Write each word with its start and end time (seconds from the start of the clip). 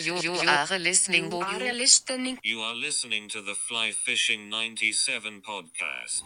You, 0.00 0.16
you 0.16 0.32
are 0.32 0.78
listening. 0.78 1.30
You 1.30 1.40
are 1.40 1.58
listening. 1.74 2.38
You 2.42 2.60
are 2.60 2.74
listening 2.74 3.28
to 3.28 3.42
the 3.42 3.54
Fly 3.54 3.90
Fishing 3.90 4.48
97 4.48 5.42
podcast. 5.42 6.22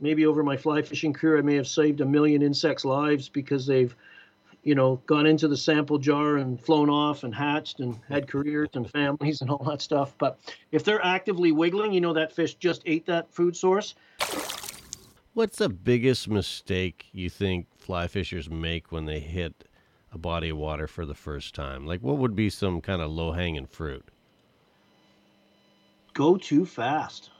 Maybe 0.00 0.24
over 0.24 0.42
my 0.42 0.56
fly 0.56 0.80
fishing 0.80 1.12
career, 1.12 1.36
I 1.36 1.42
may 1.42 1.56
have 1.56 1.66
saved 1.66 2.00
a 2.00 2.06
million 2.06 2.40
insects' 2.40 2.86
lives 2.86 3.28
because 3.28 3.66
they've, 3.66 3.94
you 4.62 4.74
know, 4.74 5.02
gone 5.04 5.26
into 5.26 5.48
the 5.48 5.56
sample 5.56 5.98
jar 5.98 6.38
and 6.38 6.58
flown 6.58 6.88
off 6.88 7.24
and 7.24 7.34
hatched 7.34 7.80
and 7.80 8.00
had 8.08 8.26
careers 8.26 8.70
and 8.72 8.90
families 8.90 9.42
and 9.42 9.50
all 9.50 9.62
that 9.64 9.82
stuff. 9.82 10.14
But 10.16 10.38
if 10.72 10.82
they're 10.82 11.04
actively 11.04 11.52
wiggling, 11.52 11.92
you 11.92 12.00
know 12.00 12.14
that 12.14 12.32
fish 12.32 12.54
just 12.54 12.80
ate 12.86 13.04
that 13.04 13.30
food 13.30 13.54
source. 13.54 13.94
What's 15.34 15.58
the 15.58 15.68
biggest 15.68 16.26
mistake 16.26 17.04
you 17.12 17.28
think 17.28 17.66
fly 17.76 18.08
fishers 18.08 18.48
make 18.48 18.90
when 18.90 19.04
they 19.04 19.20
hit 19.20 19.68
a 20.16 20.18
body 20.18 20.48
of 20.48 20.56
water 20.56 20.86
for 20.86 21.04
the 21.04 21.14
first 21.14 21.54
time? 21.54 21.86
Like, 21.86 22.00
what 22.00 22.16
would 22.16 22.34
be 22.34 22.48
some 22.48 22.80
kind 22.80 23.02
of 23.02 23.10
low 23.10 23.32
hanging 23.32 23.66
fruit? 23.66 24.04
Go 26.14 26.38
too 26.38 26.64
fast. 26.64 27.30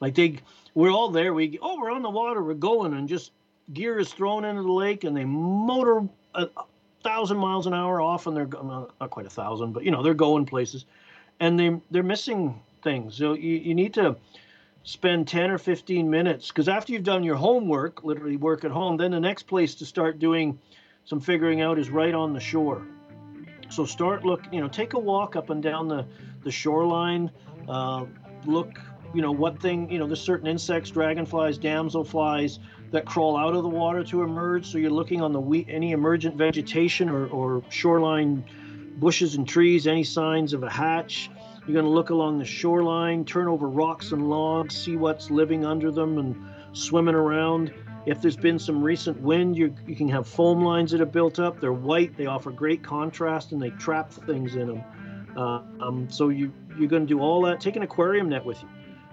Like 0.00 0.14
they, 0.14 0.38
we're 0.74 0.92
all 0.92 1.10
there. 1.10 1.34
We 1.34 1.58
oh, 1.60 1.80
we're 1.80 1.90
on 1.90 2.02
the 2.02 2.10
water. 2.10 2.42
We're 2.42 2.54
going, 2.54 2.94
and 2.94 3.08
just 3.08 3.32
gear 3.72 3.98
is 3.98 4.12
thrown 4.12 4.44
into 4.44 4.62
the 4.62 4.72
lake, 4.72 5.02
and 5.02 5.16
they 5.16 5.24
motor 5.24 6.08
a, 6.34 6.46
thousand 7.02 7.38
miles 7.38 7.66
an 7.66 7.74
hour 7.74 8.00
off, 8.00 8.28
and 8.28 8.36
they're 8.36 8.46
not, 8.46 8.94
not 9.00 9.10
quite 9.10 9.26
a 9.26 9.30
thousand, 9.30 9.72
but 9.72 9.82
you 9.82 9.90
know 9.90 10.02
they're 10.02 10.14
going 10.14 10.46
places, 10.46 10.86
and 11.40 11.58
they 11.58 11.76
they're 11.90 12.04
missing 12.04 12.60
things. 12.82 13.16
So 13.16 13.34
you, 13.34 13.56
you 13.56 13.74
need 13.74 13.94
to 13.94 14.16
spend 14.84 15.28
10 15.28 15.50
or 15.52 15.58
15 15.58 16.10
minutes 16.10 16.48
because 16.48 16.68
after 16.68 16.92
you've 16.92 17.04
done 17.04 17.22
your 17.22 17.36
homework 17.36 18.02
literally 18.02 18.36
work 18.36 18.64
at 18.64 18.72
home 18.72 18.96
then 18.96 19.12
the 19.12 19.20
next 19.20 19.44
place 19.44 19.76
to 19.76 19.86
start 19.86 20.18
doing 20.18 20.58
some 21.04 21.20
figuring 21.20 21.60
out 21.60 21.78
is 21.78 21.90
right 21.90 22.14
on 22.14 22.32
the 22.32 22.40
shore. 22.40 22.86
So 23.68 23.84
start 23.84 24.24
look 24.24 24.42
you 24.52 24.60
know 24.60 24.68
take 24.68 24.94
a 24.94 24.98
walk 24.98 25.36
up 25.36 25.50
and 25.50 25.62
down 25.62 25.88
the 25.88 26.06
the 26.44 26.50
shoreline 26.50 27.30
uh, 27.68 28.04
look 28.44 28.78
you 29.14 29.22
know 29.22 29.32
what 29.32 29.60
thing 29.60 29.90
you 29.90 29.98
know 29.98 30.06
there's 30.06 30.20
certain 30.20 30.46
insects 30.46 30.90
dragonflies 30.90 31.58
damselflies 31.58 32.58
that 32.92 33.06
crawl 33.06 33.36
out 33.36 33.54
of 33.54 33.62
the 33.62 33.68
water 33.68 34.04
to 34.04 34.22
emerge. 34.22 34.66
So 34.66 34.78
you're 34.78 34.90
looking 34.90 35.22
on 35.22 35.32
the 35.32 35.40
we- 35.40 35.66
any 35.68 35.92
emergent 35.92 36.36
vegetation 36.36 37.08
or, 37.08 37.26
or 37.28 37.62
shoreline 37.70 38.44
bushes 38.98 39.34
and 39.34 39.48
trees 39.48 39.86
any 39.86 40.04
signs 40.04 40.52
of 40.52 40.62
a 40.62 40.70
hatch. 40.70 41.30
You're 41.66 41.74
going 41.74 41.86
to 41.86 41.90
look 41.90 42.10
along 42.10 42.38
the 42.38 42.44
shoreline, 42.44 43.24
turn 43.24 43.48
over 43.48 43.68
rocks 43.68 44.12
and 44.12 44.28
logs, 44.28 44.76
see 44.76 44.96
what's 44.96 45.30
living 45.30 45.64
under 45.64 45.90
them 45.90 46.18
and 46.18 46.36
swimming 46.72 47.14
around. 47.14 47.72
If 48.04 48.20
there's 48.20 48.36
been 48.36 48.58
some 48.58 48.82
recent 48.82 49.20
wind, 49.20 49.56
you, 49.56 49.74
you 49.86 49.94
can 49.94 50.08
have 50.08 50.26
foam 50.26 50.62
lines 50.62 50.90
that 50.90 51.00
are 51.00 51.06
built 51.06 51.38
up. 51.38 51.60
They're 51.60 51.72
white, 51.72 52.16
they 52.16 52.26
offer 52.26 52.50
great 52.50 52.82
contrast, 52.82 53.52
and 53.52 53.62
they 53.62 53.70
trap 53.70 54.12
things 54.12 54.56
in 54.56 54.66
them. 54.66 54.84
Uh, 55.36 55.62
um, 55.80 56.08
so 56.10 56.28
you, 56.28 56.52
you're 56.76 56.88
going 56.88 57.06
to 57.06 57.08
do 57.08 57.20
all 57.20 57.42
that. 57.42 57.60
Take 57.60 57.76
an 57.76 57.82
aquarium 57.82 58.28
net 58.28 58.44
with 58.44 58.60
you. 58.62 58.68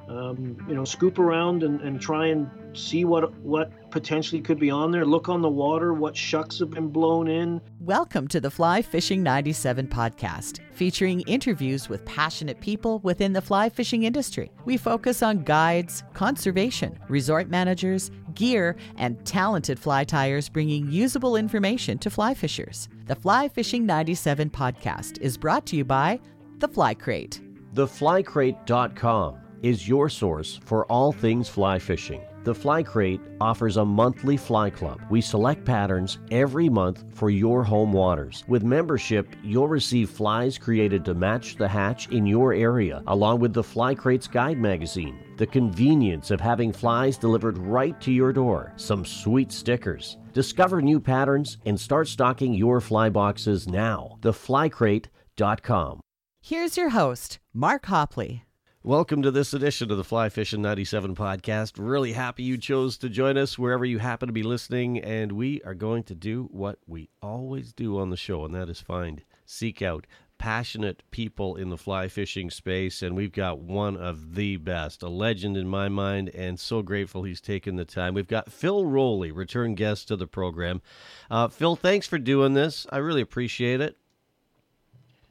Um, 0.10 0.58
you 0.68 0.74
know, 0.74 0.86
scoop 0.86 1.20
around 1.20 1.62
and, 1.62 1.80
and 1.82 2.02
try 2.02 2.28
and 2.28 2.50
see 2.74 3.06
what 3.06 3.32
what 3.42 3.72
potentially 3.92 4.42
could 4.42 4.60
be 4.60 4.72
on 4.72 4.90
there. 4.90 5.06
Look 5.06 5.30
on 5.30 5.44
the 5.44 5.50
water, 5.50 5.94
what 5.94 6.18
shucks 6.18 6.58
have 6.58 6.72
been 6.72 6.88
blown 6.88 7.28
in. 7.28 7.62
Welcome 7.80 8.28
to 8.30 8.42
the 8.42 8.50
Fly 8.50 8.82
Fishing 8.82 9.22
97 9.22 9.88
podcast, 9.88 10.62
featuring 10.72 11.22
interviews 11.22 11.90
with 11.90 12.04
passionate 12.06 12.60
people 12.60 12.98
within 13.00 13.34
the 13.34 13.42
fly 13.42 13.70
fishing 13.70 14.02
industry. 14.02 14.52
We 14.66 14.78
focus 14.78 15.22
on 15.22 15.44
guides, 15.44 16.04
conservation, 16.16 16.98
resort 17.08 17.48
managers, 17.48 18.10
gear, 18.34 18.78
and 18.98 19.24
talented 19.28 19.78
fly 19.78 20.06
tyers 20.06 20.50
bringing 20.50 20.92
usable 20.92 21.36
information 21.36 22.00
to 22.00 22.10
fly 22.10 22.34
fishers. 22.34 22.90
The 23.06 23.16
Fly 23.16 23.48
Fishing 23.48 23.86
97 23.86 24.50
podcast 24.50 25.20
is 25.22 25.38
brought 25.38 25.68
to 25.68 25.76
you 25.76 25.86
by 25.86 26.20
The 26.58 26.68
Fly 26.68 26.96
Crate. 26.96 27.42
TheFlyCrate.com 27.76 29.49
is 29.64 29.88
your 29.88 30.09
source 30.09 30.59
for 30.64 30.86
all 30.86 31.12
things 31.12 31.50
fly 31.50 31.80
fishing. 31.80 32.22
The 32.46 32.56
Fly 32.56 32.84
Crate 32.84 33.20
offers 33.42 33.75
a 33.75 33.84
monthly 33.84 34.38
fly 34.38 34.70
club. 34.70 35.02
We 35.09 35.20
select 35.20 35.66
patterns 35.66 36.20
every 36.31 36.70
month 36.70 37.03
for 37.14 37.30
your 37.30 37.64
home 37.64 37.92
waters. 37.92 38.46
With 38.48 38.64
membership, 38.64 39.36
you'll 39.44 39.68
receive 39.68 40.09
flies 40.09 40.58
created 40.58 41.03
to 41.06 41.14
match 41.14 41.58
the 41.58 41.68
hatch 41.68 42.08
in 42.09 42.25
your 42.25 42.53
area, 42.53 43.03
along 43.08 43.42
with 43.42 43.53
the 43.53 43.64
Fly 43.64 43.94
Crate's 43.94 44.28
guide 44.28 44.58
magazine. 44.58 45.19
The 45.38 45.48
convenience 45.48 46.31
of 46.31 46.40
having 46.40 46.72
flies 46.72 47.18
delivered 47.18 47.58
right 47.58 48.00
to 48.02 48.12
your 48.12 48.31
door. 48.31 48.74
Some 48.78 49.06
sweet 49.06 49.52
stickers. 49.52 50.18
Discover 50.34 50.81
new 50.81 51.00
patterns 51.00 51.58
and 51.66 51.78
start 51.78 52.08
stocking 52.08 52.53
your 52.53 52.80
fly 52.80 53.09
boxes 53.09 53.68
now. 53.68 54.18
TheFlyCrate.com. 54.22 56.00
Here's 56.42 56.78
your 56.78 56.90
host, 56.90 57.40
Mark 57.53 57.86
Hopley. 57.86 58.44
Welcome 58.84 59.23
to 59.23 59.31
this 59.31 59.53
edition 59.53 59.91
of 59.91 59.97
the 59.97 60.06
Fly 60.06 60.29
Fishing 60.29 60.62
97 60.62 61.13
podcast. 61.13 61.73
Really 61.78 62.13
happy 62.13 62.44
you 62.44 62.57
chose 62.57 62.97
to 63.00 63.09
join 63.09 63.38
us 63.38 63.59
wherever 63.59 63.84
you 63.84 64.00
happen 64.00 64.28
to 64.28 64.34
be 64.34 64.41
listening. 64.41 65.00
And 65.00 65.34
we 65.34 65.62
are 65.63 65.73
going 65.73 66.03
to 66.03 66.16
do 66.16 66.47
what 66.50 66.79
we 66.88 67.09
always 67.22 67.73
do 67.73 68.00
on 68.00 68.09
the 68.09 68.16
show, 68.16 68.45
and 68.45 68.56
that 68.56 68.69
is 68.69 68.79
find, 68.79 69.25
seek 69.45 69.81
out 69.81 70.07
passionate 70.38 71.03
people 71.12 71.57
in 71.57 71.68
the 71.68 71.78
fly 71.78 72.07
fishing 72.07 72.50
space. 72.50 73.01
And 73.01 73.18
we've 73.18 73.34
got 73.34 73.59
one 73.59 73.97
of 73.97 74.35
the 74.35 74.56
best, 74.56 75.03
a 75.03 75.09
legend 75.09 75.57
in 75.57 75.68
my 75.68 75.89
mind, 75.89 76.29
and 76.29 76.57
so 76.57 76.81
grateful 76.81 77.23
he's 77.23 77.41
taken 77.41 77.75
the 77.75 77.84
time. 77.84 78.13
We've 78.13 78.28
got 78.28 78.50
Phil 78.50 78.85
Rowley, 78.85 79.34
return 79.34 79.75
guest 79.75 80.07
to 80.07 80.16
the 80.16 80.25
program. 80.25 80.81
Uh, 81.29 81.50
Phil, 81.50 81.75
thanks 81.75 82.07
for 82.07 82.18
doing 82.18 82.53
this. 82.53 82.88
I 82.89 83.00
really 83.00 83.22
appreciate 83.22 83.81
it. 83.81 83.97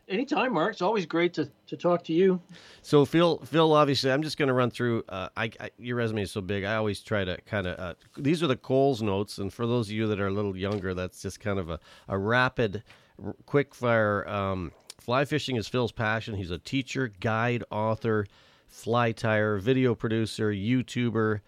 Anytime, 0.09 0.55
Mark. 0.55 0.73
It's 0.73 0.83
always 0.83 1.05
great 1.05 1.35
to, 1.35 1.51
to 1.67 1.77
talk 1.77 2.03
to 2.05 2.15
you. 2.15 2.41
So 2.81 3.05
Phil, 3.05 3.39
Phil, 3.45 3.75
obviously, 3.75 4.11
I'm 4.11 4.23
just 4.23 4.39
going 4.39 4.47
to 4.49 4.55
run 4.55 4.71
through. 4.71 5.05
Uh, 5.09 5.29
I, 5.37 5.51
I, 5.61 5.71
your 5.79 5.97
resume 5.97 6.23
is 6.23 6.31
so 6.31 6.41
big. 6.41 6.65
I 6.65 6.77
always 6.77 7.01
try 7.01 7.25
to 7.25 7.39
kind 7.43 7.67
of. 7.67 7.79
Uh, 7.79 7.95
these 8.17 8.43
are 8.43 8.47
the 8.47 8.57
Coles 8.57 9.03
notes, 9.03 9.37
and 9.37 9.53
for 9.53 9.67
those 9.67 9.89
of 9.89 9.93
you 9.93 10.07
that 10.07 10.19
are 10.19 10.29
a 10.29 10.33
little 10.33 10.57
younger, 10.57 10.95
that's 10.95 11.21
just 11.21 11.41
kind 11.41 11.59
of 11.59 11.69
a, 11.69 11.79
a 12.09 12.17
rapid, 12.17 12.83
r- 13.23 13.37
quick 13.45 13.75
fire. 13.75 14.27
Um, 14.27 14.73
fly 14.99 15.27
fishing 15.27 15.57
is 15.57 15.69
Phil's 15.69 15.93
passion. 15.93 16.35
He's 16.37 16.51
a 16.51 16.59
teacher, 16.59 17.13
guide, 17.21 17.63
author, 17.71 18.27
fly 18.67 19.13
tyer, 19.13 19.61
video 19.61 19.95
producer, 19.95 20.51
YouTuber, 20.51 21.41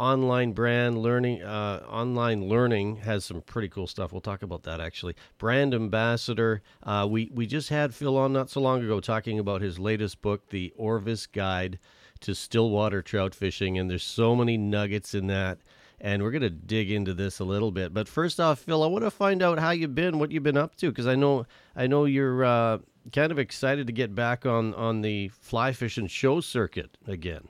online 0.00 0.52
brand 0.52 0.96
learning. 0.98 1.42
Uh, 1.42 1.84
online 1.86 2.48
learning 2.48 2.96
has 2.96 3.22
some 3.22 3.42
pretty 3.42 3.68
cool 3.68 3.86
stuff. 3.86 4.12
We'll 4.12 4.22
talk 4.22 4.42
about 4.42 4.62
that 4.62 4.80
actually. 4.80 5.14
Brand 5.36 5.74
ambassador. 5.74 6.62
Uh, 6.82 7.06
we 7.08 7.30
we 7.34 7.46
just 7.46 7.68
had 7.68 7.94
Phil 7.94 8.16
on 8.16 8.32
not 8.32 8.48
so 8.48 8.60
long 8.62 8.82
ago 8.82 8.98
talking 9.00 9.38
about 9.38 9.60
his 9.60 9.78
latest 9.78 10.22
book, 10.22 10.48
The 10.48 10.72
Orvis 10.76 11.26
Guide 11.26 11.78
to 12.20 12.34
Stillwater 12.34 13.02
Trout 13.02 13.34
Fishing, 13.34 13.78
and 13.78 13.90
there's 13.90 14.02
so 14.02 14.34
many 14.34 14.56
nuggets 14.56 15.14
in 15.14 15.26
that. 15.26 15.58
And 16.02 16.22
we're 16.22 16.30
going 16.30 16.40
to 16.40 16.48
dig 16.48 16.90
into 16.90 17.12
this 17.12 17.40
a 17.40 17.44
little 17.44 17.70
bit. 17.70 17.92
But 17.92 18.08
first 18.08 18.40
off, 18.40 18.60
Phil, 18.60 18.82
I 18.82 18.86
want 18.86 19.04
to 19.04 19.10
find 19.10 19.42
out 19.42 19.58
how 19.58 19.72
you've 19.72 19.94
been, 19.94 20.18
what 20.18 20.30
you've 20.30 20.42
been 20.42 20.56
up 20.56 20.74
to, 20.76 20.88
because 20.88 21.06
I 21.06 21.14
know 21.14 21.44
I 21.76 21.86
know 21.86 22.06
you're 22.06 22.42
uh, 22.42 22.78
kind 23.12 23.30
of 23.30 23.38
excited 23.38 23.86
to 23.86 23.92
get 23.92 24.14
back 24.14 24.46
on 24.46 24.72
on 24.74 25.02
the 25.02 25.28
fly 25.28 25.72
fishing 25.72 26.06
show 26.06 26.40
circuit 26.40 26.96
again. 27.06 27.48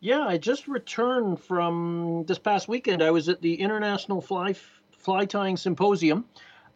Yeah, 0.00 0.20
I 0.20 0.38
just 0.38 0.68
returned 0.68 1.40
from 1.40 2.24
this 2.26 2.38
past 2.38 2.68
weekend. 2.68 3.02
I 3.02 3.10
was 3.10 3.28
at 3.28 3.40
the 3.40 3.54
International 3.54 4.20
Fly 4.20 4.54
Fly 4.98 5.24
Tying 5.24 5.56
Symposium 5.56 6.24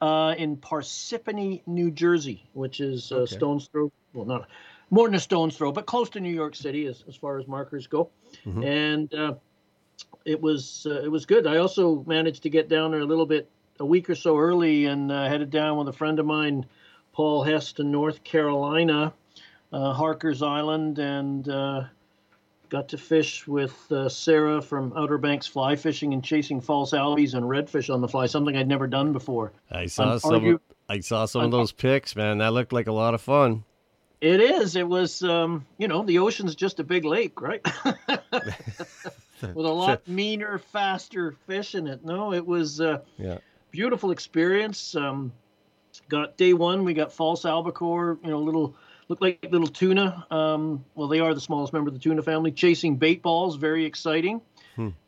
uh, 0.00 0.34
in 0.38 0.56
Parsippany, 0.56 1.62
New 1.66 1.90
Jersey, 1.90 2.48
which 2.54 2.80
is 2.80 3.12
uh, 3.12 3.16
Okay. 3.16 3.34
stone's 3.36 3.68
throw. 3.68 3.92
Well, 4.14 4.24
not 4.26 4.48
more 4.90 5.06
than 5.06 5.14
a 5.14 5.20
stone's 5.20 5.56
throw, 5.56 5.70
but 5.70 5.86
close 5.86 6.10
to 6.10 6.20
New 6.20 6.32
York 6.32 6.56
City 6.56 6.86
as, 6.86 7.04
as 7.08 7.14
far 7.14 7.38
as 7.38 7.46
markers 7.46 7.86
go. 7.86 8.10
Mhm. 8.46 8.64
And 8.64 9.14
uh, 9.14 9.34
it 10.24 10.40
was 10.40 10.86
uh, 10.88 11.02
it 11.02 11.10
was 11.10 11.26
good. 11.26 11.46
I 11.46 11.58
also 11.58 12.02
managed 12.06 12.42
to 12.44 12.50
get 12.50 12.68
down 12.68 12.90
there 12.90 13.00
a 13.00 13.06
little 13.06 13.26
bit 13.26 13.48
a 13.78 13.86
week 13.86 14.10
or 14.10 14.14
so 14.14 14.38
early 14.38 14.86
and 14.86 15.10
uh, 15.12 15.28
headed 15.28 15.50
down 15.50 15.78
with 15.78 15.88
a 15.88 15.92
friend 15.92 16.18
of 16.18 16.26
mine, 16.26 16.66
Paul 17.12 17.42
Hess, 17.42 17.72
to 17.74 17.84
North 17.84 18.24
Carolina, 18.24 19.12
uh, 19.72 19.92
Harker's 19.92 20.42
Island, 20.42 20.98
and 20.98 21.48
uh, 21.48 21.84
got 22.70 22.88
to 22.88 22.96
fish 22.96 23.46
with 23.46 23.90
uh, 23.92 24.08
Sarah 24.08 24.62
from 24.62 24.92
Outer 24.96 25.18
Banks 25.18 25.46
Fly 25.46 25.76
Fishing 25.76 26.14
and 26.14 26.24
chasing 26.24 26.60
false 26.60 26.92
albies 26.92 27.34
and 27.34 27.44
redfish 27.44 27.92
on 27.92 28.00
the 28.00 28.08
fly, 28.08 28.24
something 28.26 28.56
I'd 28.56 28.68
never 28.68 28.86
done 28.86 29.12
before. 29.12 29.52
I 29.70 29.86
saw 29.86 30.12
I'm 30.12 30.18
some. 30.20 30.34
argue- 30.34 30.60
I 30.88 31.00
saw 31.00 31.26
some 31.26 31.42
of 31.42 31.50
those 31.50 31.70
pics, 31.72 32.16
man. 32.16 32.38
That 32.38 32.52
looked 32.52 32.72
like 32.72 32.86
a 32.86 32.92
lot 32.92 33.12
of 33.14 33.20
fun. 33.20 33.64
It 34.20 34.40
is. 34.40 34.74
It 34.76 34.86
was, 34.88 35.22
um, 35.22 35.66
you 35.78 35.88
know, 35.88 36.02
the 36.02 36.18
ocean's 36.18 36.54
just 36.54 36.80
a 36.80 36.84
big 36.84 37.04
lake, 37.04 37.40
right? 37.40 37.60
With 39.42 39.56
a 39.56 39.72
lot 39.72 40.06
meaner, 40.08 40.58
faster 40.58 41.32
fish 41.46 41.74
in 41.74 41.86
it. 41.86 42.04
No, 42.04 42.32
it 42.32 42.46
was 42.46 42.80
a 42.80 43.02
Yeah. 43.16 43.38
beautiful 43.70 44.10
experience. 44.10 44.94
Um, 44.94 45.32
got 46.08 46.36
day 46.36 46.52
one, 46.52 46.84
we 46.84 46.92
got 46.92 47.12
false 47.12 47.44
albacore, 47.44 48.18
you 48.22 48.30
know, 48.30 48.38
little 48.40 48.74
look 49.10 49.20
like 49.20 49.44
little 49.50 49.66
tuna. 49.66 50.24
Um, 50.30 50.84
well, 50.94 51.08
they 51.08 51.18
are 51.18 51.34
the 51.34 51.40
smallest 51.40 51.72
member 51.72 51.88
of 51.88 51.94
the 51.94 52.00
tuna 52.00 52.22
family. 52.22 52.52
Chasing 52.52 52.96
bait 52.96 53.22
balls, 53.22 53.56
very 53.56 53.84
exciting. 53.84 54.40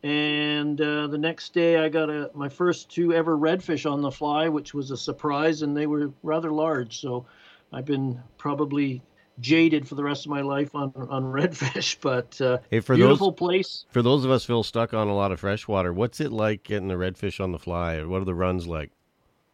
And 0.03 0.79
uh, 0.79 1.07
the 1.07 1.17
next 1.17 1.55
day, 1.55 1.79
I 1.79 1.89
got 1.89 2.11
a, 2.11 2.31
my 2.35 2.51
first 2.51 2.91
two 2.91 3.15
ever 3.15 3.39
redfish 3.39 3.91
on 3.91 4.03
the 4.03 4.11
fly, 4.11 4.51
which 4.51 4.75
was 4.75 4.91
a 4.91 4.99
surprise, 4.99 5.63
and 5.63 5.75
they 5.75 5.87
were 5.87 6.11
rather 6.23 6.51
large. 6.53 7.01
So 7.01 7.25
I've 7.73 7.87
been 7.87 8.21
probably 8.37 9.01
jaded 9.41 9.89
for 9.89 9.95
the 9.95 10.05
rest 10.05 10.27
of 10.27 10.31
my 10.31 10.43
life 10.43 10.75
on 10.75 10.93
on 10.95 11.25
redfish, 11.33 11.97
but 12.03 12.39
uh, 12.39 12.59
Hey, 12.71 12.81
for 12.81 12.95
beautiful 12.97 13.31
those 13.31 13.39
place. 13.39 13.87
for 13.89 14.03
those 14.03 14.27
of 14.27 14.31
us 14.31 14.45
Phil 14.45 14.63
stuck 14.63 14.93
on 14.93 15.09
a 15.09 15.15
lot 15.15 15.33
of 15.33 15.41
freshwater, 15.41 15.91
what's 15.91 16.21
it 16.21 16.33
like 16.33 16.65
getting 16.65 16.89
the 16.89 16.97
redfish 16.97 17.43
on 17.43 17.53
the 17.53 17.59
fly? 17.59 18.03
What 18.05 18.21
are 18.21 18.27
the 18.27 18.35
runs 18.35 18.67
like? 18.67 18.91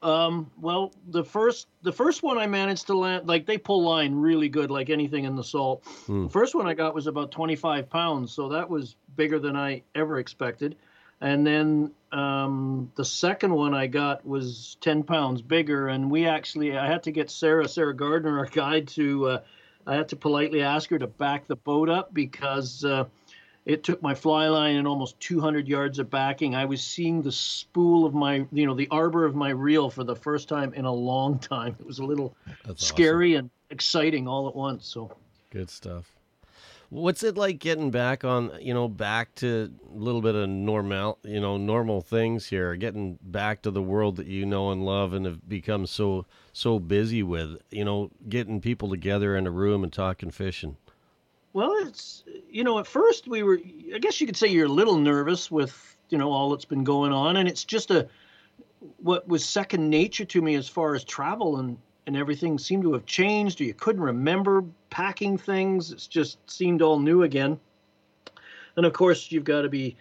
Um, 0.00 0.50
well, 0.60 0.92
the 1.08 1.24
first 1.24 1.66
the 1.82 1.92
first 1.92 2.22
one 2.22 2.38
I 2.38 2.46
managed 2.46 2.86
to 2.86 2.94
land, 2.96 3.26
like 3.26 3.46
they 3.46 3.58
pull 3.58 3.82
line 3.82 4.14
really 4.14 4.48
good, 4.48 4.70
like 4.70 4.90
anything 4.90 5.24
in 5.24 5.34
the 5.34 5.42
salt. 5.42 5.84
Hmm. 6.06 6.24
The 6.24 6.30
first 6.30 6.54
one 6.54 6.66
I 6.66 6.74
got 6.74 6.94
was 6.94 7.08
about 7.08 7.32
25 7.32 7.90
pounds, 7.90 8.32
so 8.32 8.50
that 8.50 8.70
was 8.70 8.94
bigger 9.16 9.40
than 9.40 9.56
I 9.56 9.82
ever 9.94 10.18
expected. 10.18 10.76
And 11.20 11.44
then 11.44 11.90
um, 12.12 12.92
the 12.94 13.04
second 13.04 13.52
one 13.52 13.74
I 13.74 13.88
got 13.88 14.24
was 14.24 14.76
10 14.82 15.02
pounds 15.02 15.42
bigger, 15.42 15.88
and 15.88 16.08
we 16.08 16.26
actually 16.26 16.78
I 16.78 16.86
had 16.86 17.02
to 17.04 17.10
get 17.10 17.28
Sarah 17.28 17.66
Sarah 17.66 17.94
Gardner, 17.94 18.38
our 18.38 18.46
guide, 18.46 18.86
to 18.88 19.26
uh, 19.26 19.40
I 19.84 19.96
had 19.96 20.10
to 20.10 20.16
politely 20.16 20.62
ask 20.62 20.90
her 20.90 20.98
to 20.98 21.08
back 21.08 21.48
the 21.48 21.56
boat 21.56 21.88
up 21.88 22.14
because. 22.14 22.84
Uh, 22.84 23.06
it 23.68 23.84
took 23.84 24.02
my 24.02 24.14
fly 24.14 24.48
line 24.48 24.76
and 24.76 24.88
almost 24.88 25.20
200 25.20 25.68
yards 25.68 25.98
of 25.98 26.08
backing. 26.08 26.54
I 26.54 26.64
was 26.64 26.80
seeing 26.80 27.20
the 27.20 27.30
spool 27.30 28.06
of 28.06 28.14
my, 28.14 28.46
you 28.50 28.66
know, 28.66 28.74
the 28.74 28.88
arbor 28.90 29.26
of 29.26 29.34
my 29.34 29.50
reel 29.50 29.90
for 29.90 30.04
the 30.04 30.16
first 30.16 30.48
time 30.48 30.72
in 30.72 30.86
a 30.86 30.92
long 30.92 31.38
time. 31.38 31.76
It 31.78 31.86
was 31.86 31.98
a 31.98 32.04
little 32.04 32.34
That's 32.64 32.84
scary 32.84 33.34
and 33.34 33.50
exciting 33.68 34.26
all 34.26 34.48
at 34.48 34.56
once. 34.56 34.88
So, 34.88 35.12
Good 35.50 35.68
stuff. 35.68 36.10
What's 36.88 37.22
it 37.22 37.36
like 37.36 37.58
getting 37.58 37.90
back 37.90 38.24
on, 38.24 38.52
you 38.58 38.72
know, 38.72 38.88
back 38.88 39.34
to 39.36 39.70
a 39.94 39.94
little 39.94 40.22
bit 40.22 40.34
of 40.34 40.48
normal, 40.48 41.18
you 41.22 41.38
know, 41.38 41.58
normal 41.58 42.00
things 42.00 42.46
here, 42.46 42.74
getting 42.76 43.18
back 43.20 43.60
to 43.62 43.70
the 43.70 43.82
world 43.82 44.16
that 44.16 44.26
you 44.26 44.46
know 44.46 44.70
and 44.70 44.86
love 44.86 45.12
and 45.12 45.26
have 45.26 45.46
become 45.46 45.86
so 45.86 46.24
so 46.54 46.78
busy 46.78 47.22
with, 47.22 47.58
you 47.70 47.84
know, 47.84 48.10
getting 48.30 48.62
people 48.62 48.88
together 48.88 49.36
in 49.36 49.46
a 49.46 49.50
room 49.50 49.84
and 49.84 49.92
talking 49.92 50.30
fishing. 50.30 50.78
Well, 51.52 51.72
it's, 51.80 52.24
you 52.50 52.64
know, 52.64 52.78
at 52.78 52.86
first 52.86 53.26
we 53.26 53.42
were, 53.42 53.58
I 53.94 53.98
guess 53.98 54.20
you 54.20 54.26
could 54.26 54.36
say 54.36 54.48
you're 54.48 54.66
a 54.66 54.70
little 54.70 54.98
nervous 54.98 55.50
with, 55.50 55.96
you 56.10 56.18
know, 56.18 56.30
all 56.30 56.50
that's 56.50 56.64
been 56.64 56.84
going 56.84 57.12
on. 57.12 57.36
And 57.36 57.48
it's 57.48 57.64
just 57.64 57.90
a, 57.90 58.08
what 58.98 59.26
was 59.26 59.44
second 59.44 59.88
nature 59.88 60.24
to 60.26 60.42
me 60.42 60.54
as 60.54 60.68
far 60.68 60.94
as 60.94 61.04
travel 61.04 61.58
and, 61.58 61.78
and 62.06 62.16
everything 62.16 62.58
seemed 62.58 62.82
to 62.82 62.92
have 62.92 63.06
changed 63.06 63.60
or 63.60 63.64
you 63.64 63.74
couldn't 63.74 64.02
remember 64.02 64.64
packing 64.90 65.38
things. 65.38 65.90
It's 65.90 66.06
just 66.06 66.38
seemed 66.50 66.82
all 66.82 66.98
new 66.98 67.22
again. 67.22 67.58
And 68.76 68.86
of 68.86 68.92
course, 68.92 69.32
you've 69.32 69.44
got 69.44 69.62
to 69.62 69.68
be 69.68 69.96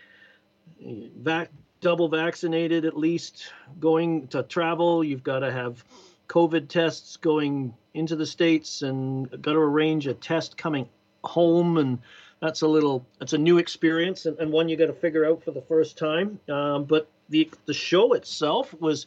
vac- 0.79 1.51
double 1.81 2.09
vaccinated 2.09 2.85
at 2.85 2.97
least 2.97 3.51
going 3.79 4.27
to 4.27 4.43
travel. 4.43 5.03
You've 5.03 5.23
got 5.23 5.39
to 5.39 5.51
have 5.51 5.83
COVID 6.27 6.67
tests 6.67 7.17
going 7.17 7.73
into 7.93 8.15
the 8.15 8.25
States 8.25 8.81
and 8.81 9.29
got 9.41 9.53
to 9.53 9.59
arrange 9.59 10.07
a 10.07 10.13
test 10.13 10.57
coming 10.57 10.87
home. 11.23 11.77
And 11.77 11.99
that's 12.41 12.61
a 12.61 12.67
little, 12.67 13.05
it's 13.21 13.33
a 13.33 13.37
new 13.37 13.57
experience 13.57 14.25
and, 14.25 14.37
and 14.39 14.51
one 14.51 14.69
you 14.69 14.77
got 14.77 14.87
to 14.87 14.93
figure 14.93 15.25
out 15.25 15.43
for 15.43 15.51
the 15.51 15.61
first 15.61 15.97
time. 15.97 16.39
Um, 16.49 16.85
but 16.85 17.07
the, 17.29 17.49
the 17.65 17.73
show 17.73 18.13
itself 18.13 18.73
was 18.79 19.05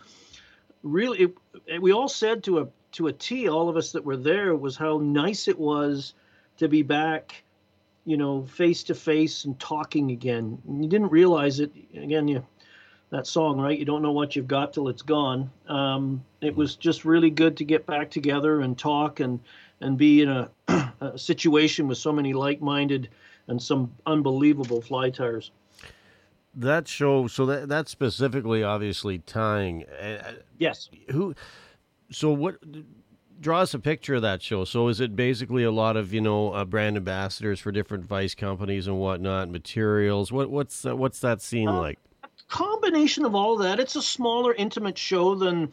really, 0.83 1.33
it, 1.67 1.83
we 1.83 1.93
all 1.93 2.09
said 2.09 2.45
to 2.45 2.61
a, 2.61 2.69
to 2.93 3.07
a 3.07 3.13
T, 3.13 3.49
all 3.49 3.69
of 3.69 3.77
us 3.77 3.93
that 3.93 4.05
were 4.05 4.17
there, 4.17 4.55
was 4.57 4.77
how 4.77 4.99
nice 4.99 5.47
it 5.47 5.59
was 5.59 6.15
to 6.59 6.69
be 6.69 6.83
back 6.83 7.45
you 8.05 8.17
know, 8.17 8.45
face 8.45 8.83
to 8.85 8.95
face 8.95 9.45
and 9.45 9.59
talking 9.61 10.11
again. 10.11 10.61
And 10.67 10.83
you 10.83 10.91
didn't 10.91 11.11
realize 11.11 11.61
it. 11.61 11.73
Again, 11.95 12.29
you 12.29 12.45
that 13.11 13.27
song, 13.27 13.61
right? 13.61 13.79
You 13.79 13.85
don't 13.85 14.03
know 14.03 14.13
what 14.13 14.37
you've 14.37 14.49
got 14.49 14.73
till 14.73 14.89
it's 14.89 15.03
gone. 15.03 15.51
Um, 15.69 16.25
it 16.41 16.55
was 16.55 16.77
just 16.77 17.05
really 17.05 17.31
good 17.31 17.57
to 17.59 17.65
get 17.65 17.85
back 17.87 18.11
together 18.11 18.61
and 18.61 18.79
talk 18.79 19.21
and 19.21 19.41
and 19.81 19.97
be 19.99 20.23
in 20.23 20.29
a, 20.29 20.51
a 21.01 21.19
situation 21.19 21.89
with 21.89 21.99
so 21.99 22.13
many 22.13 22.33
like-minded 22.33 23.09
and 23.49 23.61
some 23.61 23.93
unbelievable 24.07 24.81
fly 24.81 25.11
tyers. 25.11 25.51
That 26.55 26.89
show, 26.89 27.27
so 27.27 27.47
that 27.47 27.69
that's 27.69 27.91
specifically 27.91 28.63
obviously 28.63 29.19
tying. 29.19 29.85
Uh, 29.85 30.33
Yes. 30.59 30.91
who 31.11 31.35
so 32.11 32.33
what 32.33 32.57
draw 33.41 33.61
us 33.61 33.73
a 33.73 33.79
picture 33.79 34.17
of 34.17 34.23
that 34.23 34.43
show 34.43 34.65
so 34.65 34.89
is 34.89 35.01
it 35.01 35.17
basically 35.17 35.65
a 35.65 35.71
lot 35.71 35.97
of 35.97 36.13
you 36.13 36.21
know 36.21 36.53
uh, 36.53 36.65
brand 36.67 36.97
ambassadors 36.99 37.59
for 37.59 37.73
different 37.73 38.05
vice 38.05 38.35
companies 38.35 38.87
and 38.87 38.99
whatnot 38.99 39.49
materials 39.49 40.31
what 40.31 40.51
what's 40.51 40.85
uh, 40.85 40.95
what's 40.95 41.21
that 41.21 41.41
scene 41.41 41.69
Uh, 41.69 41.81
like 41.81 41.99
combination 42.49 43.25
of 43.25 43.35
all 43.35 43.57
that. 43.59 43.81
It's 43.81 43.97
a 43.97 44.03
smaller, 44.03 44.53
intimate 44.55 44.99
show 44.99 45.35
than 45.35 45.71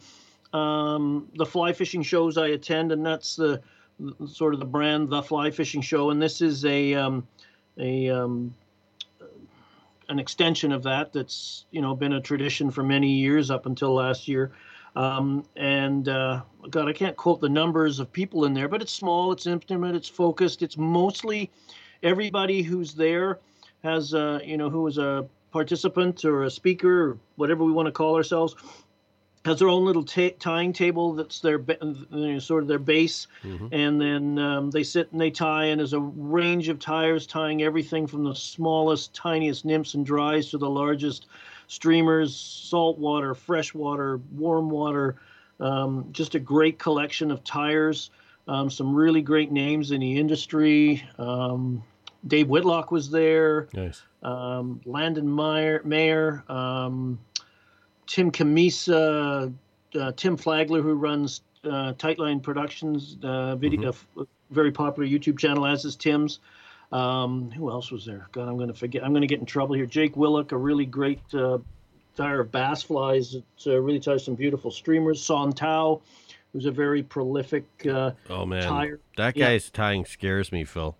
um, 0.52 1.28
the 1.34 1.44
fly 1.44 1.72
fishing 1.72 2.02
shows 2.02 2.38
I 2.38 2.48
attend, 2.48 2.92
and 2.92 3.04
that's 3.04 3.36
the 3.36 3.60
sort 4.26 4.54
of 4.54 4.60
the 4.60 4.66
brand, 4.66 5.08
the 5.08 5.22
fly 5.22 5.50
fishing 5.50 5.80
show. 5.80 6.10
And 6.10 6.20
this 6.20 6.40
is 6.40 6.64
a 6.64 6.94
um, 6.94 7.26
a 7.78 8.08
um, 8.10 8.54
an 10.08 10.18
extension 10.18 10.72
of 10.72 10.82
that. 10.84 11.12
That's 11.12 11.64
you 11.70 11.80
know 11.80 11.94
been 11.94 12.14
a 12.14 12.20
tradition 12.20 12.70
for 12.70 12.82
many 12.82 13.10
years 13.10 13.50
up 13.50 13.66
until 13.66 13.94
last 13.94 14.28
year. 14.28 14.52
Um, 14.96 15.44
and 15.54 16.08
uh, 16.08 16.42
God, 16.70 16.88
I 16.88 16.92
can't 16.92 17.16
quote 17.16 17.40
the 17.40 17.48
numbers 17.48 18.00
of 18.00 18.12
people 18.12 18.46
in 18.46 18.54
there, 18.54 18.68
but 18.68 18.82
it's 18.82 18.92
small, 18.92 19.30
it's 19.30 19.46
intimate, 19.46 19.94
it's 19.94 20.08
focused. 20.08 20.62
It's 20.62 20.76
mostly 20.76 21.50
everybody 22.02 22.62
who's 22.62 22.94
there 22.94 23.38
has, 23.84 24.12
uh, 24.12 24.40
you 24.42 24.56
know, 24.56 24.70
who 24.70 24.86
is 24.86 24.98
a 24.98 25.26
participant 25.52 26.24
or 26.24 26.44
a 26.44 26.50
speaker 26.50 27.10
or 27.10 27.18
whatever 27.36 27.64
we 27.64 27.72
want 27.72 27.86
to 27.86 27.92
call 27.92 28.16
ourselves 28.16 28.56
has 29.44 29.58
their 29.58 29.68
own 29.68 29.84
little 29.84 30.04
ta 30.04 30.30
tying 30.38 30.72
table 30.72 31.14
that's 31.14 31.40
their 31.40 31.58
you 31.58 31.96
know, 32.10 32.38
sort 32.38 32.62
of 32.62 32.68
their 32.68 32.78
base. 32.78 33.26
And 33.72 34.00
then 34.00 34.38
um, 34.38 34.70
they 34.70 34.82
sit 34.82 35.10
and 35.12 35.20
they 35.20 35.30
tie 35.30 35.66
and 35.66 35.78
there's 35.78 35.92
a 35.92 36.00
range 36.00 36.68
of 36.68 36.78
tyers 36.78 37.26
tying 37.26 37.62
everything 37.62 38.06
from 38.06 38.24
the 38.24 38.34
smallest 38.34 39.14
tiniest 39.14 39.64
nymphs 39.64 39.94
and 39.94 40.04
dries 40.04 40.50
to 40.50 40.58
the 40.58 40.68
largest 40.68 41.26
streamers 41.68 42.34
saltwater 42.34 43.34
freshwater 43.34 44.20
warm 44.32 44.70
water. 44.70 45.16
Um, 45.60 46.08
just 46.12 46.34
a 46.34 46.38
great 46.38 46.78
collection 46.78 47.30
of 47.30 47.42
tyers. 47.44 48.10
Um, 48.46 48.70
some 48.70 48.94
really 48.94 49.20
great 49.22 49.52
names 49.52 49.90
in 49.90 50.00
the 50.00 50.18
industry. 50.18 51.04
Um, 51.18 51.82
dave 52.26 52.48
whitlock 52.48 52.90
was 52.90 53.10
there. 53.10 53.68
Nice. 53.74 54.02
Um, 54.22 54.80
Landon 54.84 55.28
Meyer, 55.28 55.82
Mayer, 55.84 56.44
um, 56.48 57.18
Tim 58.08 58.32
Cammisa, 58.32 59.52
uh, 59.94 60.12
Tim 60.16 60.36
Flagler, 60.36 60.82
who 60.82 60.94
runs 60.94 61.42
uh, 61.62 61.92
Tightline 61.92 62.42
Productions, 62.42 63.16
uh, 63.22 63.54
video, 63.54 63.92
a 64.16 64.24
very 64.50 64.72
popular 64.72 65.06
YouTube 65.08 65.38
channel, 65.38 65.66
as 65.66 65.84
is 65.84 65.94
Tim's. 65.94 66.40
Um, 66.90 67.50
who 67.50 67.70
else 67.70 67.92
was 67.92 68.06
there? 68.06 68.26
God, 68.32 68.48
I'm 68.48 68.56
going 68.56 68.68
to 68.68 68.74
forget. 68.74 69.04
I'm 69.04 69.10
going 69.12 69.20
to 69.20 69.26
get 69.28 69.40
in 69.40 69.46
trouble 69.46 69.74
here. 69.74 69.84
Jake 69.84 70.14
Villwock, 70.14 70.52
a 70.52 70.56
really 70.56 70.86
great 70.86 71.20
uh, 71.34 71.58
tyer 72.16 72.40
of 72.40 72.50
bass 72.50 72.82
flies 72.82 73.32
that 73.32 73.72
uh, 73.72 73.78
really 73.78 74.00
ties 74.00 74.24
some 74.24 74.34
beautiful 74.34 74.70
streamers. 74.70 75.22
Son 75.22 75.52
Tao, 75.52 76.00
who's 76.54 76.64
a 76.64 76.70
very 76.70 77.02
prolific. 77.02 77.66
Uh, 77.86 78.12
oh 78.30 78.46
man 78.46 78.62
Tyer. 78.62 78.98
that 79.18 79.36
Yeah. 79.36 79.48
guy's 79.48 79.70
tying 79.70 80.06
scares 80.06 80.50
me 80.50 80.64
phil 80.64 80.96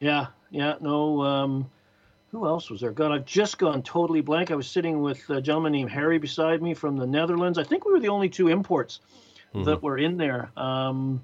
Yeah, 0.00 0.26
yeah, 0.50 0.74
no. 0.82 1.22
Um, 1.22 1.70
who 2.32 2.46
else 2.46 2.70
was 2.70 2.80
there? 2.80 2.90
God, 2.90 3.12
I've 3.12 3.26
just 3.26 3.58
gone 3.58 3.82
totally 3.82 4.22
blank. 4.22 4.50
I 4.50 4.54
was 4.54 4.66
sitting 4.66 5.02
with 5.02 5.28
a 5.30 5.40
gentleman 5.40 5.72
named 5.72 5.90
Harry 5.90 6.18
beside 6.18 6.62
me 6.62 6.74
from 6.74 6.96
the 6.96 7.06
Netherlands. 7.06 7.58
I 7.58 7.62
think 7.62 7.84
we 7.84 7.92
were 7.92 8.00
the 8.00 8.08
only 8.08 8.28
two 8.30 8.48
imports 8.48 9.00
that 9.64 9.82
were 9.82 9.98
in 9.98 10.16
there. 10.16 10.50
Um, 10.56 11.22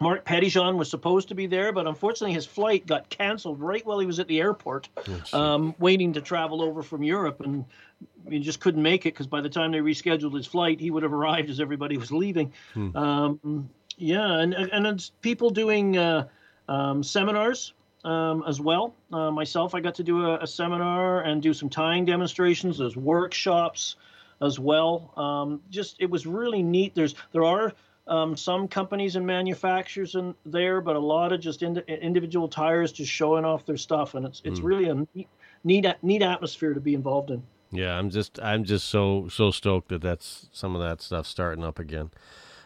Marc 0.00 0.24
Petitjean 0.24 0.78
was 0.78 0.88
supposed 0.88 1.28
to 1.28 1.34
be 1.34 1.46
there, 1.46 1.72
but 1.72 1.86
unfortunately 1.86 2.32
his 2.32 2.46
flight 2.46 2.86
got 2.86 3.10
canceled 3.10 3.60
right 3.60 3.84
while 3.84 3.98
he 3.98 4.06
was 4.06 4.18
at 4.18 4.28
the 4.28 4.40
airport, 4.40 4.88
um, 5.34 5.74
waiting 5.78 6.14
to 6.14 6.22
travel 6.22 6.62
over 6.62 6.82
from 6.82 7.02
Europe, 7.02 7.42
and 7.42 7.66
he 8.30 8.38
just 8.38 8.60
couldn't 8.60 8.82
make 8.82 9.04
it 9.04 9.12
because 9.12 9.26
by 9.26 9.42
the 9.42 9.48
time 9.50 9.72
they 9.72 9.78
rescheduled 9.80 10.34
his 10.34 10.46
flight, 10.46 10.80
he 10.80 10.90
would 10.90 11.02
have 11.02 11.12
arrived 11.12 11.50
as 11.50 11.60
everybody 11.60 11.98
was 11.98 12.10
leaving. 12.10 12.50
Um, 12.96 13.68
yeah, 13.98 14.38
and 14.38 14.54
and 14.54 15.10
people 15.20 15.50
doing 15.50 15.98
uh, 15.98 16.28
um, 16.66 17.02
seminars 17.02 17.74
um, 18.04 18.44
as 18.46 18.60
well. 18.60 18.94
Uh, 19.12 19.30
myself, 19.30 19.74
I 19.74 19.80
got 19.80 19.94
to 19.96 20.02
do 20.04 20.26
a, 20.26 20.38
a 20.40 20.46
seminar 20.46 21.22
and 21.22 21.42
do 21.42 21.52
some 21.52 21.68
tying 21.68 22.04
demonstrations. 22.04 22.78
There's 22.78 22.96
workshops 22.96 23.96
as 24.40 24.58
well. 24.58 25.12
Um, 25.16 25.60
just 25.70 25.96
it 26.00 26.10
was 26.10 26.26
really 26.26 26.62
neat. 26.62 26.94
There's 26.94 27.14
there 27.32 27.44
are 27.44 27.72
um, 28.06 28.36
some 28.36 28.66
companies 28.68 29.16
and 29.16 29.26
manufacturers 29.26 30.14
in 30.14 30.34
there, 30.46 30.80
but 30.80 30.96
a 30.96 31.00
lot 31.00 31.32
of 31.32 31.40
just 31.40 31.62
ind- 31.62 31.84
individual 31.86 32.48
tyers 32.48 32.92
just 32.92 33.10
showing 33.12 33.44
off 33.44 33.66
their 33.66 33.76
stuff, 33.76 34.14
and 34.14 34.26
it's 34.26 34.40
it's 34.44 34.60
really 34.60 34.88
a 34.88 34.94
neat, 35.14 35.28
neat 35.64 35.86
neat 36.02 36.22
atmosphere 36.22 36.74
to 36.74 36.80
be 36.80 36.94
involved 36.94 37.30
in. 37.30 37.42
yeah 37.70 37.96
i'm 37.98 38.10
just 38.10 38.40
i'm 38.40 38.64
just 38.64 38.88
so 38.88 39.28
so 39.28 39.50
stoked 39.52 39.90
that 39.90 40.00
that's 40.02 40.48
some 40.52 40.74
of 40.74 40.80
that 40.80 41.00
stuff 41.00 41.26
starting 41.26 41.62
up 41.62 41.78
again 41.78 42.10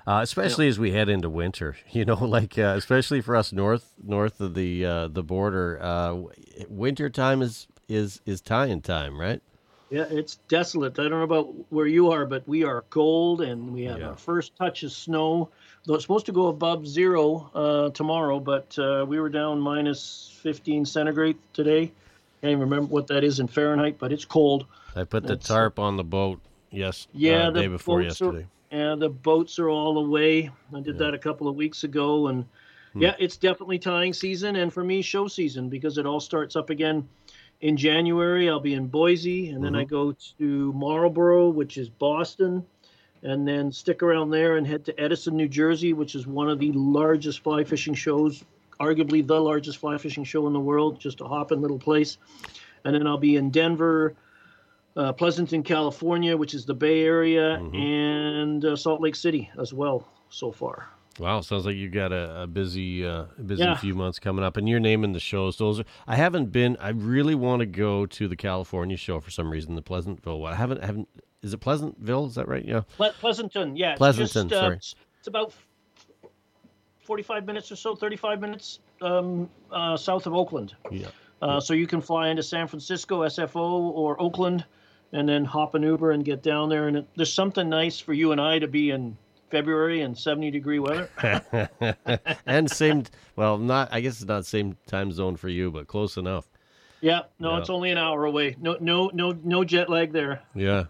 uh, 0.06 0.20
especially 0.22 0.68
as 0.68 0.78
we 0.78 0.92
head 0.92 1.08
into 1.08 1.28
winter, 1.30 1.76
you 1.90 2.04
know, 2.04 2.14
like 2.24 2.58
uh, 2.58 2.74
especially 2.76 3.20
for 3.20 3.36
us 3.36 3.52
north 3.52 3.92
north 4.02 4.40
of 4.40 4.54
the 4.54 4.84
uh, 4.84 5.08
the 5.08 5.22
border, 5.22 5.78
uh, 5.82 6.16
winter 6.68 7.08
time 7.10 7.42
is 7.42 7.66
is 7.88 8.20
is 8.26 8.40
tying 8.40 8.80
time, 8.82 9.20
right? 9.20 9.40
Yeah, 9.90 10.06
it's 10.10 10.36
desolate. 10.48 10.98
I 10.98 11.02
don't 11.04 11.10
know 11.12 11.22
about 11.22 11.54
where 11.70 11.86
you 11.86 12.10
are, 12.10 12.26
but 12.26 12.48
we 12.48 12.64
are 12.64 12.82
cold 12.90 13.42
and 13.42 13.72
we 13.72 13.84
have 13.84 13.98
Yeah. 14.00 14.08
our 14.08 14.16
first 14.16 14.56
touch 14.56 14.82
of 14.82 14.90
snow. 14.92 15.50
Though 15.84 15.94
it's 15.94 16.02
supposed 16.04 16.26
to 16.26 16.32
go 16.32 16.46
above 16.48 16.88
zero 16.88 17.50
uh, 17.54 17.90
tomorrow, 17.90 18.40
but 18.40 18.76
uh, 18.78 19.04
we 19.06 19.20
were 19.20 19.28
down 19.28 19.60
minus 19.60 20.36
15 20.42 20.86
centigrade 20.86 21.36
today. 21.52 21.92
Can't 22.40 22.52
even 22.52 22.60
remember 22.60 22.86
what 22.86 23.06
that 23.08 23.22
is 23.22 23.38
in 23.38 23.46
Fahrenheit, 23.46 23.98
but 23.98 24.10
it's 24.10 24.24
cold. 24.24 24.64
I 24.96 25.04
put 25.04 25.24
the 25.24 25.28
That's- 25.34 25.46
tarp 25.46 25.78
on 25.78 25.96
the 25.98 26.04
boat 26.04 26.40
yes 26.70 27.06
Yeah, 27.12 27.48
uh, 27.48 27.50
the 27.52 27.60
day 27.60 27.66
before 27.68 28.00
boats 28.02 28.20
are- 28.22 28.24
yesterday. 28.24 28.46
And 28.74 29.00
the 29.00 29.08
boats 29.08 29.60
are 29.60 29.70
all 29.70 29.98
away. 29.98 30.50
I 30.74 30.80
did 30.80 30.98
that 30.98 31.14
a 31.14 31.18
couple 31.18 31.46
of 31.46 31.54
weeks 31.54 31.84
ago, 31.84 32.26
and 32.26 32.44
hmm. 32.92 33.02
yeah, 33.02 33.14
it's 33.20 33.36
definitely 33.36 33.78
tying 33.78 34.12
season, 34.12 34.56
and 34.56 34.72
for 34.72 34.82
me, 34.82 35.00
show 35.00 35.28
season 35.28 35.68
because 35.68 35.96
it 35.96 36.06
all 36.06 36.18
starts 36.18 36.56
up 36.56 36.70
again 36.70 37.08
in 37.60 37.76
January. 37.76 38.50
I'll 38.50 38.58
be 38.58 38.74
in 38.74 38.88
Boise, 38.88 39.50
and 39.50 39.62
then 39.62 39.76
I 39.76 39.84
mm-hmm. 39.84 39.94
go 39.94 40.16
to 40.38 40.72
Marlboro, 40.72 41.50
which 41.50 41.78
is 41.78 41.88
Boston, 41.88 42.66
and 43.22 43.46
then 43.46 43.70
stick 43.70 44.02
around 44.02 44.30
there 44.30 44.56
and 44.56 44.66
head 44.66 44.84
to 44.86 45.00
Edison, 45.00 45.36
New 45.36 45.48
Jersey, 45.48 45.92
which 45.92 46.16
is 46.16 46.26
one 46.26 46.50
of 46.50 46.58
the 46.58 46.72
largest 46.72 47.44
fly 47.44 47.62
fishing 47.62 47.94
shows, 47.94 48.42
arguably 48.80 49.24
the 49.24 49.40
largest 49.40 49.78
fly 49.78 49.98
fishing 49.98 50.24
show 50.24 50.48
in 50.48 50.52
the 50.52 50.58
world. 50.58 50.98
Just 50.98 51.20
a 51.20 51.28
hopping 51.28 51.62
little 51.62 51.78
place, 51.78 52.18
and 52.84 52.92
then 52.92 53.06
I'll 53.06 53.18
be 53.18 53.36
in 53.36 53.50
Denver 53.50 54.16
uh, 54.96 55.12
Pleasanton, 55.12 55.62
California, 55.62 56.36
which 56.36 56.54
is 56.54 56.64
the 56.64 56.74
Bay 56.74 57.02
Area, 57.02 57.54
and 57.54 58.64
uh, 58.64 58.76
Salt 58.76 59.00
Lake 59.00 59.16
City 59.16 59.50
as 59.60 59.72
well 59.72 60.06
so 60.30 60.52
far. 60.52 60.88
Wow, 61.20 61.42
sounds 61.42 61.64
like 61.64 61.76
you 61.76 61.88
got 61.90 62.12
a, 62.12 62.42
a 62.42 62.46
busy, 62.48 63.06
uh, 63.06 63.26
busy 63.46 63.62
Yeah. 63.62 63.76
few 63.76 63.94
months 63.94 64.18
coming 64.18 64.44
up, 64.44 64.56
and 64.56 64.68
you're 64.68 64.80
naming 64.80 65.12
the 65.12 65.20
shows. 65.20 65.56
Those 65.58 65.78
are, 65.80 65.84
I 66.08 66.16
haven't 66.16 66.46
been. 66.50 66.76
I 66.80 66.88
really 66.88 67.36
want 67.36 67.60
to 67.60 67.66
go 67.66 68.04
to 68.06 68.26
the 68.26 68.34
California 68.34 68.96
show 68.96 69.20
for 69.20 69.30
some 69.30 69.48
reason. 69.50 69.76
The 69.76 69.82
Pleasantville 69.82 70.40
one. 70.40 70.52
I 70.52 70.56
haven't. 70.56 70.82
I 70.82 70.86
haven't. 70.86 71.08
Is 71.42 71.54
it 71.54 71.58
Pleasantville? 71.58 72.26
Is 72.26 72.34
that 72.34 72.48
right? 72.48 72.64
Yeah. 72.64 72.80
Ple- 72.96 73.12
Pleasanton, 73.20 73.76
yeah. 73.76 73.92
it's 73.92 73.98
Pleasanton, 73.98 74.48
just, 74.48 74.58
uh, 74.60 74.64
sorry. 74.64 74.76
It's, 74.76 74.94
it's 75.18 75.28
about 75.28 75.52
45 77.02 77.44
minutes 77.46 77.70
or 77.70 77.76
so, 77.76 77.94
35 77.94 78.40
minutes 78.40 78.78
um, 79.02 79.48
uh, 79.70 79.96
south 79.96 80.26
of 80.26 80.34
Oakland. 80.34 80.74
Yeah. 80.90 81.08
Uh, 81.42 81.60
so 81.60 81.74
you 81.74 81.86
can 81.86 82.00
fly 82.00 82.28
into 82.28 82.42
San 82.42 82.66
Francisco, 82.66 83.20
SFO, 83.20 83.56
or 83.92 84.20
Oakland, 84.20 84.64
and 85.14 85.26
then 85.26 85.44
hop 85.46 85.74
an 85.74 85.82
Uber 85.82 86.10
and 86.10 86.24
get 86.24 86.42
down 86.42 86.68
there. 86.68 86.88
And 86.88 86.98
it, 86.98 87.08
there's 87.16 87.32
something 87.32 87.68
nice 87.70 87.98
for 87.98 88.12
you 88.12 88.32
and 88.32 88.40
I 88.40 88.58
to 88.58 88.66
be 88.68 88.90
in 88.90 89.16
February 89.50 90.02
and 90.02 90.18
70 90.18 90.50
degree 90.50 90.78
weather. 90.80 91.08
and 92.46 92.70
same. 92.70 93.04
Well, 93.36 93.56
not. 93.56 93.88
I 93.92 94.00
guess 94.00 94.14
it's 94.20 94.24
not 94.28 94.44
same 94.44 94.76
time 94.86 95.12
zone 95.12 95.36
for 95.36 95.48
you, 95.48 95.70
but 95.70 95.86
close 95.86 96.16
enough. 96.16 96.48
yeah, 97.00 97.22
no, 97.38 97.52
Yeah. 97.52 97.58
it's 97.60 97.70
only 97.70 97.90
an 97.90 97.98
hour 97.98 98.24
away. 98.24 98.56
No, 98.60 98.76
no, 98.80 99.10
no, 99.14 99.32
no 99.44 99.64
jet 99.64 99.88
lag 99.88 100.12
there. 100.12 100.42
Yeah. 100.54 100.84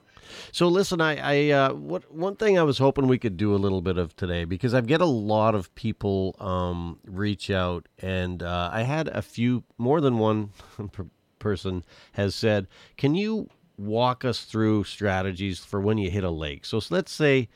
So 0.52 0.68
listen, 0.68 1.02
I, 1.02 1.16
I 1.16 1.50
uh, 1.50 1.74
what 1.74 2.10
one 2.10 2.36
thing 2.36 2.58
I 2.58 2.62
was 2.62 2.78
hoping 2.78 3.06
we 3.08 3.18
could 3.18 3.36
do 3.36 3.54
a 3.54 3.56
little 3.60 3.82
bit 3.82 3.98
of 3.98 4.16
today 4.16 4.44
because 4.44 4.72
I've 4.72 4.86
get 4.86 5.02
a 5.02 5.06
lot 5.06 5.54
of 5.54 5.72
people 5.74 6.34
um, 6.40 6.98
reach 7.04 7.50
out, 7.50 7.86
and 7.98 8.42
uh, 8.42 8.70
I 8.72 8.82
had 8.84 9.08
a 9.08 9.20
few 9.20 9.64
more 9.76 10.00
than 10.00 10.16
one 10.18 10.50
per- 10.92 11.10
person 11.38 11.84
has 12.12 12.34
said, 12.34 12.68
"Can 12.96 13.14
you 13.14 13.48
walk 13.76 14.24
us 14.24 14.44
through 14.44 14.84
strategies 14.84 15.58
for 15.60 15.80
when 15.80 15.98
you 15.98 16.10
hit 16.10 16.24
a 16.24 16.30
lake?" 16.30 16.64
So, 16.64 16.80
let's 16.90 17.12
say, 17.12 17.48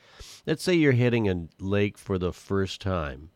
let's 0.45 0.63
say 0.63 0.73
you're 0.73 0.91
hitting 0.93 1.29
a 1.29 1.47
lake 1.59 1.97
for 1.97 2.17
the 2.17 2.33
first 2.33 2.81
time, 2.81 3.29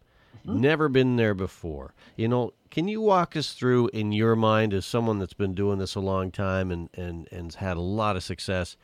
never 0.45 0.89
been 0.89 1.15
there 1.15 1.33
before. 1.33 1.93
You 2.15 2.27
know, 2.27 2.53
can 2.69 2.87
you 2.87 3.01
walk 3.01 3.35
us 3.35 3.53
through 3.53 3.89
in 3.89 4.11
your 4.11 4.35
mind 4.35 4.73
as 4.73 4.85
someone 4.85 5.19
that's 5.19 5.33
been 5.33 5.53
doing 5.53 5.79
this 5.79 5.95
a 5.95 5.99
long 5.99 6.31
time 6.31 6.71
and 6.71 6.89
and 6.93 7.27
and's 7.31 7.55
had 7.55 7.77
a 7.77 7.81
lot 7.81 8.15
of 8.15 8.23
success? 8.23 8.77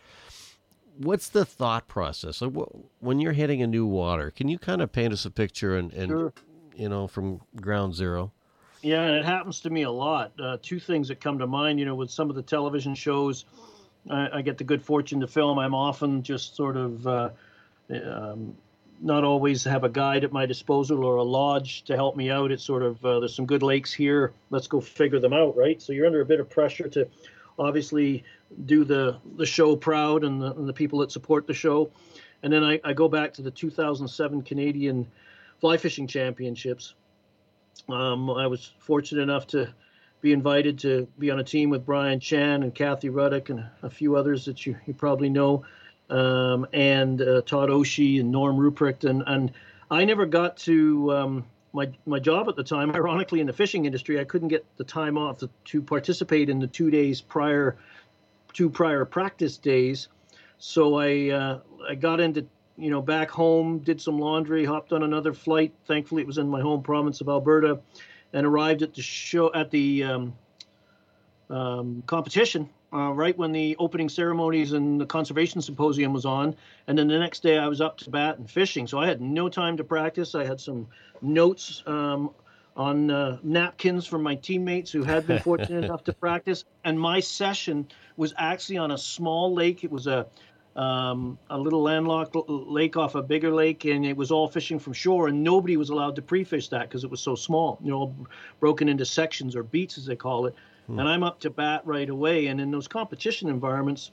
what's 0.97 1.29
the 1.29 1.45
thought 1.45 1.87
process 1.87 2.41
when 2.99 3.21
you're 3.21 3.31
hitting 3.31 3.61
a 3.61 3.67
new 3.67 3.85
water 3.85 4.31
can 4.31 4.49
you 4.49 4.59
kind 4.59 4.81
of 4.81 4.91
paint 4.91 5.13
us 5.13 5.23
a 5.25 5.31
picture 5.31 5.77
and, 5.77 5.93
and 5.93 6.09
Sure. 6.09 6.33
you 6.75 6.89
know 6.89 7.07
from 7.07 7.39
ground 7.55 7.95
zero 7.95 8.33
Yeah, 8.81 9.03
and 9.03 9.15
it 9.15 9.23
happens 9.23 9.61
to 9.61 9.69
me 9.69 9.83
a 9.83 9.91
lot. 9.91 10.33
Uh, 10.37 10.57
two 10.61 10.77
things 10.79 11.07
that 11.07 11.21
come 11.21 11.39
to 11.39 11.47
mind, 11.47 11.79
you 11.79 11.85
know, 11.85 11.95
with 11.95 12.11
some 12.11 12.29
of 12.29 12.35
the 12.35 12.41
television 12.41 12.95
shows 12.95 13.45
I, 14.09 14.37
I 14.37 14.41
get 14.41 14.57
the 14.57 14.63
good 14.63 14.83
fortune 14.83 15.19
to 15.21 15.27
film, 15.27 15.59
I'm 15.59 15.75
often 15.75 16.23
just 16.23 16.55
sort 16.55 16.77
of 16.77 17.07
uh, 17.07 17.29
um, 17.89 18.55
not 19.01 19.23
always 19.23 19.63
have 19.63 19.83
a 19.83 19.89
guide 19.89 20.23
at 20.23 20.31
my 20.31 20.45
disposal 20.45 21.03
or 21.03 21.15
a 21.15 21.23
lodge 21.23 21.83
to 21.83 21.95
help 21.95 22.15
me 22.15 22.29
out. 22.29 22.51
It's 22.51 22.63
sort 22.63 22.83
of 22.83 23.03
uh, 23.03 23.19
there's 23.19 23.35
some 23.35 23.45
good 23.45 23.63
lakes 23.63 23.93
here. 23.93 24.33
Let's 24.49 24.67
go 24.67 24.81
figure 24.81 25.19
them 25.19 25.33
out, 25.33 25.55
right? 25.55 25.81
So 25.81 25.93
you're 25.93 26.05
under 26.05 26.21
a 26.21 26.25
bit 26.25 26.39
of 26.39 26.49
pressure 26.49 26.87
to 26.89 27.07
obviously 27.57 28.23
do 28.65 28.83
the 28.83 29.17
the 29.37 29.45
show 29.45 29.75
proud 29.75 30.23
and 30.23 30.41
the, 30.41 30.53
and 30.53 30.67
the 30.67 30.73
people 30.73 30.99
that 30.99 31.11
support 31.11 31.47
the 31.47 31.53
show. 31.53 31.89
And 32.43 32.51
then 32.51 32.63
I, 32.63 32.79
I 32.83 32.93
go 32.93 33.09
back 33.09 33.33
to 33.33 33.41
the 33.41 33.51
2007 33.51 34.43
Canadian 34.43 35.07
Fly 35.59 35.77
Fishing 35.77 36.07
Championships. 36.07 36.93
Um, 37.89 38.29
I 38.29 38.47
was 38.47 38.71
fortunate 38.79 39.21
enough 39.21 39.47
to 39.47 39.73
be 40.21 40.33
invited 40.33 40.79
to 40.79 41.07
be 41.17 41.31
on 41.31 41.39
a 41.39 41.43
team 41.43 41.69
with 41.69 41.85
Brian 41.85 42.19
Chan 42.19 42.63
and 42.63 42.73
Kathy 42.73 43.09
Ruddick 43.09 43.49
and 43.49 43.65
a 43.83 43.89
few 43.89 44.15
others 44.15 44.45
that 44.45 44.65
you, 44.65 44.75
you 44.85 44.93
probably 44.93 45.29
know, 45.29 45.63
um, 46.09 46.67
and 46.73 47.21
uh, 47.21 47.41
Todd 47.41 47.69
Oishi 47.69 48.19
and 48.19 48.31
Norm 48.31 48.57
Ruprecht. 48.57 49.09
And, 49.09 49.23
and 49.27 49.51
I 49.89 50.05
never 50.05 50.25
got 50.25 50.57
to 50.57 51.13
um, 51.13 51.45
my, 51.71 51.89
my 52.05 52.19
job 52.19 52.49
at 52.49 52.55
the 52.55 52.63
time, 52.63 52.91
ironically, 52.91 53.39
in 53.39 53.47
the 53.47 53.53
fishing 53.53 53.85
industry, 53.85 54.19
I 54.19 54.25
couldn't 54.25 54.49
get 54.49 54.65
the 54.77 54.83
time 54.83 55.17
off 55.17 55.37
to, 55.39 55.49
to 55.65 55.81
participate 55.81 56.49
in 56.49 56.59
the 56.59 56.67
two 56.67 56.91
days 56.91 57.21
prior, 57.21 57.77
two 58.53 58.69
prior 58.69 59.05
practice 59.05 59.57
days. 59.57 60.09
So 60.57 60.95
I, 60.95 61.29
uh, 61.29 61.59
I 61.87 61.95
got 61.95 62.19
into 62.19 62.45
you 62.79 62.89
know, 62.89 63.01
back 63.01 63.29
home, 63.29 63.79
did 63.79 63.99
some 63.99 64.17
laundry, 64.17 64.63
hopped 64.63 64.93
on 64.93 65.03
another 65.03 65.33
flight. 65.33 65.73
Thankfully, 65.85 66.21
it 66.21 66.27
was 66.27 66.37
in 66.37 66.47
my 66.47 66.61
home 66.61 66.81
province 66.81 67.19
of 67.19 67.27
Alberta, 67.27 67.79
and 68.33 68.45
arrived 68.45 68.81
at 68.81 68.93
the 68.93 69.01
show 69.01 69.53
at 69.53 69.71
the 69.71 70.03
um, 70.03 70.33
um, 71.49 72.03
competition 72.05 72.69
uh, 72.91 73.11
right 73.11 73.37
when 73.37 73.51
the 73.51 73.75
opening 73.77 74.09
ceremonies 74.09 74.73
and 74.73 74.99
the 74.99 75.05
conservation 75.05 75.61
symposium 75.61 76.13
was 76.13 76.25
on. 76.25 76.55
And 76.87 76.97
then 76.97 77.07
the 77.07 77.19
next 77.19 77.43
day, 77.43 77.57
I 77.57 77.67
was 77.67 77.81
up 77.81 77.97
to 77.99 78.09
bat 78.09 78.37
and 78.37 78.49
fishing, 78.49 78.87
so 78.87 78.99
I 78.99 79.07
had 79.07 79.21
no 79.21 79.49
time 79.49 79.77
to 79.77 79.83
practice. 79.83 80.35
I 80.35 80.43
had 80.45 80.59
some 80.59 80.87
notes 81.21 81.83
um, 81.85 82.31
on 82.75 83.11
uh, 83.11 83.37
napkins 83.43 84.05
from 84.05 84.23
my 84.23 84.35
teammates 84.35 84.91
who 84.91 85.03
had 85.03 85.27
been 85.27 85.39
fortunate 85.39 85.83
enough 85.85 86.03
to 86.05 86.13
practice, 86.13 86.65
and 86.83 86.99
my 86.99 87.19
session 87.19 87.87
was 88.17 88.33
actually 88.37 88.77
on 88.77 88.91
a 88.91 88.97
small 88.97 89.53
lake. 89.53 89.83
It 89.83 89.91
was 89.91 90.07
a 90.07 90.25
um, 90.75 91.37
a 91.49 91.57
little 91.57 91.81
landlocked 91.81 92.35
lake 92.47 92.95
off 92.95 93.15
a 93.15 93.21
bigger 93.21 93.51
lake, 93.51 93.85
and 93.85 94.05
it 94.05 94.15
was 94.15 94.31
all 94.31 94.47
fishing 94.47 94.79
from 94.79 94.93
shore, 94.93 95.27
and 95.27 95.43
nobody 95.43 95.77
was 95.77 95.89
allowed 95.89 96.15
to 96.15 96.21
pre-fish 96.21 96.69
that 96.69 96.83
because 96.83 97.03
it 97.03 97.09
was 97.09 97.21
so 97.21 97.35
small, 97.35 97.79
you 97.83 97.91
know, 97.91 98.15
broken 98.59 98.87
into 98.87 99.05
sections 99.05 99.55
or 99.55 99.63
beats 99.63 99.97
as 99.97 100.05
they 100.05 100.15
call 100.15 100.45
it. 100.45 100.55
And 100.87 101.01
I'm 101.07 101.21
up 101.21 101.39
to 101.41 101.51
bat 101.51 101.83
right 101.85 102.09
away, 102.09 102.47
and 102.47 102.59
in 102.59 102.71
those 102.71 102.87
competition 102.87 103.47
environments, 103.47 104.11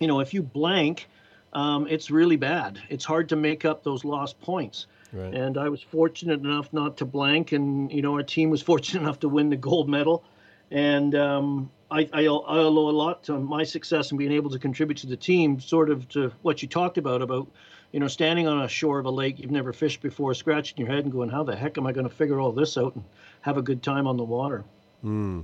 you 0.00 0.08
know, 0.08 0.18
if 0.18 0.34
you 0.34 0.42
blank, 0.42 1.08
um, 1.52 1.86
it's 1.88 2.10
really 2.10 2.34
bad. 2.34 2.80
It's 2.88 3.04
hard 3.04 3.28
to 3.28 3.36
make 3.36 3.64
up 3.64 3.84
those 3.84 4.04
lost 4.04 4.40
points. 4.40 4.86
Right. 5.12 5.32
And 5.32 5.56
I 5.56 5.68
was 5.68 5.82
fortunate 5.82 6.40
enough 6.40 6.72
not 6.72 6.96
to 6.96 7.04
blank, 7.04 7.52
and 7.52 7.92
you 7.92 8.02
know, 8.02 8.14
our 8.14 8.24
team 8.24 8.50
was 8.50 8.60
fortunate 8.60 9.00
enough 9.04 9.20
to 9.20 9.28
win 9.28 9.50
the 9.50 9.56
gold 9.56 9.88
medal. 9.88 10.24
And 10.72 11.14
um, 11.14 11.70
I, 11.90 12.08
I, 12.12 12.22
I 12.22 12.26
owe 12.26 12.68
a 12.68 12.90
lot 12.90 13.22
to 13.24 13.38
my 13.38 13.64
success 13.64 14.10
and 14.10 14.18
being 14.18 14.32
able 14.32 14.50
to 14.50 14.58
contribute 14.58 14.98
to 14.98 15.06
the 15.06 15.16
team, 15.16 15.60
sort 15.60 15.90
of 15.90 16.08
to 16.10 16.32
what 16.42 16.62
you 16.62 16.68
talked 16.68 16.98
about 16.98 17.22
about, 17.22 17.50
you 17.92 18.00
know, 18.00 18.08
standing 18.08 18.46
on 18.46 18.62
a 18.62 18.68
shore 18.68 18.98
of 18.98 19.06
a 19.06 19.10
lake 19.10 19.38
you've 19.38 19.50
never 19.50 19.72
fished 19.72 20.00
before, 20.00 20.34
scratching 20.34 20.78
your 20.78 20.88
head 20.88 21.04
and 21.04 21.12
going, 21.12 21.28
"How 21.28 21.42
the 21.42 21.56
heck 21.56 21.78
am 21.78 21.86
I 21.86 21.92
going 21.92 22.08
to 22.08 22.14
figure 22.14 22.38
all 22.38 22.52
this 22.52 22.78
out 22.78 22.94
and 22.94 23.04
have 23.42 23.56
a 23.56 23.62
good 23.62 23.82
time 23.82 24.06
on 24.06 24.16
the 24.16 24.24
water?" 24.24 24.64
Hmm. 25.02 25.42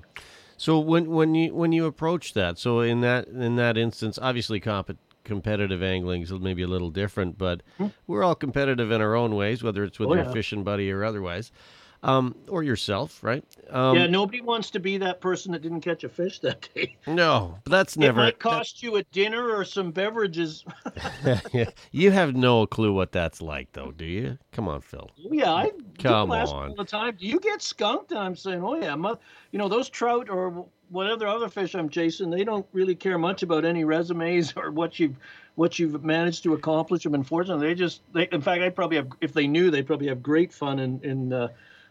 So 0.56 0.78
when 0.78 1.10
when 1.10 1.34
you 1.34 1.54
when 1.54 1.72
you 1.72 1.86
approach 1.86 2.34
that, 2.34 2.58
so 2.58 2.80
in 2.80 3.00
that 3.00 3.26
in 3.28 3.56
that 3.56 3.76
instance, 3.76 4.18
obviously 4.20 4.60
comp- 4.60 4.98
competitive 5.24 5.82
angling 5.82 6.22
is 6.22 6.32
maybe 6.32 6.62
a 6.62 6.68
little 6.68 6.90
different, 6.90 7.36
but 7.36 7.62
hmm. 7.76 7.88
we're 8.06 8.22
all 8.22 8.36
competitive 8.36 8.90
in 8.90 9.00
our 9.00 9.14
own 9.14 9.34
ways, 9.34 9.62
whether 9.62 9.82
it's 9.84 9.98
with. 9.98 10.08
Oh, 10.08 10.14
your 10.14 10.24
yeah. 10.24 10.32
fishing 10.32 10.62
buddy 10.62 10.90
or 10.90 11.04
otherwise, 11.04 11.50
um, 12.06 12.36
or 12.48 12.62
yourself, 12.62 13.22
right? 13.22 13.44
Um, 13.68 13.96
yeah, 13.96 14.06
nobody 14.06 14.40
wants 14.40 14.70
to 14.70 14.78
be 14.78 14.96
that 14.98 15.20
person 15.20 15.50
that 15.52 15.62
didn't 15.62 15.80
catch 15.80 16.04
a 16.04 16.08
fish 16.08 16.38
that 16.38 16.68
day. 16.72 16.96
No, 17.08 17.58
but 17.64 17.70
that's 17.70 17.96
it 17.96 18.00
never. 18.00 18.20
might 18.20 18.38
cost 18.38 18.82
you 18.82 18.96
a 18.96 19.02
dinner 19.04 19.50
or 19.50 19.64
some 19.64 19.90
beverages. 19.90 20.64
you 21.92 22.10
have 22.12 22.36
no 22.36 22.66
clue 22.66 22.92
what 22.92 23.10
that's 23.10 23.42
like, 23.42 23.72
though, 23.72 23.90
do 23.90 24.04
you? 24.04 24.38
Come 24.52 24.68
on, 24.68 24.80
Phil. 24.80 25.10
Oh, 25.18 25.28
yeah, 25.32 25.52
I 25.52 25.72
Come 25.98 26.30
on. 26.30 26.46
all 26.46 26.74
the 26.74 26.84
time. 26.84 27.16
Do 27.18 27.26
you 27.26 27.40
get 27.40 27.60
skunked? 27.60 28.12
And 28.12 28.20
I'm 28.20 28.36
saying, 28.36 28.62
oh 28.62 28.76
yeah, 28.76 28.94
you 29.50 29.58
know 29.58 29.68
those 29.68 29.88
trout 29.88 30.28
or 30.30 30.66
whatever 30.90 31.26
other 31.26 31.48
fish 31.48 31.74
I'm 31.74 31.88
chasing. 31.88 32.30
They 32.30 32.44
don't 32.44 32.66
really 32.72 32.94
care 32.94 33.18
much 33.18 33.42
about 33.42 33.64
any 33.64 33.84
resumes 33.84 34.52
or 34.56 34.70
what 34.70 35.00
you've 35.00 35.16
what 35.56 35.78
you've 35.78 36.04
managed 36.04 36.44
to 36.44 36.54
accomplish. 36.54 37.04
I'm 37.04 37.14
unfortunate. 37.14 37.58
They 37.58 37.74
just, 37.74 38.02
they, 38.12 38.28
in 38.30 38.42
fact, 38.42 38.62
I 38.62 38.68
probably 38.68 38.98
have. 38.98 39.08
If 39.20 39.32
they 39.32 39.46
knew, 39.46 39.70
they'd 39.70 39.86
probably 39.86 40.08
have 40.08 40.22
great 40.22 40.52
fun 40.52 40.78
in 40.78 41.00
in 41.02 41.32
uh, 41.32 41.48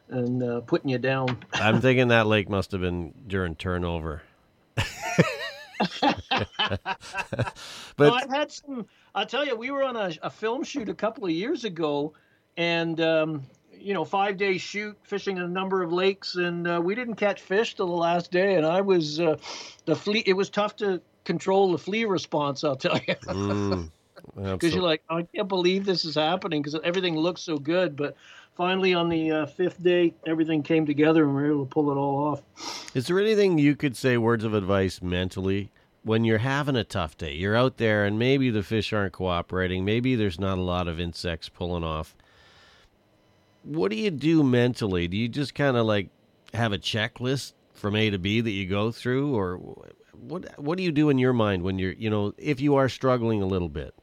in 0.09 0.41
uh, 0.41 0.61
putting 0.61 0.89
you 0.89 0.97
down. 0.97 1.37
I'm 1.53 1.81
thinking 1.81 2.09
that 2.09 2.27
lake 2.27 2.49
must 2.49 2.71
have 2.71 2.81
been 2.81 3.13
during 3.27 3.55
turnover. 3.55 4.21
but 6.01 6.97
I've 7.99 8.29
had 8.29 8.51
some. 8.51 8.85
I'll 9.13 9.25
tell 9.25 9.45
you, 9.45 9.55
we 9.55 9.71
were 9.71 9.83
on 9.83 9.95
a, 9.95 10.11
a 10.21 10.29
film 10.29 10.63
shoot 10.63 10.89
a 10.89 10.93
couple 10.93 11.25
of 11.25 11.31
years 11.31 11.63
ago, 11.63 12.13
and 12.57 12.99
um, 13.01 13.43
you 13.71 13.93
know, 13.93 14.05
five 14.05 14.37
day 14.37 14.57
shoot, 14.57 14.97
fishing 15.03 15.37
a 15.37 15.47
number 15.47 15.83
of 15.83 15.91
lakes, 15.91 16.35
and 16.35 16.67
uh, 16.67 16.81
we 16.83 16.95
didn't 16.95 17.15
catch 17.15 17.41
fish 17.41 17.75
till 17.75 17.87
the 17.87 17.93
last 17.93 18.31
day. 18.31 18.55
And 18.55 18.65
I 18.65 18.81
was 18.81 19.19
uh, 19.19 19.37
the 19.85 19.95
flee. 19.95 20.23
It 20.25 20.33
was 20.33 20.49
tough 20.49 20.75
to 20.77 21.01
control 21.23 21.71
the 21.71 21.77
flee 21.77 22.05
response. 22.05 22.63
I'll 22.63 22.75
tell 22.75 22.99
you. 23.07 23.15
mm, 23.15 23.89
because 24.35 24.73
you're 24.73 24.83
like, 24.83 25.03
I 25.09 25.23
can't 25.23 25.47
believe 25.47 25.85
this 25.85 26.05
is 26.05 26.15
happening 26.15 26.61
because 26.61 26.79
everything 26.83 27.15
looks 27.15 27.41
so 27.41 27.57
good. 27.57 27.95
But 27.95 28.15
finally, 28.55 28.93
on 28.93 29.09
the 29.09 29.31
uh, 29.31 29.45
fifth 29.45 29.81
day, 29.83 30.13
everything 30.25 30.63
came 30.63 30.85
together 30.85 31.23
and 31.23 31.35
we 31.35 31.41
were 31.41 31.51
able 31.51 31.65
to 31.65 31.69
pull 31.69 31.91
it 31.91 31.95
all 31.95 32.25
off. 32.25 32.41
Is 32.95 33.07
there 33.07 33.19
anything 33.19 33.57
you 33.57 33.75
could 33.75 33.95
say, 33.95 34.17
words 34.17 34.43
of 34.43 34.53
advice 34.53 35.01
mentally, 35.01 35.71
when 36.03 36.23
you're 36.23 36.37
having 36.39 36.75
a 36.75 36.83
tough 36.83 37.17
day? 37.17 37.33
You're 37.33 37.55
out 37.55 37.77
there 37.77 38.05
and 38.05 38.17
maybe 38.17 38.49
the 38.49 38.63
fish 38.63 38.93
aren't 38.93 39.13
cooperating. 39.13 39.85
Maybe 39.85 40.15
there's 40.15 40.39
not 40.39 40.57
a 40.57 40.61
lot 40.61 40.87
of 40.87 40.99
insects 40.99 41.49
pulling 41.49 41.83
off. 41.83 42.15
What 43.63 43.89
do 43.89 43.97
you 43.97 44.11
do 44.11 44.43
mentally? 44.43 45.07
Do 45.07 45.17
you 45.17 45.27
just 45.27 45.55
kind 45.55 45.75
of 45.75 45.85
like 45.85 46.09
have 46.53 46.71
a 46.71 46.77
checklist 46.77 47.53
from 47.73 47.95
A 47.95 48.09
to 48.09 48.19
B 48.19 48.39
that 48.39 48.51
you 48.51 48.67
go 48.67 48.91
through, 48.91 49.35
or 49.35 49.57
what? 50.13 50.59
What 50.59 50.77
do 50.77 50.83
you 50.83 50.91
do 50.91 51.09
in 51.09 51.17
your 51.17 51.33
mind 51.33 51.63
when 51.63 51.79
you're, 51.79 51.93
you 51.93 52.09
know, 52.09 52.33
if 52.37 52.61
you 52.61 52.75
are 52.75 52.87
struggling 52.87 53.41
a 53.41 53.47
little 53.47 53.67
bit? 53.67 53.93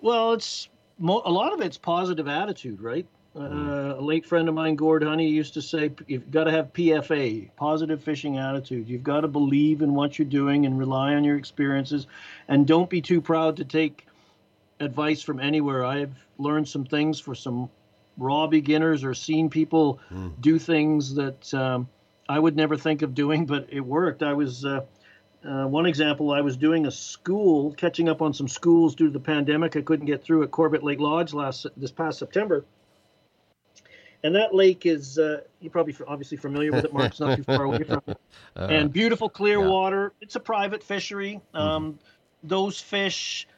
Well, 0.00 0.32
it's 0.32 0.68
a 1.00 1.04
lot 1.04 1.52
of 1.52 1.60
it's 1.60 1.76
positive 1.76 2.28
attitude, 2.28 2.80
right? 2.80 3.06
Uh, 3.36 3.94
a 3.96 4.00
late 4.00 4.26
friend 4.26 4.48
of 4.48 4.54
mine, 4.56 4.74
Gord 4.74 5.04
Honey, 5.04 5.28
used 5.28 5.54
to 5.54 5.62
say, 5.62 5.92
"You've 6.08 6.32
got 6.32 6.44
to 6.44 6.50
have 6.50 6.72
PFA, 6.72 7.48
positive 7.54 8.02
fishing 8.02 8.38
attitude. 8.38 8.88
You've 8.88 9.04
got 9.04 9.20
to 9.20 9.28
believe 9.28 9.82
in 9.82 9.94
what 9.94 10.18
you're 10.18 10.26
doing 10.26 10.66
and 10.66 10.76
rely 10.76 11.14
on 11.14 11.22
your 11.22 11.36
experiences, 11.36 12.08
and 12.48 12.66
don't 12.66 12.90
be 12.90 13.00
too 13.00 13.20
proud 13.20 13.58
to 13.58 13.64
take 13.64 14.06
advice 14.80 15.22
from 15.22 15.38
anywhere." 15.38 15.84
I've 15.84 16.14
learned 16.38 16.68
some 16.68 16.84
things 16.84 17.20
for 17.20 17.36
some 17.36 17.70
raw 18.18 18.48
beginners, 18.48 19.04
or 19.04 19.14
seen 19.14 19.48
people 19.48 20.00
do 20.40 20.58
things 20.58 21.14
that 21.14 21.54
um, 21.54 21.88
I 22.28 22.38
would 22.38 22.56
never 22.56 22.76
think 22.76 23.02
of 23.02 23.14
doing, 23.14 23.46
but 23.46 23.68
it 23.70 23.80
worked. 23.80 24.22
I 24.22 24.32
was. 24.32 24.64
Uh, 24.64 24.84
uh, 25.42 25.66
one 25.66 25.86
example, 25.86 26.32
I 26.32 26.42
was 26.42 26.54
doing 26.58 26.84
a 26.84 26.90
school, 26.90 27.72
catching 27.72 28.10
up 28.10 28.20
on 28.20 28.34
some 28.34 28.46
schools 28.46 28.94
due 28.94 29.06
to 29.06 29.12
the 29.12 29.20
pandemic. 29.20 29.74
I 29.74 29.80
couldn't 29.80 30.04
get 30.04 30.22
through 30.22 30.42
at 30.42 30.50
Corbett 30.50 30.82
Lake 30.82 31.00
Lodge 31.00 31.32
last 31.32 31.66
this 31.78 31.90
past 31.90 32.18
September. 32.18 32.66
And 34.22 34.34
that 34.34 34.54
lake 34.54 34.84
is, 34.84 35.18
uh, 35.18 35.40
you're 35.60 35.70
probably 35.70 35.96
obviously 36.06 36.36
familiar 36.36 36.72
with 36.72 36.84
it, 36.84 36.92
Mark. 36.92 37.06
It's 37.06 37.20
not 37.20 37.36
too 37.36 37.42
far 37.42 37.64
away 37.64 37.84
from 37.84 38.02
it. 38.06 38.18
Uh, 38.56 38.66
and 38.70 38.92
beautiful, 38.92 39.28
clear 39.28 39.60
yeah. 39.60 39.66
water. 39.66 40.12
It's 40.20 40.36
a 40.36 40.40
private 40.40 40.82
fishery. 40.82 41.40
Um, 41.54 41.98
Those 42.42 42.80
fish, 42.80 43.48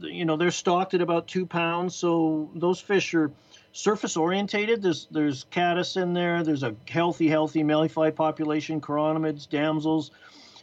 you 0.00 0.24
know, 0.24 0.36
they're 0.36 0.50
stocked 0.50 0.94
at 0.94 1.00
about 1.00 1.26
two 1.26 1.46
pounds. 1.46 1.94
So 1.94 2.50
those 2.54 2.80
fish 2.80 3.14
are 3.14 3.30
surface 3.72 4.16
orientated. 4.16 4.82
There's 4.82 5.08
there's 5.10 5.44
caddis 5.50 5.96
in 5.96 6.12
there. 6.12 6.42
There's 6.42 6.62
a 6.62 6.74
healthy, 6.88 7.28
healthy 7.28 7.62
mayfly 7.62 8.10
population, 8.10 8.80
chironomids, 8.80 9.48
damsels, 9.48 10.10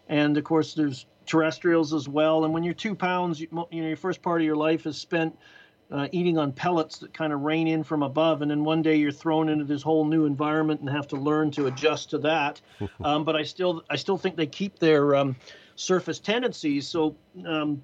and 0.08 0.38
of 0.38 0.44
course 0.44 0.74
there's 0.74 1.06
terrestrials 1.26 1.94
as 1.94 2.08
well. 2.08 2.46
And 2.46 2.54
when 2.54 2.64
you're 2.64 2.74
two 2.74 2.96
pounds, 2.96 3.40
you, 3.40 3.48
you 3.72 3.82
know 3.82 3.88
your 3.88 3.98
first 3.98 4.22
part 4.22 4.42
of 4.42 4.46
your 4.46 4.56
life 4.56 4.86
is 4.86 4.98
spent 4.98 5.38
uh, 5.92 6.08
eating 6.12 6.38
on 6.38 6.52
pellets 6.52 7.00
that 7.00 7.14
kind 7.14 7.34
of 7.34 7.42
rain 7.42 7.68
in 7.68 7.84
from 7.84 8.04
above, 8.04 8.42
and 8.42 8.52
then 8.52 8.64
one 8.64 8.82
day 8.82 8.96
you're 8.96 9.12
thrown 9.12 9.50
into 9.50 9.66
this 9.66 9.82
whole 9.82 10.06
new 10.06 10.26
environment 10.26 10.80
and 10.82 10.90
have 10.90 11.08
to 11.08 11.16
learn 11.16 11.52
to 11.52 11.68
adjust 11.68 12.12
to 12.12 12.20
that. 12.20 12.62
um, 13.04 13.24
but 13.24 13.36
I 13.36 13.44
still 13.44 13.84
I 13.90 13.96
still 13.96 14.18
think 14.18 14.36
they 14.36 14.48
keep 14.48 14.78
their 14.80 15.16
um, 15.16 15.36
surface 15.76 16.20
tendencies. 16.20 16.88
So 16.88 17.16
um, 17.46 17.82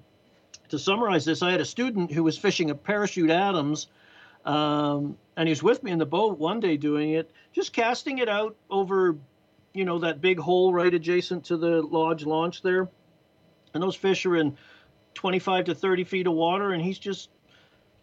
to 0.68 0.78
summarize 0.78 1.24
this, 1.24 1.42
I 1.42 1.50
had 1.50 1.60
a 1.60 1.64
student 1.64 2.12
who 2.12 2.22
was 2.22 2.38
fishing 2.38 2.70
a 2.70 2.74
parachute 2.74 3.30
Adams. 3.30 3.88
Um, 4.44 5.18
and 5.36 5.48
he 5.48 5.50
was 5.50 5.62
with 5.62 5.82
me 5.82 5.90
in 5.90 5.98
the 5.98 6.06
boat 6.06 6.38
one 6.38 6.60
day 6.60 6.76
doing 6.76 7.10
it, 7.10 7.30
just 7.52 7.72
casting 7.72 8.18
it 8.18 8.28
out 8.28 8.56
over, 8.70 9.16
you 9.74 9.84
know, 9.84 9.98
that 9.98 10.20
big 10.20 10.38
hole 10.38 10.72
right 10.72 10.92
adjacent 10.94 11.44
to 11.46 11.56
the 11.56 11.82
lodge 11.82 12.24
launch 12.24 12.62
there. 12.62 12.88
And 13.74 13.82
those 13.82 13.96
fish 13.96 14.24
are 14.24 14.36
in 14.36 14.56
25 15.14 15.66
to 15.66 15.74
30 15.74 16.04
feet 16.04 16.26
of 16.26 16.34
water, 16.34 16.72
and 16.72 16.82
he's 16.82 16.98
just 16.98 17.30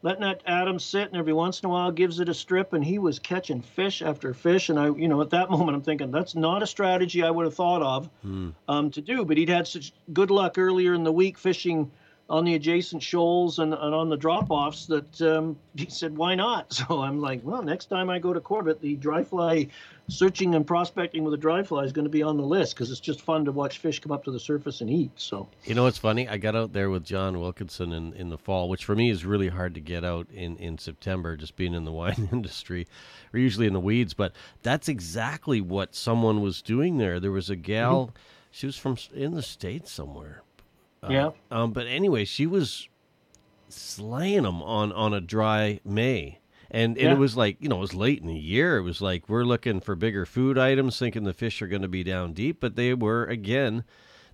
letting 0.03 0.21
that 0.21 0.41
Adam 0.45 0.77
sit, 0.77 1.07
and 1.07 1.17
every 1.17 1.33
once 1.33 1.61
in 1.61 1.65
a 1.65 1.69
while 1.69 1.89
gives 1.89 2.19
it 2.19 2.29
a 2.29 2.33
strip, 2.33 2.73
and 2.73 2.83
he 2.83 2.99
was 2.99 3.17
catching 3.17 3.61
fish 3.61 4.01
after 4.01 4.33
fish. 4.33 4.69
And 4.69 4.77
I, 4.77 4.89
you 4.89 5.07
know, 5.07 5.21
at 5.21 5.31
that 5.31 5.49
moment, 5.49 5.75
I'm 5.75 5.81
thinking 5.81 6.11
that's 6.11 6.35
not 6.35 6.61
a 6.61 6.67
strategy 6.67 7.23
I 7.23 7.31
would 7.31 7.45
have 7.45 7.55
thought 7.55 7.81
of 7.81 8.09
um, 8.67 8.91
to 8.91 9.01
do. 9.01 9.25
But 9.25 9.37
he'd 9.37 9.49
had 9.49 9.67
such 9.67 9.93
good 10.11 10.29
luck 10.29 10.57
earlier 10.57 10.93
in 10.93 11.03
the 11.03 11.11
week 11.11 11.37
fishing 11.37 11.89
on 12.29 12.45
the 12.45 12.55
adjacent 12.55 13.03
shoals 13.03 13.59
and, 13.59 13.73
and 13.73 13.93
on 13.93 14.09
the 14.09 14.17
drop 14.17 14.49
offs 14.49 14.85
that 14.87 15.21
um, 15.21 15.57
he 15.75 15.89
said, 15.89 16.15
why 16.17 16.35
not? 16.35 16.73
So 16.83 17.01
I'm 17.01 17.19
like, 17.21 17.41
well, 17.43 17.61
next 17.61 17.85
time 17.85 18.09
I 18.09 18.19
go 18.19 18.33
to 18.33 18.41
Corbett, 18.41 18.81
the 18.81 18.95
dry 18.95 19.23
fly 19.23 19.67
searching 20.09 20.53
and 20.53 20.67
prospecting 20.67 21.23
with 21.23 21.33
a 21.33 21.37
dry 21.37 21.63
fly 21.63 21.83
is 21.83 21.93
going 21.93 22.03
to 22.05 22.09
be 22.09 22.23
on 22.23 22.35
the 22.35 22.43
list 22.43 22.75
because 22.75 22.91
it's 22.91 22.99
just 22.99 23.21
fun 23.21 23.45
to 23.45 23.51
watch 23.53 23.77
fish 23.77 23.99
come 23.99 24.11
up 24.11 24.25
to 24.25 24.31
the 24.31 24.39
surface 24.39 24.81
and 24.81 24.89
eat. 24.89 25.11
So 25.15 25.47
You 25.63 25.75
know 25.75 25.83
what's 25.83 25.97
funny? 25.97 26.27
I 26.27 26.37
got 26.37 26.55
out 26.55 26.73
there 26.73 26.89
with 26.89 27.05
John 27.05 27.39
Wilkinson 27.39 27.93
in, 27.93 28.13
in 28.13 28.29
the 28.29 28.37
fall, 28.37 28.67
which 28.67 28.83
for 28.83 28.95
me 28.95 29.09
is 29.09 29.25
really 29.25 29.47
hard 29.47 29.75
to 29.75 29.79
get 29.79 30.03
out 30.03 30.27
in, 30.33 30.57
in 30.57 30.77
September, 30.77 31.37
just 31.37 31.55
being 31.55 31.73
in 31.73 31.85
the 31.85 31.91
wine 32.01 32.27
industry. 32.31 32.87
We're 33.31 33.39
usually 33.39 33.67
in 33.67 33.73
the 33.73 33.79
weeds, 33.79 34.13
but 34.13 34.33
that's 34.61 34.89
exactly 34.89 35.61
what 35.61 35.95
someone 35.95 36.41
was 36.41 36.61
doing 36.61 36.97
there. 36.97 37.19
There 37.19 37.31
was 37.31 37.49
a 37.49 37.55
gal, 37.55 38.11
she 38.51 38.65
was 38.65 38.77
from 38.77 38.97
in 39.13 39.35
the 39.35 39.41
States 39.41 39.91
somewhere. 39.91 40.42
Uh, 41.03 41.11
Yeah. 41.11 41.29
Um, 41.51 41.71
but 41.73 41.85
anyway, 41.87 42.25
she 42.25 42.45
was 42.47 42.87
slaying 43.69 44.43
them 44.43 44.61
on, 44.61 44.91
on 44.91 45.13
a 45.13 45.21
dry 45.21 45.79
May. 45.83 46.39
And, 46.71 46.97
and 46.97 47.07
Yeah. 47.07 47.11
it 47.13 47.17
was 47.19 47.35
like, 47.37 47.57
you 47.59 47.69
know, 47.69 47.77
it 47.77 47.81
was 47.81 47.93
late 47.93 48.21
in 48.21 48.27
the 48.27 48.33
year. 48.33 48.77
It 48.77 48.83
was 48.83 49.01
like, 49.01 49.27
we're 49.29 49.43
looking 49.43 49.79
for 49.79 49.95
bigger 49.95 50.25
food 50.25 50.57
items, 50.57 50.97
thinking 50.97 51.23
the 51.23 51.33
fish 51.33 51.61
are 51.61 51.67
going 51.67 51.81
to 51.83 51.87
be 51.87 52.03
down 52.03 52.33
deep, 52.33 52.59
but 52.59 52.75
they 52.75 52.93
were, 52.93 53.25
again, 53.25 53.83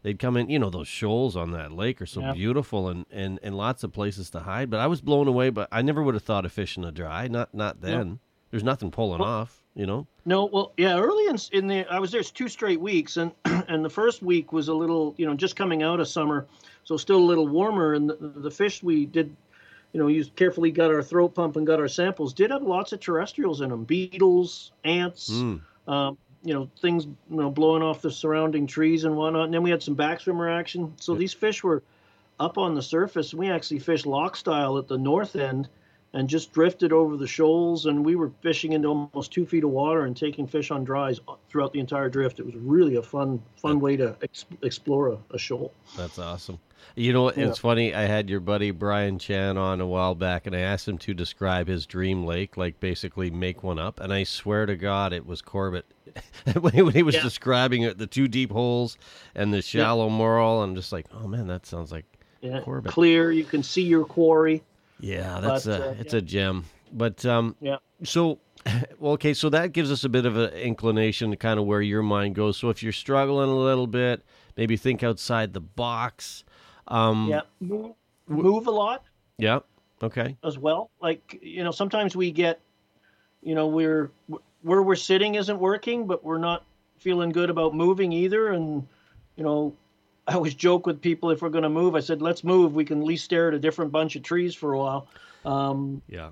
they'd 0.03 0.19
come 0.19 0.37
in, 0.37 0.49
you 0.49 0.59
know, 0.59 0.69
those 0.69 0.87
shoals 0.87 1.35
on 1.35 1.51
that 1.51 1.71
lake 1.73 2.01
are 2.01 2.05
so 2.05 2.21
Yeah. 2.21 2.33
beautiful 2.33 2.87
and, 2.87 3.05
and, 3.11 3.39
and 3.43 3.57
lots 3.57 3.83
of 3.83 3.91
places 3.91 4.29
to 4.31 4.39
hide. 4.41 4.69
But 4.69 4.79
I 4.79 4.87
was 4.87 5.01
blown 5.01 5.27
away, 5.27 5.49
but 5.49 5.67
I 5.71 5.81
never 5.81 6.01
would 6.01 6.13
have 6.13 6.23
thought 6.23 6.45
of 6.45 6.51
fishing 6.53 6.85
a 6.85 6.91
dry, 6.91 7.27
not, 7.27 7.53
not 7.53 7.81
then. 7.81 8.19
There's 8.51 8.63
nothing 8.63 8.89
pulling 8.91 9.21
off, 9.21 9.61
you 9.75 9.85
know? 9.85 10.07
No, 10.25 10.45
well, 10.45 10.73
yeah, 10.77 10.97
early 10.99 11.27
in, 11.27 11.37
in 11.51 11.67
the 11.67 11.85
I 11.91 11.99
was 11.99 12.11
there 12.11 12.19
It's 12.19 12.31
two 12.31 12.47
straight 12.47 12.81
weeks, 12.81 13.17
and 13.17 13.31
and 13.45 13.85
the 13.85 13.89
first 13.89 14.21
week 14.23 14.51
was 14.51 14.67
a 14.67 14.73
little, 14.73 15.13
you 15.17 15.25
know, 15.25 15.35
just 15.35 15.55
coming 15.55 15.83
out 15.83 15.99
of 15.99 16.07
summer, 16.07 16.47
so 16.83 16.97
still 16.97 17.17
a 17.17 17.23
little 17.23 17.47
warmer, 17.47 17.93
and 17.93 18.09
the, 18.09 18.15
the 18.15 18.51
fish 18.51 18.81
we 18.81 19.05
did, 19.05 19.35
you 19.93 19.99
know, 19.99 20.07
used 20.07 20.35
carefully 20.35 20.71
got 20.71 20.91
our 20.91 21.03
throat 21.03 21.35
pump 21.35 21.55
and 21.55 21.67
got 21.67 21.79
our 21.79 21.87
samples. 21.87 22.33
Did 22.33 22.51
have 22.51 22.63
lots 22.63 22.91
of 22.91 22.99
terrestrials 22.99 23.61
in 23.61 23.69
them, 23.69 23.83
beetles, 23.83 24.71
ants, 24.83 25.29
Mm. 25.29 25.61
um, 25.87 26.17
you 26.43 26.53
know, 26.53 26.69
things, 26.79 27.05
you 27.05 27.15
know, 27.37 27.51
blowing 27.51 27.83
off 27.83 28.01
the 28.01 28.09
surrounding 28.09 28.65
trees 28.65 29.03
and 29.03 29.15
whatnot. 29.15 29.45
And 29.45 29.53
then 29.53 29.61
we 29.61 29.69
had 29.69 29.83
some 29.83 29.95
backswimmer 29.95 30.49
action. 30.57 30.93
So 30.97 31.13
these 31.13 31.33
fish 31.33 31.63
were 31.63 31.83
up 32.39 32.57
on 32.57 32.75
the 32.75 32.81
surface. 32.81 33.33
We 33.33 33.49
actually 33.49 33.79
fished 33.79 34.05
loch 34.05 34.37
style 34.37 34.77
at 34.77 34.87
the 34.87 34.97
north 34.97 35.35
end 35.35 35.67
and 36.13 36.27
just 36.27 36.51
drifted 36.53 36.91
over 36.91 37.17
the 37.17 37.27
shoals. 37.27 37.85
And 37.85 38.03
we 38.03 38.15
were 38.15 38.31
fishing 38.41 38.73
into 38.73 38.87
almost 38.87 39.31
two 39.31 39.45
feet 39.45 39.63
of 39.63 39.69
water 39.69 40.05
and 40.05 40.15
taking 40.17 40.47
fish 40.47 40.71
on 40.71 40.83
dries 40.83 41.19
throughout 41.49 41.71
the 41.73 41.79
entire 41.79 42.09
drift. 42.09 42.39
It 42.39 42.45
was 42.45 42.55
really 42.55 42.95
a 42.95 43.01
fun, 43.01 43.41
fun 43.57 43.79
way 43.79 43.95
to 43.97 44.15
ex- 44.21 44.45
explore 44.63 45.09
a, 45.09 45.17
a 45.31 45.37
shoal. 45.37 45.71
That's 45.95 46.17
awesome. 46.17 46.59
You 46.95 47.13
know, 47.13 47.27
it's 47.27 47.59
funny. 47.59 47.93
I 47.93 48.03
had 48.03 48.29
your 48.29 48.39
buddy 48.39 48.71
Brian 48.71 49.19
Chan 49.19 49.57
on 49.57 49.81
a 49.81 49.85
while 49.85 50.15
back, 50.15 50.47
and 50.47 50.55
I 50.55 50.59
asked 50.59 50.87
him 50.87 50.97
to 50.99 51.13
describe 51.13 51.67
his 51.67 51.85
dream 51.85 52.25
lake, 52.25 52.57
like 52.57 52.79
basically 52.79 53.29
make 53.29 53.63
one 53.63 53.77
up. 53.77 53.99
And 53.99 54.11
I 54.13 54.23
swear 54.23 54.65
to 54.65 54.75
God, 54.75 55.13
it 55.13 55.25
was 55.25 55.41
Corbett. 55.41 55.85
when 56.59 56.89
he 56.91 57.03
was 57.03 57.15
Yeah. 57.15 57.21
describing 57.23 57.83
it, 57.83 57.97
the 57.97 58.07
two 58.07 58.27
deep 58.27 58.51
holes 58.51 58.97
and 59.35 59.53
the 59.53 59.61
shallow 59.61 60.09
marl, 60.09 60.63
I'm 60.63 60.73
just 60.73 60.91
like, 60.91 61.05
oh 61.13 61.27
man, 61.27 61.47
that 61.47 61.65
sounds 61.65 61.91
like 61.91 62.05
Yeah, 62.41 62.61
Corbett. 62.61 62.91
clear. 62.91 63.31
You 63.31 63.43
can 63.43 63.61
see 63.61 63.83
your 63.83 64.05
quarry. 64.05 64.63
Yeah, 64.99 65.39
that's 65.39 65.65
But, 65.65 65.81
a 65.81 65.89
uh, 65.89 65.95
it's 65.99 66.13
yeah. 66.13 66.19
a 66.19 66.21
gem. 66.21 66.65
But 66.91 67.25
um, 67.25 67.55
Yeah. 67.61 67.77
so 68.03 68.39
well, 68.99 69.13
okay, 69.13 69.33
so 69.33 69.49
that 69.49 69.71
gives 69.73 69.91
us 69.91 70.03
a 70.03 70.09
bit 70.09 70.25
of 70.25 70.37
an 70.37 70.51
inclination 70.53 71.31
to 71.31 71.37
kind 71.37 71.59
of 71.59 71.65
where 71.65 71.81
your 71.81 72.01
mind 72.01 72.35
goes. 72.35 72.57
So 72.57 72.69
if 72.69 72.83
you're 72.83 72.91
struggling 72.91 73.49
a 73.49 73.55
little 73.55 73.87
bit, 73.87 74.23
maybe 74.57 74.75
think 74.77 75.03
outside 75.03 75.53
the 75.53 75.61
box. 75.61 76.43
Um, 76.87 77.27
Yeah, 77.29 77.41
move, 77.59 77.93
move 78.27 78.67
a 78.67 78.71
lot. 78.71 79.03
Yeah. 79.37 79.59
Okay. 80.01 80.37
as 80.43 80.57
well. 80.57 80.91
Like 81.01 81.39
you 81.41 81.63
know, 81.63 81.71
sometimes 81.71 82.15
we 82.15 82.31
get, 82.31 82.59
you 83.41 83.53
know, 83.55 83.67
we're 83.67 84.11
where 84.61 84.81
we're 84.81 84.95
sitting 84.95 85.35
isn't 85.35 85.59
working, 85.59 86.07
but 86.07 86.23
we're 86.23 86.37
not 86.37 86.65
feeling 86.97 87.29
good 87.31 87.49
about 87.49 87.73
moving 87.75 88.11
either. 88.11 88.49
And 88.49 88.87
you 89.35 89.43
know, 89.43 89.75
I 90.29 90.33
always 90.35 90.53
joke 90.53 90.85
with 90.85 91.01
people 91.01 91.31
if 91.31 91.41
we're 91.41 91.49
going 91.49 91.63
to 91.63 91.69
move, 91.69 91.95
I 91.95 91.99
said, 91.99 92.21
let's 92.21 92.43
move. 92.43 92.73
We 92.75 92.85
can 92.85 92.99
at 92.99 93.03
least 93.05 93.25
stare 93.25 93.47
at 93.47 93.53
a 93.55 93.59
different 93.59 93.91
bunch 93.91 94.15
of 94.15 94.23
trees 94.23 94.53
for 94.53 94.73
a 94.73 94.77
while. 94.77 95.07
Um, 95.43 96.01
Yeah. 96.07 96.29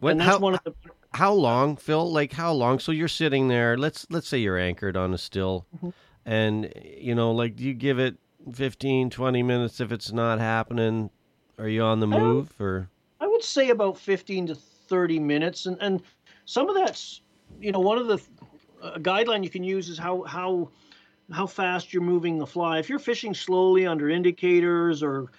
What, 0.00 0.12
and 0.12 0.20
that's 0.20 0.30
how, 0.30 0.38
one 0.38 0.54
of 0.54 0.60
the 0.64 0.74
how 1.12 1.32
long, 1.32 1.76
Phil? 1.76 2.10
Like 2.10 2.32
how 2.32 2.52
long? 2.52 2.78
So 2.78 2.92
you're 2.92 3.08
sitting 3.08 3.48
there. 3.48 3.76
Let's 3.76 4.06
let's 4.10 4.28
say 4.28 4.38
you're 4.38 4.58
anchored 4.58 4.96
on 4.96 5.12
a 5.12 5.18
still. 5.18 5.66
Mm-hmm. 5.76 5.90
And 6.24 6.72
you 6.96 7.14
know, 7.14 7.32
like, 7.32 7.56
do 7.56 7.64
you 7.64 7.74
give 7.74 7.98
it 7.98 8.16
15, 8.52 9.10
20 9.10 9.42
minutes 9.42 9.80
if 9.80 9.92
it's 9.92 10.12
not 10.12 10.38
happening? 10.38 11.10
Are 11.58 11.68
you 11.68 11.82
on 11.82 12.00
the 12.00 12.06
I 12.06 12.18
move 12.18 12.52
or? 12.60 12.88
I 13.20 13.26
would 13.26 13.44
say 13.44 13.70
about 13.70 13.98
15 13.98 14.48
to 14.48 14.54
30 14.54 15.18
minutes, 15.18 15.66
and 15.66 15.76
and 15.80 16.02
some 16.46 16.68
of 16.68 16.76
that's, 16.76 17.20
you 17.60 17.72
know, 17.72 17.80
one 17.80 17.98
of 17.98 18.06
the 18.06 18.20
uh, 18.82 18.96
guideline 18.98 19.44
you 19.44 19.50
can 19.50 19.64
use 19.64 19.88
is 19.88 19.98
how 19.98 20.22
how 20.22 20.70
how 21.32 21.46
fast 21.46 21.92
you're 21.92 22.02
moving 22.02 22.38
the 22.38 22.46
fly. 22.46 22.78
If 22.78 22.88
you're 22.88 22.98
fishing 22.98 23.34
slowly 23.34 23.86
under 23.86 24.08
indicators 24.08 25.02
or, 25.02 25.30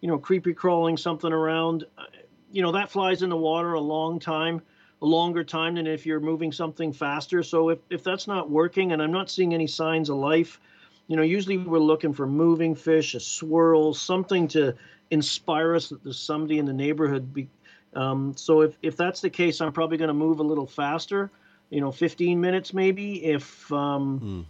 you 0.00 0.08
know, 0.08 0.18
creepy 0.18 0.54
crawling 0.54 0.96
something 0.96 1.32
around, 1.32 1.84
uh, 1.98 2.04
you 2.52 2.62
know, 2.62 2.72
that 2.72 2.90
flies 2.90 3.22
in 3.22 3.30
the 3.30 3.36
water 3.36 3.74
a 3.74 3.80
long 3.80 4.18
time, 4.18 4.62
a 5.02 5.06
longer 5.06 5.44
time 5.44 5.74
than 5.74 5.86
if 5.86 6.06
you're 6.06 6.20
moving 6.20 6.52
something 6.52 6.92
faster. 6.92 7.42
So 7.42 7.70
if 7.70 7.78
if 7.90 8.02
that's 8.04 8.26
not 8.26 8.50
working, 8.50 8.92
and 8.92 9.02
I'm 9.02 9.12
not 9.12 9.30
seeing 9.30 9.54
any 9.54 9.66
signs 9.66 10.10
of 10.10 10.16
life, 10.16 10.60
you 11.08 11.16
know, 11.16 11.22
usually 11.22 11.58
we're 11.58 11.78
looking 11.78 12.12
for 12.12 12.26
moving 12.26 12.74
fish, 12.74 13.14
a 13.14 13.20
swirl, 13.20 13.94
something 13.94 14.46
to 14.48 14.76
inspire 15.10 15.74
us 15.74 15.88
that 15.88 16.04
there's 16.04 16.18
somebody 16.18 16.58
in 16.58 16.66
the 16.66 16.72
neighborhood. 16.72 17.34
Be, 17.34 17.48
um, 17.94 18.34
so 18.36 18.60
if, 18.60 18.76
if 18.82 18.96
that's 18.96 19.20
the 19.20 19.30
case, 19.30 19.60
I'm 19.60 19.72
probably 19.72 19.96
going 19.96 20.08
to 20.08 20.14
move 20.14 20.38
a 20.38 20.44
little 20.44 20.66
faster, 20.66 21.30
you 21.68 21.80
know, 21.80 21.90
15 21.90 22.40
minutes 22.40 22.72
maybe. 22.72 23.24
If, 23.24 23.72
um, 23.72 24.46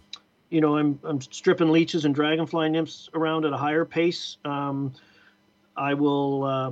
you 0.51 0.61
know, 0.61 0.77
I'm, 0.77 0.99
I'm 1.03 1.19
stripping 1.21 1.71
leeches 1.71 2.05
and 2.05 2.13
dragonfly 2.13 2.69
nymphs 2.69 3.09
around 3.13 3.45
at 3.45 3.53
a 3.53 3.57
higher 3.57 3.85
pace, 3.85 4.37
um, 4.45 4.93
I 5.75 5.93
will, 5.93 6.43
uh, 6.43 6.71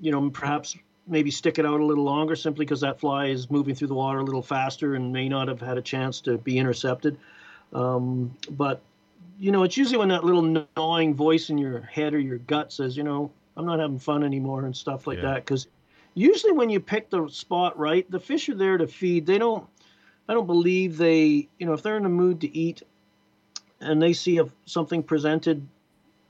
you 0.00 0.12
know, 0.12 0.30
perhaps 0.30 0.76
maybe 1.06 1.30
stick 1.30 1.58
it 1.58 1.64
out 1.64 1.80
a 1.80 1.84
little 1.84 2.04
longer 2.04 2.36
simply 2.36 2.66
because 2.66 2.82
that 2.82 3.00
fly 3.00 3.26
is 3.26 3.50
moving 3.50 3.74
through 3.74 3.88
the 3.88 3.94
water 3.94 4.18
a 4.18 4.24
little 4.24 4.42
faster 4.42 4.94
and 4.94 5.12
may 5.12 5.28
not 5.28 5.48
have 5.48 5.60
had 5.60 5.78
a 5.78 5.82
chance 5.82 6.20
to 6.20 6.36
be 6.38 6.58
intercepted. 6.58 7.16
Um, 7.72 8.36
but 8.50 8.82
you 9.40 9.52
know, 9.52 9.62
it's 9.62 9.76
usually 9.76 9.98
when 9.98 10.08
that 10.08 10.24
little 10.24 10.66
gnawing 10.76 11.14
voice 11.14 11.48
in 11.48 11.58
your 11.58 11.80
head 11.80 12.12
or 12.12 12.18
your 12.18 12.38
gut 12.38 12.72
says, 12.72 12.96
you 12.96 13.04
know, 13.04 13.30
I'm 13.56 13.64
not 13.64 13.78
having 13.78 13.98
fun 13.98 14.22
anymore 14.22 14.64
and 14.64 14.76
stuff 14.76 15.06
like 15.06 15.18
Yeah. 15.18 15.34
that. 15.34 15.44
Because 15.46 15.68
usually 16.14 16.52
when 16.52 16.68
you 16.68 16.80
pick 16.80 17.08
the 17.08 17.28
spot 17.28 17.78
right, 17.78 18.08
the 18.10 18.20
fish 18.20 18.48
are 18.48 18.54
there 18.54 18.76
to 18.76 18.86
feed. 18.86 19.26
They 19.26 19.38
don't, 19.38 19.66
I 20.28 20.34
don't 20.34 20.46
believe 20.46 20.98
they, 20.98 21.48
you 21.58 21.66
know, 21.66 21.72
if 21.72 21.82
they're 21.82 21.96
in 21.96 22.02
the 22.02 22.08
mood 22.08 22.40
to 22.42 22.56
eat 22.56 22.82
and 23.80 24.00
they 24.00 24.12
see 24.12 24.38
a, 24.38 24.46
something 24.66 25.02
presented, 25.02 25.66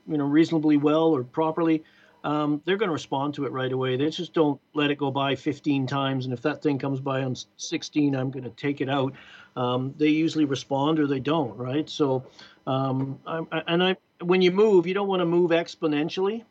you 0.07 0.17
know, 0.17 0.25
reasonably 0.25 0.77
well 0.77 1.15
or 1.15 1.23
properly, 1.23 1.83
um, 2.23 2.61
they're 2.65 2.77
going 2.77 2.89
to 2.89 2.93
respond 2.93 3.33
to 3.35 3.45
it 3.45 3.51
right 3.51 3.71
away. 3.71 3.95
They 3.95 4.09
just 4.09 4.33
don't 4.33 4.59
let 4.73 4.91
it 4.91 4.97
go 4.97 5.09
by 5.09 5.35
15 5.35 5.87
times. 5.87 6.25
And 6.25 6.33
if 6.33 6.41
that 6.41 6.61
thing 6.61 6.77
comes 6.77 6.99
by 6.99 7.23
on 7.23 7.35
16, 7.57 8.15
I'm 8.15 8.29
going 8.29 8.43
to 8.43 8.49
take 8.49 8.81
it 8.81 8.89
out. 8.89 9.13
Um, 9.55 9.93
they 9.97 10.09
usually 10.09 10.45
respond 10.45 10.99
or 10.99 11.07
they 11.07 11.19
don't, 11.19 11.55
right? 11.57 11.89
So, 11.89 12.25
um, 12.67 13.19
I, 13.25 13.63
and 13.67 13.83
I, 13.83 13.95
when 14.21 14.41
you 14.41 14.51
move, 14.51 14.85
you 14.85 14.93
don't 14.93 15.07
want 15.07 15.21
to 15.21 15.25
move 15.25 15.51
exponentially. 15.51 16.43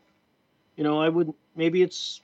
You 0.77 0.85
know, 0.85 1.01
I 1.01 1.09
would 1.09 1.33
maybe 1.55 1.83
it's 1.83 2.23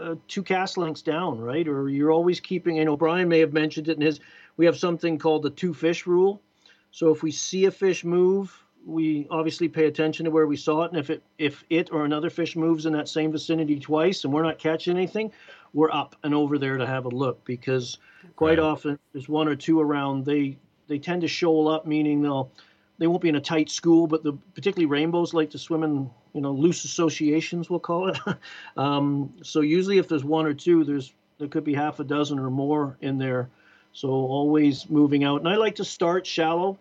uh, 0.00 0.14
two 0.28 0.42
cast 0.42 0.76
lengths 0.76 1.02
down, 1.02 1.40
right? 1.40 1.66
Or 1.66 1.88
you're 1.88 2.12
always 2.12 2.38
keeping. 2.38 2.82
Know, 2.84 2.96
Brian 2.96 3.28
may 3.28 3.40
have 3.40 3.52
mentioned 3.52 3.88
it 3.88 3.96
in 3.96 4.02
his. 4.02 4.20
We 4.56 4.66
have 4.66 4.76
something 4.76 5.18
called 5.18 5.42
the 5.42 5.50
two 5.50 5.74
fish 5.74 6.06
rule. 6.06 6.42
So 6.90 7.10
if 7.12 7.22
we 7.22 7.30
see 7.30 7.66
a 7.66 7.70
fish 7.70 8.04
move, 8.04 8.64
we 8.86 9.26
obviously 9.30 9.68
pay 9.68 9.86
attention 9.86 10.24
to 10.24 10.30
where 10.30 10.46
we 10.46 10.56
saw 10.56 10.84
it, 10.84 10.92
and 10.92 10.98
if 10.98 11.10
it 11.10 11.22
if 11.38 11.64
it 11.68 11.90
or 11.92 12.04
another 12.04 12.30
fish 12.30 12.56
moves 12.56 12.86
in 12.86 12.92
that 12.94 13.08
same 13.08 13.30
vicinity 13.32 13.78
twice, 13.78 14.24
and 14.24 14.32
we're 14.32 14.42
not 14.42 14.58
catching 14.58 14.96
anything, 14.96 15.30
we're 15.74 15.90
up 15.90 16.16
and 16.22 16.34
over 16.34 16.58
there 16.58 16.78
to 16.78 16.86
have 16.86 17.04
a 17.04 17.08
look 17.10 17.44
because 17.44 17.98
quite 18.36 18.58
Right. 18.58 18.60
often 18.60 18.98
there's 19.12 19.28
one 19.28 19.48
or 19.48 19.56
two 19.56 19.80
around. 19.80 20.24
They 20.24 20.56
they 20.86 20.98
tend 20.98 21.22
to 21.22 21.28
shoal 21.28 21.68
up, 21.68 21.86
meaning 21.86 22.22
they'll 22.22 22.50
they 22.98 23.06
won't 23.06 23.22
be 23.22 23.28
in 23.28 23.36
a 23.36 23.40
tight 23.40 23.70
school, 23.70 24.06
but 24.06 24.22
the 24.22 24.32
particularly 24.54 24.86
rainbows 24.86 25.34
like 25.34 25.50
to 25.50 25.58
swim 25.58 25.82
in 25.82 26.10
you 26.32 26.40
know 26.40 26.52
loose 26.52 26.84
associations, 26.84 27.68
we'll 27.68 27.80
call 27.80 28.08
it. 28.08 28.18
um, 28.76 29.32
so 29.42 29.60
usually 29.60 29.98
if 29.98 30.08
there's 30.08 30.24
one 30.24 30.46
or 30.46 30.54
two, 30.54 30.84
there's 30.84 31.12
there 31.38 31.48
could 31.48 31.64
be 31.64 31.74
half 31.74 32.00
a 32.00 32.04
dozen 32.04 32.38
or 32.38 32.50
more 32.50 32.96
in 33.00 33.18
there. 33.18 33.50
So 33.98 34.10
always 34.10 34.88
moving 34.88 35.24
out, 35.24 35.40
and 35.40 35.48
I 35.48 35.56
like 35.56 35.74
to 35.74 35.84
start 35.84 36.24
shallow, 36.24 36.78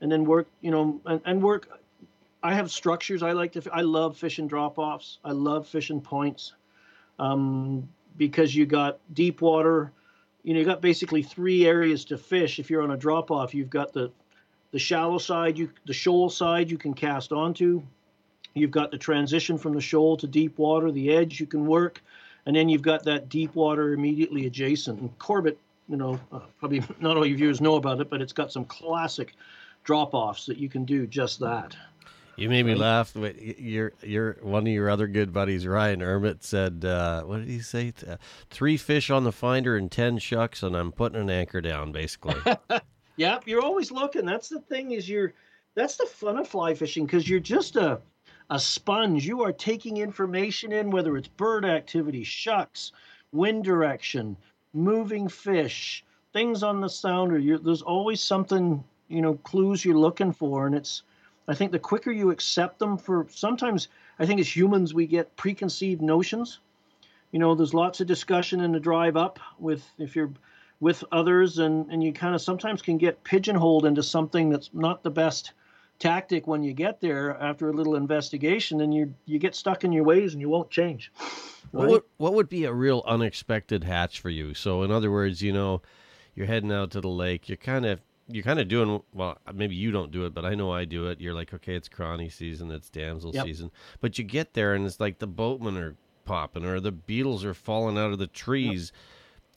and 0.00 0.10
then 0.10 0.24
work 0.24 0.48
you 0.62 0.70
know 0.70 0.98
and, 1.04 1.20
and 1.26 1.42
work. 1.42 1.68
I 2.42 2.54
have 2.54 2.70
structures. 2.70 3.22
I 3.22 3.32
like 3.32 3.52
to. 3.52 3.70
I 3.70 3.82
love 3.82 4.16
fishing 4.16 4.48
drop 4.48 4.78
offs. 4.78 5.18
I 5.22 5.32
love 5.32 5.68
fishing 5.68 6.00
points, 6.00 6.54
um, 7.18 7.86
because 8.16 8.54
you 8.54 8.64
got 8.64 8.98
deep 9.12 9.42
water. 9.42 9.92
You 10.44 10.54
know, 10.54 10.60
you 10.60 10.64
got 10.64 10.80
basically 10.80 11.22
three 11.22 11.66
areas 11.66 12.06
to 12.06 12.16
fish. 12.16 12.58
If 12.58 12.70
you're 12.70 12.80
on 12.80 12.90
a 12.90 12.96
drop 12.96 13.30
off, 13.30 13.54
you've 13.54 13.68
got 13.68 13.92
the 13.92 14.10
the 14.70 14.78
shallow 14.78 15.18
side, 15.18 15.58
you 15.58 15.68
the 15.84 15.92
shoal 15.92 16.30
side 16.30 16.70
you 16.70 16.78
can 16.78 16.94
cast 16.94 17.32
onto. 17.32 17.82
You've 18.54 18.70
got 18.70 18.90
the 18.90 18.98
transition 18.98 19.58
from 19.58 19.74
the 19.74 19.82
shoal 19.82 20.16
to 20.16 20.26
deep 20.26 20.56
water, 20.56 20.90
the 20.90 21.14
edge 21.14 21.38
you 21.38 21.46
can 21.46 21.66
work, 21.66 22.02
and 22.46 22.56
then 22.56 22.70
you've 22.70 22.80
got 22.80 23.04
that 23.04 23.28
deep 23.28 23.54
water 23.54 23.92
immediately 23.92 24.46
adjacent. 24.46 25.00
And 25.00 25.18
Corbett, 25.18 25.58
you 25.88 25.96
know, 25.96 26.18
uh, 26.32 26.40
probably 26.58 26.82
not 27.00 27.16
all 27.16 27.26
your 27.26 27.36
viewers 27.36 27.60
know 27.60 27.76
about 27.76 28.00
it, 28.00 28.10
but 28.10 28.20
it's 28.20 28.32
got 28.32 28.52
some 28.52 28.64
classic 28.64 29.34
drop 29.84 30.14
offs 30.14 30.46
that 30.46 30.58
you 30.58 30.68
can 30.68 30.84
do 30.84 31.06
just 31.06 31.40
that. 31.40 31.76
You 32.36 32.50
made 32.50 32.66
me 32.66 32.74
laugh. 32.74 33.12
but 33.14 33.40
Your 33.58 33.92
your 34.02 34.36
one 34.42 34.66
of 34.66 34.72
your 34.72 34.90
other 34.90 35.06
good 35.06 35.32
buddies, 35.32 35.66
Ryan 35.66 36.00
Ermit, 36.00 36.42
said, 36.42 36.84
uh, 36.84 37.22
"What 37.22 37.38
did 37.38 37.48
he 37.48 37.60
say? 37.60 37.94
Uh, 38.06 38.16
Three 38.50 38.76
fish 38.76 39.08
on 39.08 39.24
the 39.24 39.32
finder 39.32 39.76
and 39.76 39.90
ten 39.90 40.18
shucks, 40.18 40.62
and 40.62 40.76
I'm 40.76 40.92
putting 40.92 41.18
an 41.18 41.30
anchor 41.30 41.62
down." 41.62 41.92
Basically, 41.92 42.34
yep, 43.16 43.44
you're 43.46 43.62
always 43.62 43.90
looking. 43.90 44.26
That's 44.26 44.50
the 44.50 44.60
thing 44.60 44.90
is 44.90 45.08
you're 45.08 45.32
that's 45.74 45.96
the 45.96 46.04
fun 46.04 46.38
of 46.38 46.46
fly 46.46 46.74
fishing 46.74 47.06
because 47.06 47.26
you're 47.26 47.40
just 47.40 47.76
a 47.76 48.02
a 48.50 48.58
sponge. 48.58 49.26
You 49.26 49.42
are 49.42 49.52
taking 49.52 49.96
information 49.96 50.72
in, 50.72 50.90
whether 50.90 51.16
it's 51.16 51.28
bird 51.28 51.64
activity, 51.64 52.22
shucks, 52.22 52.92
wind 53.32 53.64
direction, 53.64 54.36
moving 54.76 55.28
fish, 55.28 56.04
things 56.32 56.62
on 56.62 56.80
the 56.80 56.88
sounder. 56.88 57.38
You're, 57.38 57.58
there's 57.58 57.82
always 57.82 58.20
something, 58.20 58.84
you 59.08 59.22
know, 59.22 59.34
clues 59.34 59.84
you're 59.84 59.98
looking 59.98 60.32
for, 60.32 60.66
and 60.66 60.74
it's. 60.74 61.02
I 61.48 61.54
think 61.54 61.70
the 61.70 61.78
quicker 61.78 62.10
you 62.10 62.30
accept 62.30 62.80
them 62.80 62.98
for 62.98 63.26
sometimes 63.30 63.86
I 64.18 64.26
think 64.26 64.40
as 64.40 64.56
humans 64.56 64.94
we 64.94 65.06
get 65.06 65.36
preconceived 65.36 66.02
notions. 66.02 66.58
You 67.30 67.38
know, 67.38 67.54
there's 67.54 67.74
lots 67.74 68.00
of 68.00 68.06
discussion 68.06 68.60
in 68.60 68.72
the 68.72 68.80
drive 68.80 69.16
up 69.16 69.38
with 69.58 69.88
if 69.98 70.16
you're 70.16 70.32
with 70.80 71.04
others 71.12 71.58
and 71.58 71.90
and 71.90 72.02
you 72.02 72.12
kind 72.12 72.34
of 72.34 72.42
sometimes 72.42 72.82
can 72.82 72.98
get 72.98 73.22
pigeonholed 73.24 73.86
into 73.86 74.02
something 74.02 74.50
that's 74.50 74.70
not 74.72 75.02
the 75.02 75.10
best 75.10 75.52
tactic 75.98 76.46
when 76.46 76.62
you 76.62 76.72
get 76.72 77.00
there 77.00 77.36
after 77.40 77.68
a 77.70 77.72
little 77.72 77.96
investigation 77.96 78.80
and 78.80 78.92
you 78.94 79.14
you 79.24 79.38
get 79.38 79.54
stuck 79.54 79.84
in 79.84 79.92
your 79.92 80.04
ways 80.04 80.32
and 80.32 80.40
you 80.40 80.48
won't 80.48 80.70
change 80.70 81.10
what 81.76 81.88
would 81.88 82.02
what 82.16 82.34
would 82.34 82.48
be 82.48 82.64
a 82.64 82.72
real 82.72 83.02
unexpected 83.06 83.84
hatch 83.84 84.20
for 84.20 84.30
you? 84.30 84.54
So, 84.54 84.82
in 84.82 84.90
other 84.90 85.10
words, 85.10 85.42
you 85.42 85.52
know, 85.52 85.82
you're 86.34 86.46
heading 86.46 86.72
out 86.72 86.90
to 86.92 87.00
the 87.00 87.08
lake. 87.08 87.48
You're 87.48 87.56
kind 87.56 87.84
of 87.84 88.00
you're 88.28 88.42
kind 88.44 88.58
of 88.58 88.68
doing 88.68 89.02
well. 89.12 89.38
Maybe 89.54 89.74
you 89.76 89.90
don't 89.90 90.10
do 90.10 90.24
it, 90.26 90.34
but 90.34 90.44
I 90.44 90.54
know 90.54 90.72
I 90.72 90.84
do 90.84 91.06
it. 91.08 91.20
You're 91.20 91.34
like, 91.34 91.52
okay, 91.54 91.74
it's 91.74 91.88
crawny 91.88 92.28
season, 92.28 92.70
it's 92.70 92.88
damsel 92.90 93.32
Yep. 93.32 93.44
season, 93.44 93.70
but 94.00 94.18
you 94.18 94.24
get 94.24 94.54
there 94.54 94.74
and 94.74 94.86
it's 94.86 95.00
like 95.00 95.18
the 95.18 95.26
boatmen 95.26 95.76
are 95.76 95.96
popping 96.24 96.64
or 96.64 96.80
the 96.80 96.92
beetles 96.92 97.44
are 97.44 97.54
falling 97.54 97.96
out 97.98 98.12
of 98.12 98.18
the 98.18 98.26
trees. 98.26 98.90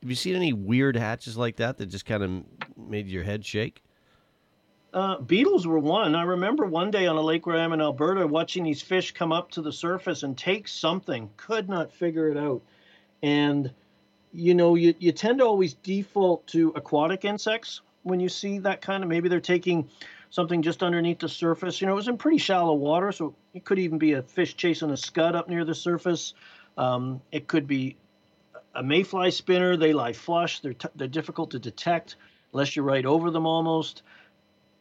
Have 0.02 0.10
you 0.10 0.16
seen 0.16 0.36
any 0.36 0.54
weird 0.54 0.96
hatches 0.96 1.36
like 1.36 1.56
that 1.58 1.78
that 1.78 1.88
just 1.88 2.06
kind 2.06 2.24
of 2.24 2.44
made 2.78 3.08
your 3.08 3.24
head 3.24 3.46
shake? 3.46 3.82
Uh, 4.92 5.20
beetles 5.20 5.68
were 5.68 5.78
one. 5.78 6.16
I 6.16 6.24
remember 6.24 6.66
one 6.66 6.90
day 6.90 7.06
on 7.06 7.16
a 7.16 7.22
lake 7.22 7.46
where 7.46 7.58
I 7.58 7.64
am 7.64 7.74
in 7.74 7.82
Alberta 7.82 8.26
watching 8.26 8.64
these 8.64 8.82
fish 8.82 9.12
come 9.12 9.32
up 9.32 9.52
to 9.52 9.62
the 9.62 9.72
surface 9.72 10.24
and 10.24 10.36
take 10.36 10.68
something, 10.68 11.30
could 11.38 11.70
not 11.70 11.94
figure 11.94 12.30
it 12.30 12.38
out. 12.38 12.64
And, 13.22 13.72
you 14.34 14.56
know, 14.56 14.74
you, 14.74 14.96
you 14.98 15.12
tend 15.12 15.40
to 15.40 15.46
always 15.46 15.76
default 15.76 16.48
to 16.48 16.74
aquatic 16.76 17.24
insects 17.24 17.82
when 18.02 18.20
you 18.20 18.30
see 18.30 18.60
that 18.60 18.82
kind 18.82 19.04
of, 19.04 19.10
maybe 19.10 19.30
they're 19.30 19.40
taking 19.40 19.88
something 20.32 20.64
just 20.64 20.82
underneath 20.82 21.20
the 21.20 21.30
surface. 21.30 21.82
You 21.82 21.88
know, 21.88 21.94
it 21.94 21.98
was 21.98 22.08
in 22.08 22.18
pretty 22.18 22.40
shallow 22.40 22.74
water, 22.74 23.12
so 23.12 23.36
it 23.54 23.66
could 23.66 23.78
even 23.78 24.00
be 24.00 24.14
a 24.14 24.24
fish 24.24 24.56
chasing 24.56 24.90
a 24.90 24.98
scud 24.98 25.36
up 25.36 25.48
near 25.50 25.66
the 25.66 25.76
surface. 25.76 26.34
Um, 26.78 27.22
it 27.32 27.48
could 27.48 27.68
be 27.68 27.96
a 28.74 28.82
mayfly 28.82 29.30
spinner. 29.30 29.78
They 29.78 29.94
lie 29.94 30.14
flush. 30.14 30.62
They're, 30.62 30.74
t- 30.74 30.90
they're 30.96 31.08
difficult 31.08 31.52
to 31.52 31.60
detect 31.60 32.16
unless 32.54 32.76
you're 32.76 32.86
right 32.86 33.06
over 33.06 33.30
them 33.30 33.46
almost 33.46 34.02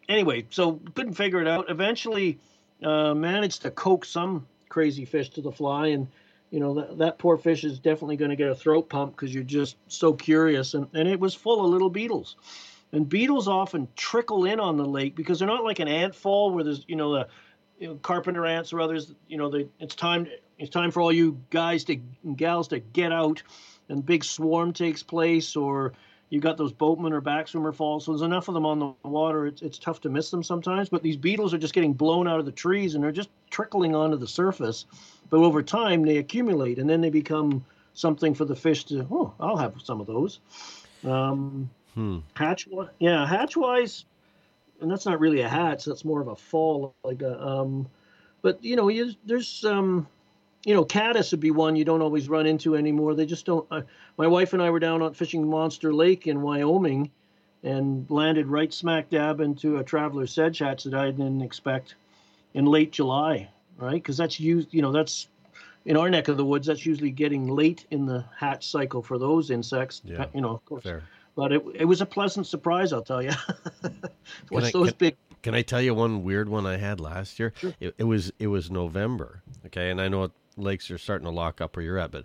anyway, 0.08 0.46
so 0.50 0.80
couldn't 0.94 1.14
figure 1.14 1.40
it 1.40 1.48
out. 1.48 1.70
Eventually, 1.70 2.38
uh, 2.82 3.14
managed 3.14 3.62
to 3.62 3.70
coax 3.70 4.08
some 4.08 4.46
crazy 4.68 5.04
fish 5.04 5.30
to 5.30 5.42
the 5.42 5.52
fly, 5.52 5.88
and 5.88 6.08
you 6.50 6.60
know 6.60 6.74
that, 6.74 6.98
that 6.98 7.18
poor 7.18 7.36
fish 7.36 7.64
is 7.64 7.78
definitely 7.78 8.16
going 8.16 8.30
to 8.30 8.36
get 8.36 8.50
a 8.50 8.54
throat 8.54 8.88
pump 8.88 9.14
because 9.14 9.34
you're 9.34 9.42
just 9.44 9.76
so 9.88 10.12
curious. 10.12 10.74
And, 10.74 10.88
and 10.94 11.08
it 11.08 11.20
was 11.20 11.34
full 11.34 11.64
of 11.64 11.70
little 11.70 11.90
beetles, 11.90 12.36
and 12.92 13.08
beetles 13.08 13.48
often 13.48 13.88
trickle 13.96 14.44
in 14.44 14.60
on 14.60 14.76
the 14.76 14.86
lake 14.86 15.14
because 15.14 15.38
they're 15.38 15.48
not 15.48 15.64
like 15.64 15.78
an 15.78 15.88
ant 15.88 16.14
fall 16.14 16.52
where 16.52 16.64
there's 16.64 16.84
you 16.88 16.96
know 16.96 17.12
the 17.12 17.28
you 17.78 17.88
know, 17.88 17.94
carpenter 17.96 18.44
ants 18.46 18.72
or 18.72 18.80
others. 18.80 19.14
You 19.28 19.38
know, 19.38 19.50
they, 19.50 19.68
it's 19.78 19.94
time 19.94 20.26
it's 20.58 20.70
time 20.70 20.90
for 20.90 21.00
all 21.00 21.12
you 21.12 21.40
guys 21.50 21.84
to 21.84 21.96
gals 22.36 22.68
to 22.68 22.80
get 22.80 23.12
out, 23.12 23.42
and 23.88 24.04
big 24.04 24.24
swarm 24.24 24.72
takes 24.72 25.02
place 25.02 25.56
or 25.56 25.92
you 26.30 26.40
got 26.40 26.56
those 26.56 26.72
boatmen 26.72 27.12
or 27.12 27.22
backswimmer 27.22 27.74
falls. 27.74 28.04
So 28.04 28.12
there's 28.12 28.22
enough 28.22 28.48
of 28.48 28.54
them 28.54 28.66
on 28.66 28.78
the 28.78 28.92
water. 29.08 29.46
It's, 29.46 29.62
it's 29.62 29.78
tough 29.78 30.00
to 30.02 30.10
miss 30.10 30.30
them 30.30 30.42
sometimes. 30.42 30.88
But 30.88 31.02
these 31.02 31.16
beetles 31.16 31.54
are 31.54 31.58
just 31.58 31.74
getting 31.74 31.94
blown 31.94 32.28
out 32.28 32.38
of 32.38 32.46
the 32.46 32.52
trees 32.52 32.94
and 32.94 33.02
they're 33.02 33.12
just 33.12 33.30
trickling 33.50 33.94
onto 33.94 34.16
the 34.16 34.26
surface. 34.26 34.86
But 35.30 35.38
over 35.38 35.62
time, 35.62 36.02
they 36.02 36.18
accumulate 36.18 36.78
and 36.78 36.88
then 36.88 37.00
they 37.00 37.10
become 37.10 37.64
something 37.94 38.34
for 38.34 38.44
the 38.44 38.56
fish 38.56 38.84
to. 38.84 39.06
Oh, 39.10 39.34
I'll 39.40 39.56
have 39.56 39.74
some 39.82 40.00
of 40.00 40.06
those. 40.06 40.40
Um, 41.04 41.70
Hmm. 41.94 42.18
hatch, 42.36 42.68
yeah, 43.00 43.26
hatchwise, 43.26 44.04
and 44.80 44.90
that's 44.90 45.04
not 45.06 45.18
really 45.18 45.40
a 45.40 45.48
hatch. 45.48 45.84
That's 45.84 46.04
more 46.04 46.20
of 46.20 46.28
a 46.28 46.36
fall, 46.36 46.94
like 47.02 47.22
a. 47.22 47.44
Um, 47.44 47.88
but 48.42 48.62
you 48.62 48.76
know, 48.76 48.88
you, 48.88 49.12
there's 49.24 49.64
um, 49.64 50.06
you 50.64 50.74
know, 50.74 50.84
caddis 50.84 51.30
would 51.30 51.40
be 51.40 51.50
one 51.50 51.76
you 51.76 51.84
don't 51.84 52.02
always 52.02 52.28
run 52.28 52.46
into 52.46 52.76
anymore. 52.76 53.14
They 53.14 53.26
just 53.26 53.46
don't. 53.46 53.66
Uh, 53.70 53.82
my 54.16 54.26
wife 54.26 54.52
and 54.52 54.62
I 54.62 54.70
were 54.70 54.80
down 54.80 55.02
on 55.02 55.14
fishing 55.14 55.48
Monster 55.48 55.92
Lake 55.94 56.26
in 56.26 56.42
Wyoming, 56.42 57.10
and 57.62 58.08
landed 58.10 58.46
right 58.46 58.72
smack 58.72 59.10
dab 59.10 59.40
into 59.40 59.78
a 59.78 59.84
traveler's 59.84 60.32
sedge 60.32 60.58
hatch 60.58 60.84
that 60.84 60.94
I 60.94 61.06
didn't 61.10 61.42
expect 61.42 61.94
in 62.54 62.66
late 62.66 62.92
July, 62.92 63.48
right? 63.78 63.94
Because 63.94 64.16
that's 64.16 64.38
used, 64.40 64.68
you 64.72 64.82
know, 64.82 64.92
that's 64.92 65.28
in 65.84 65.96
our 65.96 66.10
neck 66.10 66.28
of 66.28 66.36
the 66.36 66.44
woods. 66.44 66.66
That's 66.66 66.84
usually 66.84 67.10
getting 67.10 67.46
late 67.48 67.86
in 67.90 68.06
the 68.06 68.24
hatch 68.36 68.66
cycle 68.68 69.02
for 69.02 69.18
those 69.18 69.50
insects. 69.50 70.02
Yeah, 70.04 70.26
you 70.34 70.40
know, 70.40 70.50
of 70.50 70.64
course. 70.64 70.82
Fair. 70.84 71.02
But 71.36 71.52
it, 71.52 71.62
it 71.74 71.84
was 71.84 72.00
a 72.00 72.06
pleasant 72.06 72.48
surprise, 72.48 72.92
I'll 72.92 73.02
tell 73.02 73.22
you. 73.22 73.30
What's 74.48 74.68
I- 74.68 74.70
those 74.72 74.88
can- 74.88 74.98
big? 74.98 75.16
Can 75.40 75.54
I 75.54 75.62
tell 75.62 75.80
you 75.80 75.94
one 75.94 76.24
weird 76.24 76.48
one 76.48 76.66
I 76.66 76.78
had 76.78 76.98
last 76.98 77.38
year? 77.38 77.52
Sure. 77.56 77.72
It, 77.78 77.94
it 77.96 78.04
was 78.04 78.32
it 78.40 78.48
was 78.48 78.72
November. 78.72 79.40
Okay, 79.66 79.90
and 79.90 80.00
I 80.00 80.08
know 80.08 80.32
lakes 80.58 80.90
are 80.90 80.98
starting 80.98 81.24
to 81.26 81.30
lock 81.32 81.60
up 81.60 81.76
where 81.76 81.84
you're 81.84 81.98
at, 81.98 82.10
but 82.10 82.24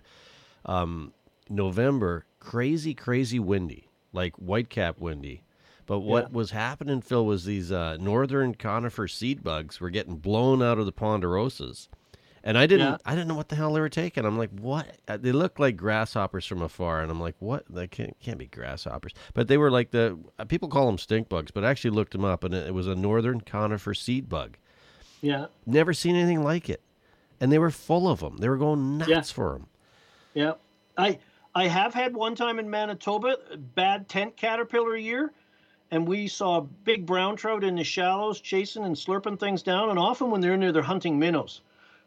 um, 0.66 1.12
November, 1.48 2.24
crazy, 2.40 2.94
crazy 2.94 3.38
windy, 3.38 3.88
like 4.12 4.34
whitecap 4.36 4.98
windy. 4.98 5.42
But 5.86 6.00
what 6.00 6.24
Yeah. 6.30 6.36
was 6.36 6.50
happening, 6.52 7.00
Phil, 7.02 7.24
was 7.26 7.44
these 7.44 7.70
uh, 7.70 7.98
northern 8.00 8.54
conifer 8.54 9.06
seed 9.06 9.42
bugs 9.44 9.80
were 9.80 9.90
getting 9.90 10.16
blown 10.16 10.62
out 10.62 10.78
of 10.78 10.86
the 10.86 10.92
ponderosas, 10.92 11.88
and 12.42 12.56
I 12.56 12.66
didn't 12.66 12.86
Yeah. 12.86 12.96
I 13.04 13.14
didn't 13.14 13.28
know 13.28 13.34
what 13.34 13.50
the 13.50 13.56
hell 13.56 13.74
they 13.74 13.80
were 13.80 13.90
taking. 13.90 14.24
I'm 14.24 14.38
like, 14.38 14.50
what? 14.58 14.86
Uh, 15.06 15.18
They 15.18 15.32
look 15.32 15.58
like 15.58 15.76
grasshoppers 15.76 16.46
from 16.46 16.62
afar, 16.62 17.02
and 17.02 17.10
I'm 17.10 17.20
like, 17.20 17.34
what? 17.38 17.64
They 17.68 17.86
can't 17.86 18.18
can't 18.20 18.38
be 18.38 18.46
grasshoppers. 18.46 19.12
But 19.34 19.48
they 19.48 19.58
were 19.58 19.70
like 19.70 19.90
the 19.90 20.18
uh, 20.38 20.46
people 20.46 20.68
call 20.68 20.86
them 20.86 20.96
stink 20.96 21.28
bugs, 21.28 21.50
but 21.50 21.64
I 21.64 21.70
actually 21.70 21.90
looked 21.90 22.12
them 22.12 22.24
up, 22.24 22.44
and 22.44 22.54
it, 22.54 22.68
it 22.68 22.72
was 22.74 22.86
a 22.86 22.94
northern 22.94 23.42
conifer 23.42 23.92
seed 23.92 24.28
bug. 24.30 24.56
Yeah, 25.20 25.46
Never 25.66 25.92
seen 25.94 26.16
anything 26.16 26.42
like 26.42 26.68
it, 26.70 26.80
and 27.40 27.50
they 27.52 27.58
were 27.58 27.70
full 27.70 28.08
of 28.08 28.20
them. 28.20 28.36
They 28.38 28.48
were 28.48 28.56
going 28.56 28.98
nuts 28.98 29.08
Yeah. 29.10 29.22
for 29.22 29.52
them. 29.54 29.66
yeah. 30.34 30.52
I 30.96 31.18
I 31.56 31.68
have 31.68 31.94
had 31.94 32.14
one 32.14 32.34
time 32.34 32.58
in 32.58 32.68
Manitoba 32.70 33.36
bad 33.74 34.08
tent 34.08 34.36
caterpillar 34.36 34.96
year, 34.96 35.32
and 35.90 36.06
we 36.06 36.26
saw 36.28 36.60
big 36.60 37.06
brown 37.06 37.36
trout 37.36 37.62
in 37.64 37.76
the 37.76 37.84
shallows 37.84 38.40
chasing 38.40 38.84
and 38.84 38.94
slurping 38.96 39.38
things 39.38 39.62
down. 39.62 39.90
And 39.90 39.98
often 39.98 40.30
when 40.30 40.40
they're 40.40 40.54
in 40.54 40.60
there, 40.60 40.72
they're 40.72 40.82
hunting 40.82 41.18
minnows, 41.18 41.60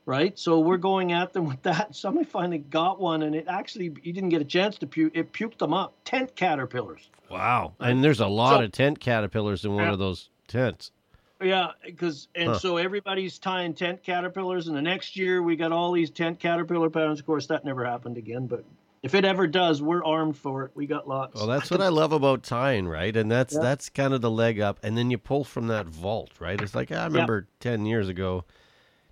right? 0.05 0.37
So 0.37 0.59
we're 0.59 0.77
going 0.77 1.11
at 1.13 1.31
them 1.33 1.45
with 1.51 1.61
that. 1.63 1.95
Somebody 1.95 2.25
finally 2.25 2.57
got 2.59 2.99
one, 2.99 3.23
and 3.23 3.35
it 3.35 3.45
actually 3.47 3.93
he 4.03 4.11
didn't 4.11 4.29
get 4.29 4.41
a 4.41 4.45
chance 4.45 4.77
to 4.79 4.87
puke. 4.87 5.11
It 5.15 5.31
puked 5.33 5.57
them 5.59 5.73
up. 5.73 5.93
Tent 6.05 6.35
caterpillars. 6.35 7.09
Wow! 7.29 7.73
And 7.81 8.01
there's 8.03 8.21
a 8.21 8.27
lot 8.27 8.59
So- 8.59 8.63
of 8.65 8.71
tent 8.71 8.99
caterpillars 9.01 9.65
in 9.65 9.73
one 9.75 9.83
Yeah. 9.85 9.91
of 9.93 9.99
those 9.99 10.29
tents. 10.47 10.91
Yeah, 11.41 11.71
because 11.85 12.27
and 12.35 12.49
Huh. 12.49 12.59
so 12.59 12.77
everybody's 12.77 13.37
tying 13.37 13.73
tent 13.73 14.01
caterpillars, 14.03 14.67
and 14.67 14.75
the 14.75 14.81
next 14.81 15.15
year 15.15 15.43
we 15.43 15.55
got 15.55 15.71
all 15.71 15.91
these 15.91 16.09
tent 16.09 16.39
caterpillar 16.39 16.89
patterns. 16.89 17.19
Of 17.19 17.25
course, 17.25 17.45
that 17.47 17.63
never 17.63 17.85
happened 17.85 18.17
again. 18.17 18.47
But 18.47 18.63
if 19.03 19.13
it 19.13 19.23
ever 19.23 19.45
does, 19.45 19.81
we're 19.81 20.03
armed 20.03 20.35
for 20.35 20.63
it. 20.63 20.71
We 20.73 20.87
got 20.87 21.07
lots. 21.07 21.35
Well, 21.35 21.45
that's 21.45 21.69
what 21.69 21.79
I 21.81 21.89
love 21.89 22.11
about 22.11 22.41
tying, 22.41 22.87
right? 22.87 23.15
And 23.15 23.29
that's 23.29 23.53
Yeah. 23.53 23.59
that's 23.61 23.89
kind 23.89 24.13
of 24.15 24.21
the 24.21 24.31
leg 24.31 24.59
up, 24.59 24.79
and 24.81 24.97
then 24.97 25.11
you 25.11 25.19
pull 25.19 25.43
from 25.43 25.67
that 25.67 25.85
vault, 25.85 26.31
right? 26.39 26.59
It's 26.59 26.73
like 26.73 26.91
I 26.91 27.05
remember 27.05 27.47
ten 27.59 27.85
years 27.85 28.09
ago, 28.09 28.43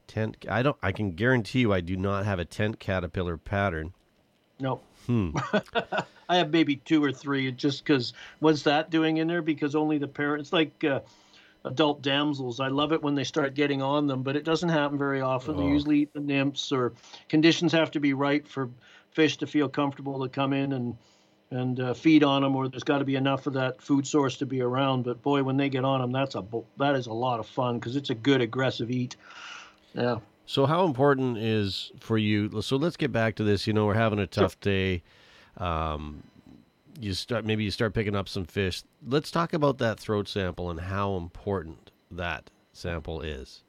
tent. 0.08 0.38
I 0.50 0.64
don't. 0.64 0.78
I 0.82 0.92
can 0.92 1.12
guarantee 1.12 1.60
you, 1.60 1.74
I 1.74 1.82
do 1.82 1.96
not 1.96 2.26
have 2.26 2.40
a 2.40 2.46
tent 2.46 2.80
caterpillar 2.80 3.38
pattern. 3.38 3.94
no. 4.60 4.82
Hmm. 5.06 5.38
I 6.28 6.38
have 6.38 6.50
maybe 6.50 6.78
two 6.78 7.04
or 7.04 7.12
three, 7.12 7.52
just 7.52 7.84
because 7.84 8.14
what's 8.40 8.64
that 8.64 8.90
doing 8.90 9.18
in 9.18 9.28
there? 9.28 9.44
Because 9.44 9.76
only 9.76 10.00
the 10.00 10.08
parents, 10.08 10.52
like 10.52 10.84
uh, 10.84 11.02
adult 11.66 12.02
damsels, 12.02 12.60
I 12.60 12.68
love 12.70 12.94
it 12.94 13.02
when 13.02 13.16
they 13.16 13.24
start 13.24 13.54
getting 13.56 13.82
on 13.82 14.08
them, 14.08 14.24
but 14.24 14.36
it 14.36 14.44
doesn't 14.46 14.70
happen 14.70 14.98
very 14.98 15.20
often. 15.22 15.58
They 15.58 15.64
Oh. 15.64 15.68
usually 15.70 16.00
eat 16.02 16.14
the 16.14 16.20
nymphs, 16.22 16.72
or 16.72 16.94
conditions 17.28 17.72
have 17.74 17.92
to 17.92 18.00
be 18.00 18.14
right 18.14 18.48
for 18.48 18.70
fish 19.12 19.38
to 19.38 19.48
feel 19.48 19.68
comfortable 19.68 20.22
to 20.24 20.30
come 20.30 20.54
in 20.54 20.74
and 20.74 20.96
and 21.52 21.80
uh, 21.80 21.94
feed 21.94 22.24
on 22.24 22.42
them, 22.42 22.56
or 22.56 22.68
there's 22.68 22.84
got 22.84 22.98
to 22.98 23.06
be 23.06 23.16
enough 23.16 23.46
of 23.46 23.54
that 23.54 23.80
food 23.80 24.06
source 24.06 24.36
to 24.38 24.46
be 24.48 24.62
around. 24.62 25.04
But 25.04 25.22
boy, 25.22 25.44
when 25.44 25.58
they 25.58 25.70
get 25.70 25.86
on 25.86 26.02
them, 26.02 26.12
that's 26.12 26.34
a 26.36 26.44
that 26.78 26.96
is 26.96 27.06
a 27.08 27.14
lot 27.14 27.40
of 27.40 27.46
fun 27.48 27.78
because 27.80 27.96
it's 27.96 28.10
a 28.10 28.16
good 28.16 28.42
aggressive 28.42 28.90
eat. 28.90 29.16
Yeah. 29.94 30.18
So, 30.48 30.66
how 30.66 30.86
important 30.86 31.38
is 31.38 31.92
for 32.00 32.18
you? 32.18 32.62
So, 32.62 32.78
let's 32.78 32.98
get 32.98 33.12
back 33.12 33.36
to 33.36 33.44
this. 33.44 33.68
You 33.68 33.74
know, 33.74 33.86
we're 33.86 33.94
having 33.94 34.20
a 34.20 34.28
tough 34.28 34.60
day. 34.60 35.04
Um, 35.58 36.24
you 37.00 37.14
start 37.14 37.46
maybe 37.46 37.64
you 37.64 37.72
start 37.72 37.94
picking 37.94 38.16
up 38.16 38.30
some 38.30 38.46
fish. 38.46 38.84
Let's 39.06 39.32
talk 39.32 39.54
about 39.54 39.78
that 39.80 40.00
throat 40.00 40.28
sample 40.28 40.70
and 40.70 40.80
how 40.80 41.16
important 41.16 41.92
that 42.12 42.50
sample 42.74 43.22
is. 43.22 43.64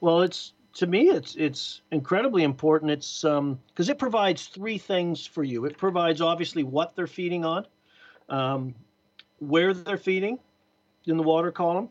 Well, 0.00 0.22
it's 0.22 0.52
to 0.74 0.86
me, 0.86 1.08
it's 1.08 1.34
it's 1.36 1.82
incredibly 1.90 2.42
important. 2.42 2.90
It's 2.90 3.24
um 3.24 3.58
because 3.68 3.88
it 3.88 3.98
provides 3.98 4.46
three 4.46 4.78
things 4.78 5.26
for 5.26 5.42
you. 5.42 5.64
It 5.64 5.76
provides 5.76 6.20
obviously 6.20 6.62
what 6.62 6.94
they're 6.94 7.06
feeding 7.06 7.44
on, 7.44 7.66
um, 8.28 8.74
where 9.38 9.74
they're 9.74 9.96
feeding 9.96 10.38
in 11.06 11.16
the 11.16 11.22
water 11.22 11.50
column, 11.50 11.88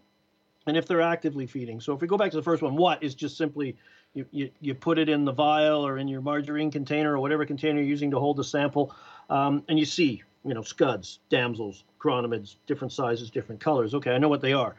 and 0.66 0.78
if 0.78 0.88
they're 0.88 1.02
actively 1.02 1.46
feeding. 1.46 1.82
So 1.82 1.94
if 1.94 2.02
we 2.02 2.08
go 2.08 2.18
back 2.18 2.32
to 2.32 2.38
the 2.38 2.44
first 2.44 2.62
one, 2.62 2.76
what 2.76 3.04
is 3.04 3.16
just 3.16 3.38
simply 3.38 3.76
you, 4.14 4.26
you, 4.32 4.50
you 4.60 4.74
put 4.74 4.98
it 4.98 5.08
in 5.08 5.24
the 5.26 5.32
vial 5.32 5.86
or 5.86 5.98
in 5.98 6.08
your 6.08 6.22
margarine 6.22 6.72
container 6.72 7.14
or 7.14 7.20
whatever 7.20 7.46
container 7.46 7.80
you're 7.80 7.90
using 7.90 8.12
to 8.12 8.20
hold 8.20 8.38
the 8.38 8.44
sample, 8.44 8.96
um, 9.30 9.64
and 9.68 9.78
you 9.78 9.86
see, 9.86 10.24
you 10.44 10.54
know, 10.54 10.62
scuds, 10.62 11.20
damsels, 11.30 11.84
chironomids, 12.00 12.56
different 12.66 12.92
sizes, 12.92 13.30
different 13.30 13.62
colors. 13.62 13.94
Okay, 13.94 14.12
I 14.12 14.18
know 14.18 14.30
what 14.30 14.42
they 14.42 14.54
are. 14.54 14.76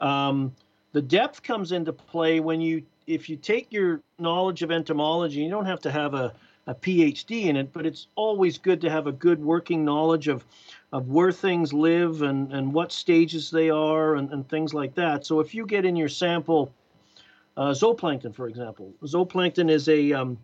Um, 0.00 0.54
the 0.92 1.02
depth 1.02 1.42
comes 1.42 1.72
into 1.72 1.92
play 1.92 2.40
when 2.40 2.60
you, 2.60 2.82
if 3.06 3.28
you 3.28 3.36
take 3.36 3.72
your 3.72 4.00
knowledge 4.18 4.62
of 4.62 4.70
entomology, 4.70 5.40
you 5.40 5.50
don't 5.50 5.66
have 5.66 5.80
to 5.80 5.90
have 5.90 6.14
a, 6.14 6.32
a 6.66 6.74
PhD 6.74 7.44
in 7.44 7.56
it, 7.56 7.72
but 7.72 7.86
it's 7.86 8.08
always 8.16 8.58
good 8.58 8.80
to 8.80 8.90
have 8.90 9.06
a 9.06 9.12
good 9.12 9.42
working 9.42 9.84
knowledge 9.84 10.26
of, 10.28 10.44
of 10.92 11.08
where 11.08 11.32
things 11.32 11.72
live 11.72 12.22
and, 12.22 12.52
and 12.52 12.72
what 12.72 12.90
stages 12.90 13.50
they 13.50 13.70
are 13.70 14.16
and, 14.16 14.32
and 14.32 14.48
things 14.48 14.74
like 14.74 14.94
that. 14.94 15.24
So 15.24 15.40
if 15.40 15.54
you 15.54 15.66
get 15.66 15.84
in 15.84 15.94
your 15.96 16.08
sample, 16.08 16.72
uh, 17.56 17.70
zooplankton, 17.70 18.34
for 18.34 18.48
example, 18.48 18.92
zooplankton 19.04 19.70
is 19.70 19.88
a 19.88 20.12
um, 20.12 20.38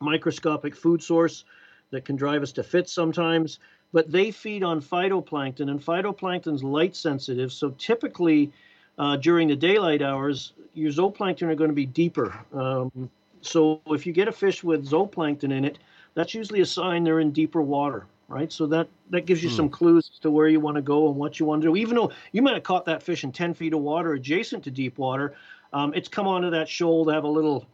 microscopic 0.00 0.74
food 0.74 1.02
source 1.02 1.44
that 1.90 2.04
can 2.04 2.16
drive 2.16 2.42
us 2.42 2.52
to 2.52 2.62
fits 2.62 2.92
sometimes, 2.92 3.58
but 3.92 4.10
they 4.10 4.30
feed 4.30 4.62
on 4.62 4.80
phytoplankton, 4.80 5.70
and 5.70 5.80
phytoplankton's 5.80 6.62
light 6.62 6.94
sensitive. 6.96 7.52
So 7.52 7.70
typically, 7.78 8.52
uh, 8.98 9.16
during 9.16 9.48
the 9.48 9.56
daylight 9.56 10.02
hours, 10.02 10.52
your 10.74 10.92
zooplankton 10.92 11.42
are 11.44 11.54
going 11.54 11.70
to 11.70 11.74
be 11.74 11.86
deeper. 11.86 12.34
Um, 12.52 13.10
so 13.40 13.80
if 13.86 14.06
you 14.06 14.12
get 14.12 14.28
a 14.28 14.32
fish 14.32 14.62
with 14.62 14.88
zooplankton 14.88 15.52
in 15.52 15.64
it, 15.64 15.78
that's 16.14 16.34
usually 16.34 16.60
a 16.60 16.66
sign 16.66 17.04
they're 17.04 17.20
in 17.20 17.30
deeper 17.30 17.62
water, 17.62 18.06
right? 18.28 18.52
So 18.52 18.66
that 18.66 18.88
that 19.10 19.26
gives 19.26 19.42
you 19.42 19.48
Hmm. 19.48 19.54
some 19.56 19.68
clues 19.68 20.10
as 20.12 20.18
to 20.20 20.30
where 20.30 20.48
you 20.48 20.60
want 20.60 20.76
to 20.76 20.82
go 20.82 21.08
and 21.08 21.16
what 21.16 21.40
you 21.40 21.46
want 21.46 21.62
to 21.62 21.68
do. 21.68 21.76
Even 21.76 21.96
though 21.96 22.12
you 22.32 22.42
might 22.42 22.54
have 22.54 22.62
caught 22.62 22.84
that 22.86 23.02
fish 23.02 23.24
in 23.24 23.32
10 23.32 23.54
feet 23.54 23.72
of 23.72 23.80
water 23.80 24.12
adjacent 24.14 24.64
to 24.64 24.70
deep 24.70 24.98
water, 24.98 25.34
um, 25.72 25.94
it's 25.94 26.08
come 26.08 26.26
onto 26.26 26.50
that 26.50 26.68
shoal 26.68 27.04
to 27.06 27.12
have 27.12 27.24
a 27.24 27.28
little, 27.28 27.66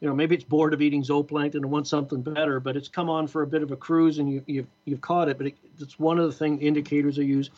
you 0.00 0.08
know, 0.08 0.14
maybe 0.14 0.34
it's 0.34 0.44
bored 0.44 0.74
of 0.74 0.82
eating 0.82 1.02
zooplankton 1.02 1.54
and 1.54 1.70
wants 1.70 1.88
something 1.88 2.20
better, 2.20 2.60
but 2.60 2.76
it's 2.76 2.88
come 2.88 3.08
on 3.08 3.26
for 3.26 3.42
a 3.42 3.46
bit 3.46 3.62
of 3.62 3.70
a 3.70 3.76
cruise 3.76 4.18
and 4.18 4.30
you, 4.30 4.42
you've, 4.46 4.66
you've 4.84 5.00
caught 5.00 5.28
it. 5.28 5.38
But 5.38 5.48
it, 5.48 5.56
it's 5.80 5.98
one 5.98 6.18
of 6.18 6.26
the 6.26 6.32
thing 6.32 6.60
indicators 6.60 7.18
I 7.18 7.22
use. 7.22 7.50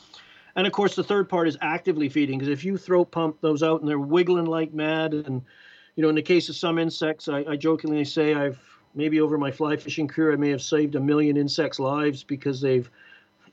And 0.55 0.67
of 0.67 0.73
course, 0.73 0.95
the 0.95 1.05
third 1.05 1.29
part 1.29 1.49
is 1.49 1.57
actively 1.61 2.09
feeding, 2.09 2.39
because 2.39 2.53
if 2.53 2.65
you 2.65 2.77
throat 2.77 3.11
pump 3.11 3.41
those 3.41 3.63
out 3.63 3.81
and 3.81 3.89
they're 3.89 3.99
wiggling 3.99 4.47
like 4.47 4.73
mad, 4.73 5.15
and 5.15 5.43
you 5.95 6.03
know, 6.03 6.09
in 6.09 6.15
the 6.15 6.23
case 6.23 6.49
of 6.49 6.57
some 6.57 6.79
insects, 6.79 7.29
I, 7.29 7.45
I 7.49 7.57
jokingly 7.57 8.05
say 8.05 8.35
I've 8.35 8.59
maybe 8.95 9.21
over 9.21 9.39
my 9.39 9.51
fly 9.51 9.77
fishing 9.77 10.09
career, 10.09 10.33
I 10.33 10.37
may 10.37 10.51
have 10.51 10.63
saved 10.63 10.95
a 10.95 11.01
million 11.01 11.37
insects' 11.37 11.79
lives 11.79 12.25
because 12.25 12.61
they've, 12.61 12.91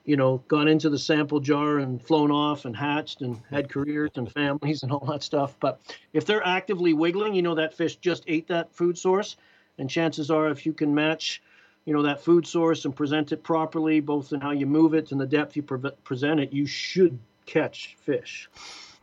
you 0.06 0.16
know, 0.16 0.38
gone 0.48 0.68
into 0.68 0.90
the 0.90 1.00
sample 1.00 1.40
jar 1.40 1.80
and 1.80 2.02
flown 2.02 2.32
off 2.32 2.66
and 2.66 2.76
hatched 2.76 3.22
and 3.22 3.42
had 3.50 3.70
careers 3.70 4.12
and 4.16 4.32
families 4.32 4.84
and 4.84 4.92
all 4.92 5.06
that 5.08 5.24
stuff. 5.24 5.56
But 5.60 5.82
if 6.14 6.26
they're 6.26 6.46
actively 6.46 6.94
wiggling, 6.94 7.34
you 7.34 7.42
know 7.42 7.56
that 7.56 7.74
fish 7.74 7.96
just 7.98 8.24
ate 8.28 8.48
that 8.48 8.74
food 8.74 8.98
source, 8.98 9.38
and 9.78 9.90
chances 9.90 10.32
are, 10.32 10.50
if 10.50 10.66
you 10.66 10.74
can 10.74 10.94
match 10.94 11.42
you 11.86 11.94
know 11.94 12.02
that 12.02 12.20
food 12.20 12.48
source 12.48 12.86
and 12.86 12.96
present 12.96 13.32
it 13.32 13.44
properly 13.44 14.00
both 14.00 14.34
in 14.34 14.42
how 14.42 14.50
you 14.50 14.66
move 14.66 14.96
it 14.96 15.12
and 15.12 15.22
the 15.22 15.26
depth 15.28 15.56
you 15.56 15.62
pre- 15.62 15.92
present 16.04 16.40
it 16.40 16.52
you 16.52 16.66
should 16.66 17.20
catch 17.46 17.96
fish 18.02 18.50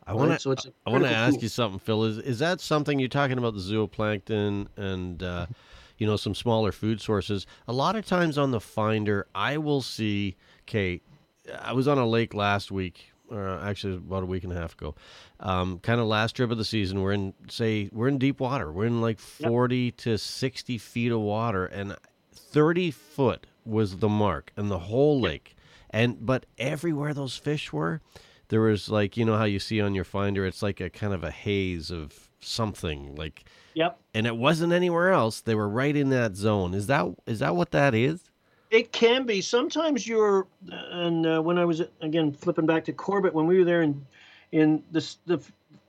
I 0.06 0.14
want 0.14 0.30
right? 0.30 0.40
to. 0.40 0.56
so 0.56 0.72
I 0.86 0.90
want 0.90 1.04
to 1.04 1.10
ask 1.10 1.34
tool. 1.34 1.42
you 1.42 1.48
something, 1.48 1.78
Phil. 1.78 2.04
Is 2.04 2.18
is 2.18 2.38
that 2.40 2.60
something 2.60 2.98
you're 2.98 3.08
talking 3.08 3.38
about 3.38 3.54
the 3.54 3.60
zooplankton 3.60 4.66
and 4.76 5.22
uh, 5.22 5.46
you 5.96 6.06
know 6.06 6.16
some 6.16 6.34
smaller 6.34 6.72
food 6.72 7.00
sources? 7.00 7.46
A 7.68 7.72
lot 7.72 7.94
of 7.94 8.04
times 8.04 8.36
on 8.36 8.50
the 8.50 8.60
finder, 8.60 9.26
I 9.34 9.58
will 9.58 9.82
see. 9.82 10.36
Okay, 10.72 11.02
I 11.60 11.74
was 11.74 11.86
on 11.86 11.98
a 11.98 12.06
lake 12.06 12.32
last 12.32 12.72
week, 12.72 13.12
or 13.30 13.58
actually 13.58 13.96
about 13.96 14.22
a 14.22 14.26
week 14.26 14.42
and 14.42 14.50
a 14.54 14.56
half 14.56 14.72
ago. 14.72 14.94
Um, 15.38 15.78
kind 15.80 16.00
of 16.00 16.06
last 16.06 16.34
trip 16.34 16.50
of 16.50 16.56
the 16.56 16.64
season. 16.64 17.02
We're 17.02 17.12
in 17.12 17.34
say 17.50 17.90
we're 17.92 18.08
in 18.08 18.16
deep 18.16 18.40
water. 18.40 18.72
We're 18.72 18.86
in 18.86 19.02
like 19.02 19.18
forty 19.18 19.90
to 19.90 20.16
sixty 20.16 20.78
feet 20.78 21.12
of 21.12 21.20
water, 21.20 21.66
and 21.66 21.94
thirty 22.34 22.90
foot 22.90 23.46
was 23.66 23.98
the 23.98 24.08
mark, 24.08 24.50
and 24.56 24.70
the 24.70 24.78
whole 24.78 25.20
lake. 25.20 25.56
And 25.90 26.24
but 26.24 26.46
everywhere 26.56 27.12
those 27.12 27.36
fish 27.36 27.70
were, 27.70 28.00
there 28.48 28.62
was 28.62 28.88
like 28.88 29.18
you 29.18 29.26
know 29.26 29.36
how 29.36 29.44
you 29.44 29.58
see 29.58 29.78
on 29.78 29.94
your 29.94 30.04
finder, 30.04 30.46
it's 30.46 30.62
like 30.62 30.80
a 30.80 30.88
kind 30.88 31.12
of 31.12 31.22
a 31.22 31.30
haze 31.30 31.90
of 31.90 32.30
something 32.40 33.14
like 33.14 33.44
Yep. 33.74 34.00
and 34.14 34.26
it 34.26 34.36
wasn't 34.36 34.72
anywhere 34.72 35.10
else. 35.12 35.42
They 35.42 35.54
were 35.54 35.68
right 35.68 35.94
in 35.94 36.08
that 36.10 36.34
zone. 36.34 36.72
Is 36.72 36.86
that 36.86 37.06
is 37.26 37.40
that 37.40 37.56
what 37.56 37.72
that 37.72 37.94
is? 37.94 38.30
It 38.72 38.90
can 38.90 39.26
be. 39.26 39.42
Sometimes 39.42 40.06
you're, 40.06 40.46
and 40.70 41.26
uh, 41.26 41.42
when 41.42 41.58
I 41.58 41.66
was 41.66 41.82
again 42.00 42.32
flipping 42.32 42.64
back 42.64 42.86
to 42.86 42.92
Corbett, 42.94 43.34
when 43.34 43.46
we 43.46 43.58
were 43.58 43.64
there 43.64 43.82
in, 43.82 44.06
in 44.50 44.82
the 44.90 45.14
the 45.26 45.38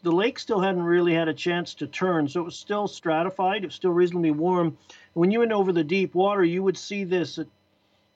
the 0.01 0.11
lake 0.11 0.37
still 0.37 0.59
hadn't 0.59 0.83
really 0.83 1.13
had 1.13 1.29
a 1.29 1.33
chance 1.33 1.73
to 1.75 1.87
turn, 1.87 2.27
so 2.27 2.41
it 2.41 2.43
was 2.43 2.59
still 2.59 2.89
stratified. 2.89 3.63
It 3.63 3.67
was 3.67 3.75
still 3.75 3.91
reasonably 3.91 4.31
warm. 4.31 4.77
When 5.13 5.31
you 5.31 5.39
went 5.39 5.53
over 5.53 5.71
the 5.71 5.83
deep 5.85 6.13
water, 6.13 6.43
you 6.43 6.61
would 6.61 6.77
see 6.77 7.05
this 7.05 7.37
at 7.37 7.47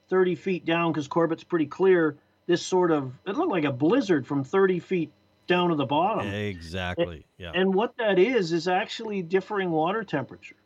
30 0.10 0.36
feet 0.36 0.66
down 0.66 0.92
because 0.92 1.08
Corbett's 1.08 1.46
pretty 1.46 1.68
clear. 1.68 2.18
This 2.46 2.62
sort 2.62 2.92
of 2.92 3.14
it 3.26 3.38
looked 3.38 3.52
like 3.52 3.64
a 3.64 3.72
blizzard 3.72 4.28
from 4.28 4.44
30 4.44 4.80
feet 4.80 5.12
down 5.48 5.70
to 5.70 5.76
the 5.76 5.86
bottom. 5.86 6.28
Exactly. 6.28 7.26
Yeah. 7.38 7.52
And 7.56 7.74
what 7.74 7.96
that 8.00 8.20
is 8.20 8.52
is 8.52 8.68
actually 8.68 9.22
differing 9.22 9.72
water 9.72 10.04
temperature 10.04 10.58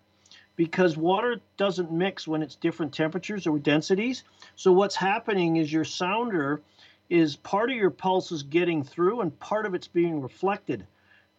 because 0.55 0.97
water 0.97 1.41
doesn't 1.57 1.91
mix 1.91 2.27
when 2.27 2.41
it's 2.41 2.55
different 2.55 2.93
temperatures 2.93 3.47
or 3.47 3.57
densities. 3.59 4.23
So 4.55 4.71
what's 4.71 4.95
happening 4.95 5.57
is 5.57 5.71
your 5.71 5.85
sounder 5.85 6.61
is 7.09 7.35
part 7.35 7.69
of 7.69 7.75
your 7.75 7.89
pulse 7.89 8.31
is 8.31 8.43
getting 8.43 8.83
through 8.83 9.21
and 9.21 9.37
part 9.39 9.65
of 9.65 9.73
it's 9.73 9.87
being 9.87 10.21
reflected. 10.21 10.85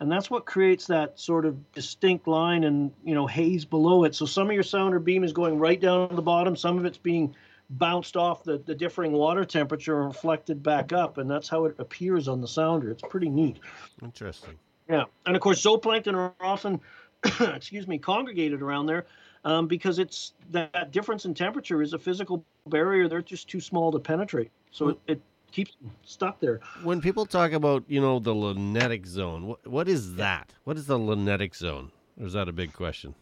And 0.01 0.11
that's 0.11 0.31
what 0.31 0.45
creates 0.45 0.87
that 0.89 1.19
sort 1.21 1.47
of 1.47 1.73
distinct 1.73 2.27
line 2.27 2.65
and 2.65 2.91
you 3.05 3.15
know 3.15 3.27
haze 3.27 3.65
below 3.65 4.05
it. 4.05 4.15
So 4.15 4.27
some 4.27 4.49
of 4.49 4.53
your 4.53 4.65
sounder 4.65 4.99
beam 4.99 5.23
is 5.23 5.33
going 5.33 5.59
right 5.59 5.81
down 5.81 6.09
to 6.09 6.17
the 6.17 6.23
bottom, 6.23 6.57
some 6.57 6.77
of 6.77 6.85
it's 6.85 6.99
being 6.99 7.35
bounced 7.71 8.17
off 8.17 8.45
the, 8.45 8.59
the 8.59 8.75
differing 8.75 9.13
water 9.13 9.45
temperature 9.45 10.01
and 10.01 10.09
reflected 10.09 10.63
back 10.63 10.93
up, 10.93 11.19
and 11.19 11.31
that's 11.31 11.49
how 11.49 11.65
it 11.65 11.75
appears 11.79 12.29
on 12.29 12.41
the 12.41 12.49
sounder. 12.49 12.91
It's 12.91 13.03
pretty 13.09 13.29
neat. 13.29 13.59
Interesting. 14.03 14.59
Yeah, 14.89 15.05
and 15.25 15.37
of 15.37 15.41
course, 15.41 15.63
zooplankton 15.63 16.15
are 16.15 16.35
often, 16.41 16.81
excuse 17.41 17.87
me, 17.87 17.99
congregated 17.99 18.63
around 18.63 18.87
there 18.87 19.07
um, 19.45 19.67
because 19.67 19.99
it's 19.99 20.33
that, 20.51 20.73
that 20.73 20.93
difference 20.93 21.25
in 21.25 21.35
temperature 21.35 21.83
is 21.83 21.93
a 21.93 21.99
physical 21.99 22.45
barrier. 22.67 23.09
They're 23.09 23.23
just 23.23 23.49
too 23.49 23.61
small 23.61 23.93
to 23.93 23.99
penetrate, 23.99 24.51
so 24.71 24.89
it, 24.89 24.99
it 25.07 25.23
keeps 25.51 25.77
stuck 26.05 26.41
there. 26.41 26.61
When 26.83 27.01
people 27.01 27.27
talk 27.27 27.53
about 27.53 27.85
you 27.89 28.01
know 28.01 28.19
the 28.19 28.35
linetic 28.35 29.07
zone, 29.07 29.47
what 29.47 29.67
what 29.67 29.89
is 29.89 30.17
that? 30.17 30.53
What 30.65 30.77
is 30.77 30.87
the 30.87 30.99
linetic 30.99 31.55
zone? 31.55 31.91
Or 32.21 32.27
is 32.27 32.33
that 32.35 32.49
a 32.49 32.53
big 32.53 32.73
question? 32.73 33.15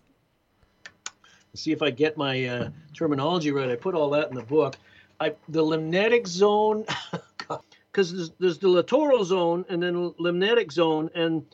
Let's 1.53 1.63
see 1.63 1.73
if 1.73 1.83
I 1.83 1.91
get 1.91 2.17
my 2.17 2.45
uh, 2.45 2.71
terminology 2.95 3.51
right. 3.51 3.71
I 3.71 3.77
put 3.77 3.95
all 3.95 4.11
that 4.11 4.29
in 4.31 4.37
the 4.37 4.43
book. 4.43 4.77
I 5.21 5.35
the 5.49 5.63
limnetic 5.63 6.27
zone, 6.27 6.85
because 7.93 8.13
there's, 8.13 8.31
there's 8.39 8.59
the 8.59 8.69
littoral 8.69 9.25
zone 9.25 9.65
and 9.69 9.83
then 9.83 10.15
limnetic 10.19 10.73
zone, 10.73 11.11
and 11.15 11.45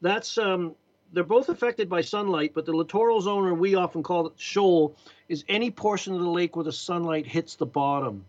that's 0.00 0.38
um, 0.38 0.74
they're 1.14 1.24
both 1.24 1.48
affected 1.48 1.88
by 1.88 2.00
sunlight. 2.02 2.52
But 2.54 2.66
the 2.66 2.72
littoral 2.72 3.20
zone, 3.20 3.46
or 3.46 3.54
we 3.54 3.74
often 3.74 4.02
call 4.02 4.26
it 4.26 4.34
shoal, 4.36 4.96
is 5.28 5.44
any 5.48 5.70
portion 5.70 6.14
of 6.14 6.20
the 6.20 6.28
lake 6.28 6.56
where 6.56 6.64
the 6.64 6.72
sunlight 6.72 7.26
hits 7.26 7.54
the 7.54 7.66
bottom, 7.66 8.24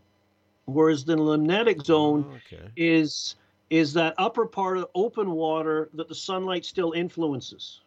whereas 0.65 1.04
the 1.04 1.15
limnetic 1.15 1.84
zone 1.86 2.26
Okay. 2.48 2.69
is 2.78 3.36
is 3.71 3.93
that 3.93 4.13
upper 4.17 4.45
part 4.45 4.78
of 4.78 4.88
open 4.93 5.32
water 5.32 5.89
that 5.93 6.08
the 6.08 6.15
sunlight 6.15 6.63
still 6.63 6.91
influences 6.91 7.82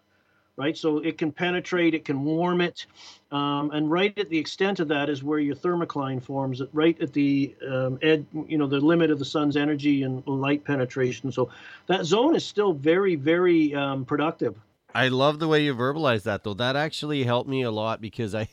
right 0.56 0.76
so 0.76 0.98
it 0.98 1.16
can 1.16 1.30
penetrate 1.30 1.94
it 1.94 2.04
can 2.04 2.24
warm 2.24 2.60
it 2.60 2.86
um, 3.30 3.70
and 3.70 3.90
right 3.90 4.18
at 4.18 4.28
the 4.28 4.38
extent 4.38 4.80
of 4.80 4.88
that 4.88 5.08
is 5.08 5.22
where 5.22 5.38
your 5.38 5.54
thermocline 5.54 6.20
forms 6.20 6.60
right 6.72 7.00
at 7.00 7.12
the 7.12 7.54
um, 7.70 7.98
ed, 8.02 8.26
you 8.48 8.58
know 8.58 8.66
the 8.66 8.80
limit 8.80 9.10
of 9.10 9.18
the 9.18 9.24
sun's 9.24 9.56
energy 9.56 10.02
and 10.02 10.26
light 10.26 10.64
penetration 10.64 11.30
so 11.30 11.48
that 11.86 12.04
zone 12.04 12.34
is 12.34 12.44
still 12.44 12.72
very 12.72 13.14
very 13.14 13.74
um, 13.74 14.04
productive 14.04 14.56
I 14.94 15.08
love 15.08 15.38
the 15.38 15.48
way 15.48 15.64
you 15.64 15.74
verbalize 15.74 16.22
that 16.24 16.44
though. 16.44 16.54
That 16.54 16.76
actually 16.76 17.24
helped 17.24 17.48
me 17.48 17.62
a 17.62 17.70
lot 17.70 18.00
because 18.00 18.34
I 18.34 18.48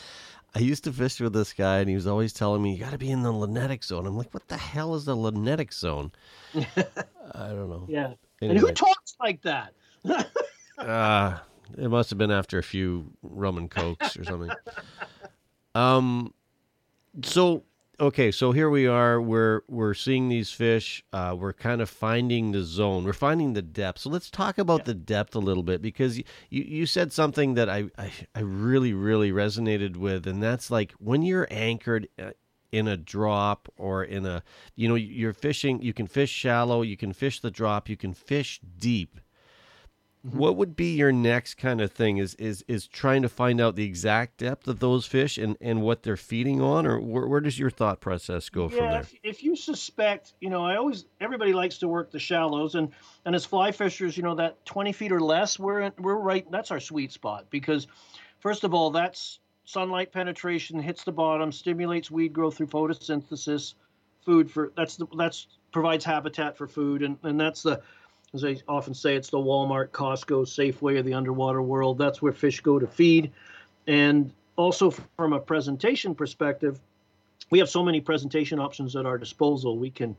I 0.54 0.60
used 0.60 0.84
to 0.84 0.92
fish 0.92 1.20
with 1.20 1.32
this 1.32 1.52
guy 1.52 1.78
and 1.78 1.88
he 1.88 1.94
was 1.94 2.06
always 2.06 2.32
telling 2.32 2.62
me 2.62 2.72
you 2.74 2.78
got 2.80 2.92
to 2.92 2.98
be 2.98 3.10
in 3.10 3.22
the 3.22 3.32
linetic 3.32 3.84
zone. 3.84 4.06
I'm 4.06 4.16
like, 4.16 4.32
what 4.32 4.48
the 4.48 4.56
hell 4.56 4.94
is 4.94 5.04
the 5.04 5.14
linetic 5.14 5.72
zone? 5.72 6.12
I 6.54 7.48
don't 7.48 7.68
know. 7.68 7.86
yeah 7.88 8.14
and 8.40 8.58
who 8.58 8.70
talks 8.72 9.16
like 9.20 9.42
that 9.42 9.74
Uh, 10.78 11.38
it 11.78 11.88
must 11.88 12.10
have 12.10 12.18
been 12.18 12.30
after 12.30 12.58
a 12.58 12.62
few 12.62 13.10
rum 13.22 13.56
and 13.56 13.70
cokes 13.70 14.14
or 14.18 14.24
something. 14.24 14.50
Um, 15.74 16.34
so 17.22 17.64
okay, 18.00 18.30
so 18.30 18.52
here 18.52 18.70
we 18.70 18.86
are. 18.86 19.20
We're 19.20 19.62
we're 19.68 19.94
seeing 19.94 20.28
these 20.28 20.50
fish. 20.50 21.04
Uh, 21.12 21.34
we're 21.38 21.52
kind 21.52 21.80
of 21.80 21.88
finding 21.88 22.52
the 22.52 22.62
zone. 22.62 23.04
We're 23.04 23.12
finding 23.12 23.52
the 23.52 23.62
depth. 23.62 24.00
So 24.00 24.10
let's 24.10 24.30
talk 24.30 24.58
about 24.58 24.84
the 24.84 24.94
depth 24.94 25.34
a 25.34 25.40
little 25.40 25.62
bit 25.62 25.82
because 25.82 26.18
you 26.18 26.24
you 26.50 26.86
said 26.86 27.12
something 27.12 27.54
that 27.54 27.68
I 27.68 27.84
I, 27.98 28.12
I 28.34 28.40
really 28.40 28.92
really 28.92 29.32
resonated 29.32 29.96
with, 29.96 30.26
and 30.26 30.42
that's 30.42 30.70
like 30.70 30.92
when 30.92 31.22
you're 31.22 31.48
anchored. 31.50 32.08
Uh, 32.18 32.30
in 32.72 32.88
a 32.88 32.96
drop 32.96 33.72
or 33.78 34.02
in 34.02 34.26
a 34.26 34.42
you 34.74 34.88
know 34.88 34.96
you're 34.96 35.32
fishing 35.32 35.80
you 35.80 35.94
can 35.94 36.06
fish 36.06 36.30
shallow 36.30 36.82
you 36.82 36.96
can 36.96 37.12
fish 37.12 37.40
the 37.40 37.50
drop 37.50 37.88
you 37.88 37.96
can 37.96 38.12
fish 38.12 38.60
deep 38.76 39.20
Mm-hmm. 40.26 40.38
what 40.38 40.56
would 40.56 40.74
be 40.74 40.96
your 40.96 41.12
next 41.12 41.54
kind 41.54 41.80
of 41.80 41.92
thing 41.92 42.18
is 42.18 42.34
is 42.34 42.64
is 42.66 42.86
trying 42.86 43.22
to 43.22 43.28
find 43.28 43.60
out 43.60 43.76
the 43.76 43.84
exact 43.84 44.38
depth 44.38 44.66
of 44.66 44.80
those 44.80 45.06
fish 45.06 45.38
and 45.38 45.56
and 45.60 45.82
what 45.82 46.02
they're 46.02 46.16
feeding 46.16 46.60
on 46.60 46.86
or 46.86 47.00
where, 47.00 47.26
where 47.26 47.40
does 47.40 47.58
your 47.58 47.70
thought 47.70 48.00
process 48.00 48.48
go 48.48 48.68
from 48.68 48.78
there 48.78 49.06
if, 49.06 49.14
if 49.22 49.42
you 49.42 49.56
suspect, 49.56 50.34
you 50.40 50.50
know, 50.50 50.64
I 50.64 50.76
always 50.76 51.06
everybody 51.20 51.52
likes 51.52 51.78
to 51.78 51.88
work 51.88 52.10
the 52.10 52.18
shallows, 52.18 52.74
and 52.74 52.90
and 53.24 53.34
as 53.34 53.44
fly 53.44 53.72
fishers, 53.72 54.16
you 54.16 54.22
know, 54.22 54.34
that 54.34 54.64
20 54.66 54.92
feet 54.92 55.12
or 55.12 55.20
less, 55.20 55.58
we're 55.58 55.80
in, 55.80 55.92
we're 55.98 56.16
right. 56.16 56.50
That's 56.50 56.70
our 56.70 56.80
sweet 56.80 57.12
spot 57.12 57.46
because, 57.50 57.86
first 58.40 58.64
of 58.64 58.74
all, 58.74 58.90
that's 58.90 59.40
sunlight 59.64 60.12
penetration 60.12 60.80
hits 60.80 61.04
the 61.04 61.12
bottom, 61.12 61.50
stimulates 61.52 62.10
weed 62.10 62.32
growth 62.32 62.56
through 62.56 62.68
photosynthesis, 62.68 63.74
food 64.24 64.50
for 64.50 64.72
that's 64.76 64.96
the 64.96 65.06
that's 65.16 65.46
provides 65.72 66.04
habitat 66.04 66.56
for 66.56 66.66
food, 66.66 67.02
and 67.02 67.18
and 67.22 67.38
that's 67.38 67.62
the 67.62 67.80
as 68.34 68.44
I 68.44 68.56
often 68.68 68.94
say, 68.94 69.16
it's 69.16 69.30
the 69.30 69.38
Walmart, 69.38 69.88
Costco, 69.88 70.46
Safeway 70.46 70.98
of 70.98 71.04
the 71.04 71.14
underwater 71.14 71.62
world. 71.62 71.98
That's 71.98 72.20
where 72.20 72.32
fish 72.32 72.60
go 72.60 72.78
to 72.78 72.86
feed, 72.86 73.32
and 73.86 74.32
also 74.56 74.90
from 74.90 75.32
a 75.32 75.40
presentation 75.40 76.14
perspective 76.14 76.80
we 77.50 77.58
have 77.58 77.68
so 77.68 77.82
many 77.82 78.00
presentation 78.00 78.58
options 78.58 78.96
at 78.96 79.06
our 79.06 79.18
disposal. 79.18 79.78
We 79.78 79.90
can, 79.90 80.16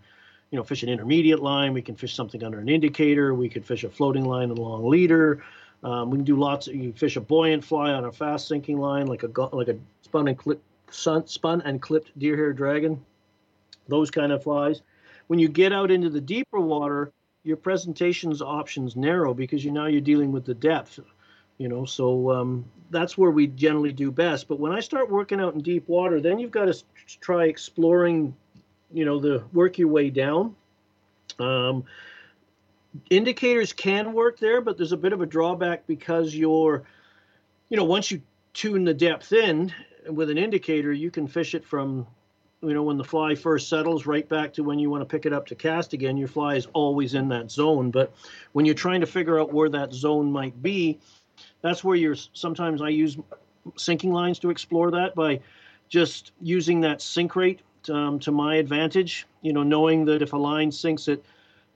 you 0.51 0.57
know, 0.57 0.63
fish 0.63 0.83
an 0.83 0.89
intermediate 0.89 1.41
line. 1.41 1.73
We 1.73 1.81
can 1.81 1.95
fish 1.95 2.15
something 2.15 2.43
under 2.43 2.59
an 2.59 2.69
indicator. 2.69 3.33
We 3.33 3.49
could 3.49 3.65
fish 3.65 3.83
a 3.83 3.89
floating 3.89 4.25
line 4.25 4.49
and 4.49 4.57
a 4.57 4.61
long 4.61 4.87
leader. 4.87 5.43
Um, 5.83 6.09
we 6.09 6.17
can 6.17 6.25
do 6.25 6.37
lots. 6.37 6.67
Of, 6.67 6.75
you 6.75 6.93
fish 6.93 7.17
a 7.17 7.21
buoyant 7.21 7.63
fly 7.63 7.91
on 7.91 8.05
a 8.05 8.11
fast 8.11 8.47
sinking 8.47 8.79
line, 8.79 9.07
like 9.07 9.23
a 9.23 9.27
like 9.55 9.67
a 9.67 9.77
spun 10.01 10.27
and 10.27 10.37
clip, 10.37 10.61
sun, 10.89 11.27
spun 11.27 11.61
and 11.61 11.81
clipped 11.81 12.17
deer 12.17 12.35
hair 12.35 12.53
dragon. 12.53 13.03
Those 13.87 14.09
kind 14.09 14.31
of 14.31 14.43
flies. 14.43 14.81
When 15.27 15.39
you 15.39 15.49
get 15.49 15.73
out 15.73 15.91
into 15.91 16.09
the 16.09 16.21
deeper 16.21 16.59
water, 16.59 17.11
your 17.47 17.57
presentations 17.57 18.41
options 18.41 18.95
narrow 18.95 19.33
because 19.33 19.63
you 19.63 19.71
now 19.71 19.85
you're 19.85 20.01
dealing 20.01 20.31
with 20.33 20.45
the 20.45 20.53
depth 20.53 20.99
you 21.57 21.69
know 21.69 21.85
so 21.85 22.31
um, 22.31 22.65
that's 22.91 23.17
where 23.17 23.31
we 23.31 23.47
generally 23.47 23.91
do 23.91 24.11
best. 24.11 24.47
But 24.47 24.59
when 24.59 24.71
i 24.71 24.79
start 24.79 25.09
working 25.09 25.39
out 25.39 25.53
in 25.53 25.61
deep 25.61 25.87
water 25.87 26.19
then 26.19 26.39
you've 26.39 26.51
got 26.51 26.65
to 26.65 26.83
try 27.21 27.45
exploring 27.45 28.35
you 28.91 29.05
know 29.05 29.19
the 29.19 29.43
work 29.53 29.77
your 29.77 29.87
way 29.87 30.09
down. 30.09 30.55
Um, 31.39 31.83
indicators 33.09 33.73
can 33.73 34.13
work 34.13 34.39
there 34.39 34.59
but 34.59 34.77
there's 34.77 34.91
a 34.91 34.97
bit 34.97 35.13
of 35.13 35.21
a 35.21 35.25
drawback 35.25 35.85
because 35.87 36.35
you're 36.35 36.83
you 37.69 37.77
know 37.77 37.83
once 37.83 38.11
you 38.11 38.21
tune 38.53 38.83
the 38.83 38.93
depth 38.93 39.31
in 39.33 39.71
with 40.09 40.29
an 40.29 40.37
indicator 40.37 40.91
you 40.91 41.11
can 41.11 41.27
fish 41.27 41.53
it 41.53 41.63
from 41.63 42.07
you 42.61 42.73
know 42.73 42.83
when 42.83 42.97
the 42.97 43.03
fly 43.03 43.35
first 43.35 43.69
settles 43.69 44.05
right 44.05 44.27
back 44.27 44.53
to 44.53 44.63
when 44.63 44.79
you 44.79 44.89
want 44.89 45.01
to 45.01 45.05
pick 45.05 45.25
it 45.25 45.33
up 45.33 45.45
to 45.47 45.55
cast 45.55 45.93
again 45.93 46.17
your 46.17 46.27
fly 46.27 46.55
is 46.55 46.67
always 46.73 47.13
in 47.13 47.29
that 47.29 47.51
zone. 47.51 47.91
But 47.91 48.13
when 48.53 48.65
you're 48.65 48.75
trying 48.75 49.01
to 49.01 49.07
figure 49.07 49.39
out 49.39 49.53
where 49.53 49.69
that 49.69 49.93
zone 49.93 50.31
might 50.31 50.61
be 50.61 50.99
that's 51.61 51.83
where 51.83 51.95
you're 51.95 52.15
sometimes 52.33 52.81
i 52.81 52.89
use 52.89 53.17
sinking 53.75 54.11
lines 54.11 54.39
to 54.39 54.49
explore 54.49 54.91
that 54.91 55.15
by 55.15 55.39
just 55.89 56.31
using 56.41 56.81
that 56.81 57.01
sink 57.01 57.35
rate 57.35 57.61
um, 57.89 58.19
to 58.19 58.31
my 58.31 58.55
advantage 58.55 59.25
you 59.41 59.53
know 59.53 59.63
knowing 59.63 60.05
that 60.05 60.21
if 60.21 60.33
a 60.33 60.37
line 60.37 60.71
sinks 60.71 61.07
at 61.07 61.19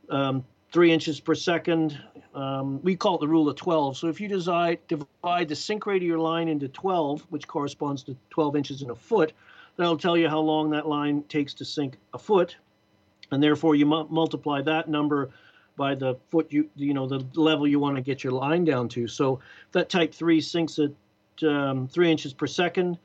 um, 0.10 0.44
three 0.72 0.92
inches 0.92 1.20
per 1.20 1.36
second 1.36 2.02
um, 2.34 2.82
we 2.82 2.96
call 2.96 3.16
it 3.16 3.22
the 3.22 3.28
rule 3.28 3.48
of 3.48 3.56
12 3.56 3.98
so 3.98 4.08
if 4.08 4.20
you 4.20 4.28
decide 4.28 4.80
divide 4.88 5.48
the 5.48 5.56
sink 5.56 5.86
rate 5.86 6.02
of 6.02 6.08
your 6.08 6.20
line 6.20 6.48
into 6.48 6.68
12 6.68 7.22
which 7.30 7.48
corresponds 7.48 8.04
to 8.04 8.16
12 8.30 8.56
inches 8.56 8.82
in 8.82 8.90
a 8.90 8.96
foot 8.96 9.34
that'll 9.82 9.98
tell 9.98 10.18
you 10.18 10.30
how 10.30 10.40
long 10.40 10.70
that 10.72 10.88
line 10.88 11.24
takes 11.24 11.54
to 11.56 11.66
sink 11.66 11.98
a 12.14 12.18
foot 12.18 12.56
and 13.32 13.42
therefore 13.42 13.76
you 13.76 13.86
mu- 13.86 14.08
multiply 14.10 14.62
that 14.62 14.90
number 14.90 15.32
by 15.78 15.96
the 15.96 16.16
foot 16.30 16.48
you 16.52 16.70
you 16.76 16.94
know 16.94 17.08
the 17.08 17.26
level 17.34 17.68
you 17.68 17.80
want 17.80 17.96
to 17.96 18.02
get 18.02 18.24
your 18.24 18.34
line 18.34 18.64
down 18.64 18.90
to. 18.90 19.08
So 19.08 19.40
that 19.72 19.90
Type 19.90 20.14
Three 20.14 20.42
sinks 20.42 20.80
at 20.80 20.92
um, 21.44 21.88
three 21.88 22.12
inches 22.12 22.34
per 22.34 22.48
second, 22.48 23.00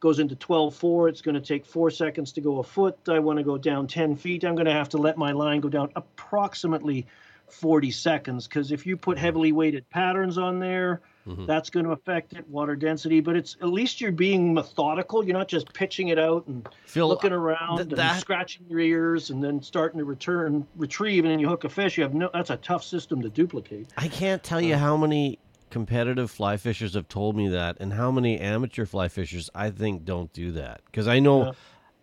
goes 0.00 0.18
into 0.18 0.36
12.4. 0.36 1.08
It's 1.08 1.22
going 1.22 1.34
to 1.34 1.40
take 1.40 1.64
four 1.64 1.90
seconds 1.90 2.32
to 2.32 2.40
go 2.40 2.58
a 2.58 2.62
foot. 2.62 2.98
I 3.08 3.18
want 3.20 3.38
to 3.38 3.42
go 3.42 3.56
down 3.56 3.86
10 3.86 4.16
feet. 4.16 4.44
I'm 4.44 4.54
going 4.54 4.66
to 4.66 4.72
have 4.72 4.90
to 4.90 4.98
let 4.98 5.16
my 5.16 5.32
line 5.32 5.60
go 5.60 5.68
down 5.68 5.90
approximately 5.96 7.06
40 7.48 7.90
seconds 7.90 8.46
because 8.46 8.70
if 8.70 8.86
you 8.86 8.96
put 8.96 9.18
heavily 9.18 9.52
weighted 9.52 9.88
patterns 9.90 10.36
on 10.38 10.58
there, 10.58 11.00
Mhm. 11.26 11.46
that's 11.46 11.70
going 11.70 11.86
to 11.86 11.92
affect 11.92 12.34
it, 12.34 12.46
water 12.48 12.76
density. 12.76 13.20
But 13.20 13.36
it's 13.36 13.56
at 13.62 13.68
least 13.68 14.00
you're 14.00 14.12
being 14.12 14.52
methodical. 14.52 15.24
You're 15.24 15.36
not 15.36 15.48
just 15.48 15.72
pitching 15.72 16.08
it 16.08 16.18
out 16.18 16.46
and 16.46 16.68
Phil, 16.86 17.08
looking 17.08 17.32
around 17.32 17.76
th- 17.78 17.88
and 17.88 17.98
that- 17.98 18.20
scratching 18.20 18.66
your 18.68 18.80
ears 18.80 19.30
and 19.30 19.42
then 19.42 19.62
starting 19.62 19.98
to 19.98 20.04
return, 20.04 20.66
retrieve, 20.76 21.24
and 21.24 21.32
then 21.32 21.38
you 21.40 21.48
hook 21.48 21.64
a 21.64 21.68
fish. 21.68 21.96
You 21.96 22.02
have 22.02 22.14
no. 22.14 22.28
That's 22.32 22.50
a 22.50 22.56
tough 22.58 22.84
system 22.84 23.22
to 23.22 23.28
duplicate. 23.30 23.88
I 23.96 24.08
can't 24.08 24.42
tell 24.42 24.60
you 24.60 24.76
how 24.76 24.96
many 24.96 25.38
competitive 25.70 26.30
fly 26.30 26.56
fishers 26.56 26.94
have 26.94 27.08
told 27.08 27.36
me 27.36 27.48
that, 27.48 27.76
and 27.80 27.94
how 27.94 28.10
many 28.10 28.38
amateur 28.38 28.86
fly 28.86 29.08
fishers 29.08 29.50
I 29.54 29.70
think 29.70 30.04
don't 30.04 30.32
do 30.32 30.52
that. 30.52 30.82
Because 30.86 31.08
I 31.08 31.18
know, 31.20 31.46
Yeah. 31.46 31.52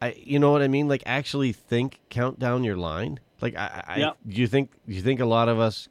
I 0.01 0.13
you 0.17 0.39
know 0.39 0.51
what 0.51 0.61
I 0.61 0.67
mean. 0.67 0.87
Like 0.87 1.03
actually 1.05 1.53
think, 1.53 1.99
count 2.09 2.39
down 2.39 2.63
your 2.63 2.75
line. 2.75 3.19
Like 3.39 3.55
I, 3.55 3.83
I 3.87 3.97
do 4.27 4.41
you 4.41 4.47
think 4.47 4.71
do 4.87 4.93
you 4.95 5.01
think 5.01 5.19
a 5.19 5.25
lot 5.25 5.47
of 5.47 5.59
us 5.59 5.87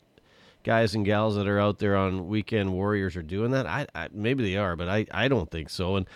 guys 0.64 0.94
and 0.94 1.04
gals 1.04 1.36
that 1.36 1.48
are 1.48 1.58
out 1.58 1.78
there 1.78 1.96
on 1.96 2.28
weekend 2.28 2.72
warriors 2.72 3.16
are 3.16 3.22
doing 3.22 3.52
that? 3.52 3.66
I, 3.66 3.86
I 3.94 4.08
maybe 4.12 4.42
they 4.42 4.56
are, 4.56 4.76
but 4.76 4.88
I 4.88 5.06
I 5.10 5.28
don't 5.28 5.50
think 5.50 5.70
so. 5.70 5.96
And 5.96 6.06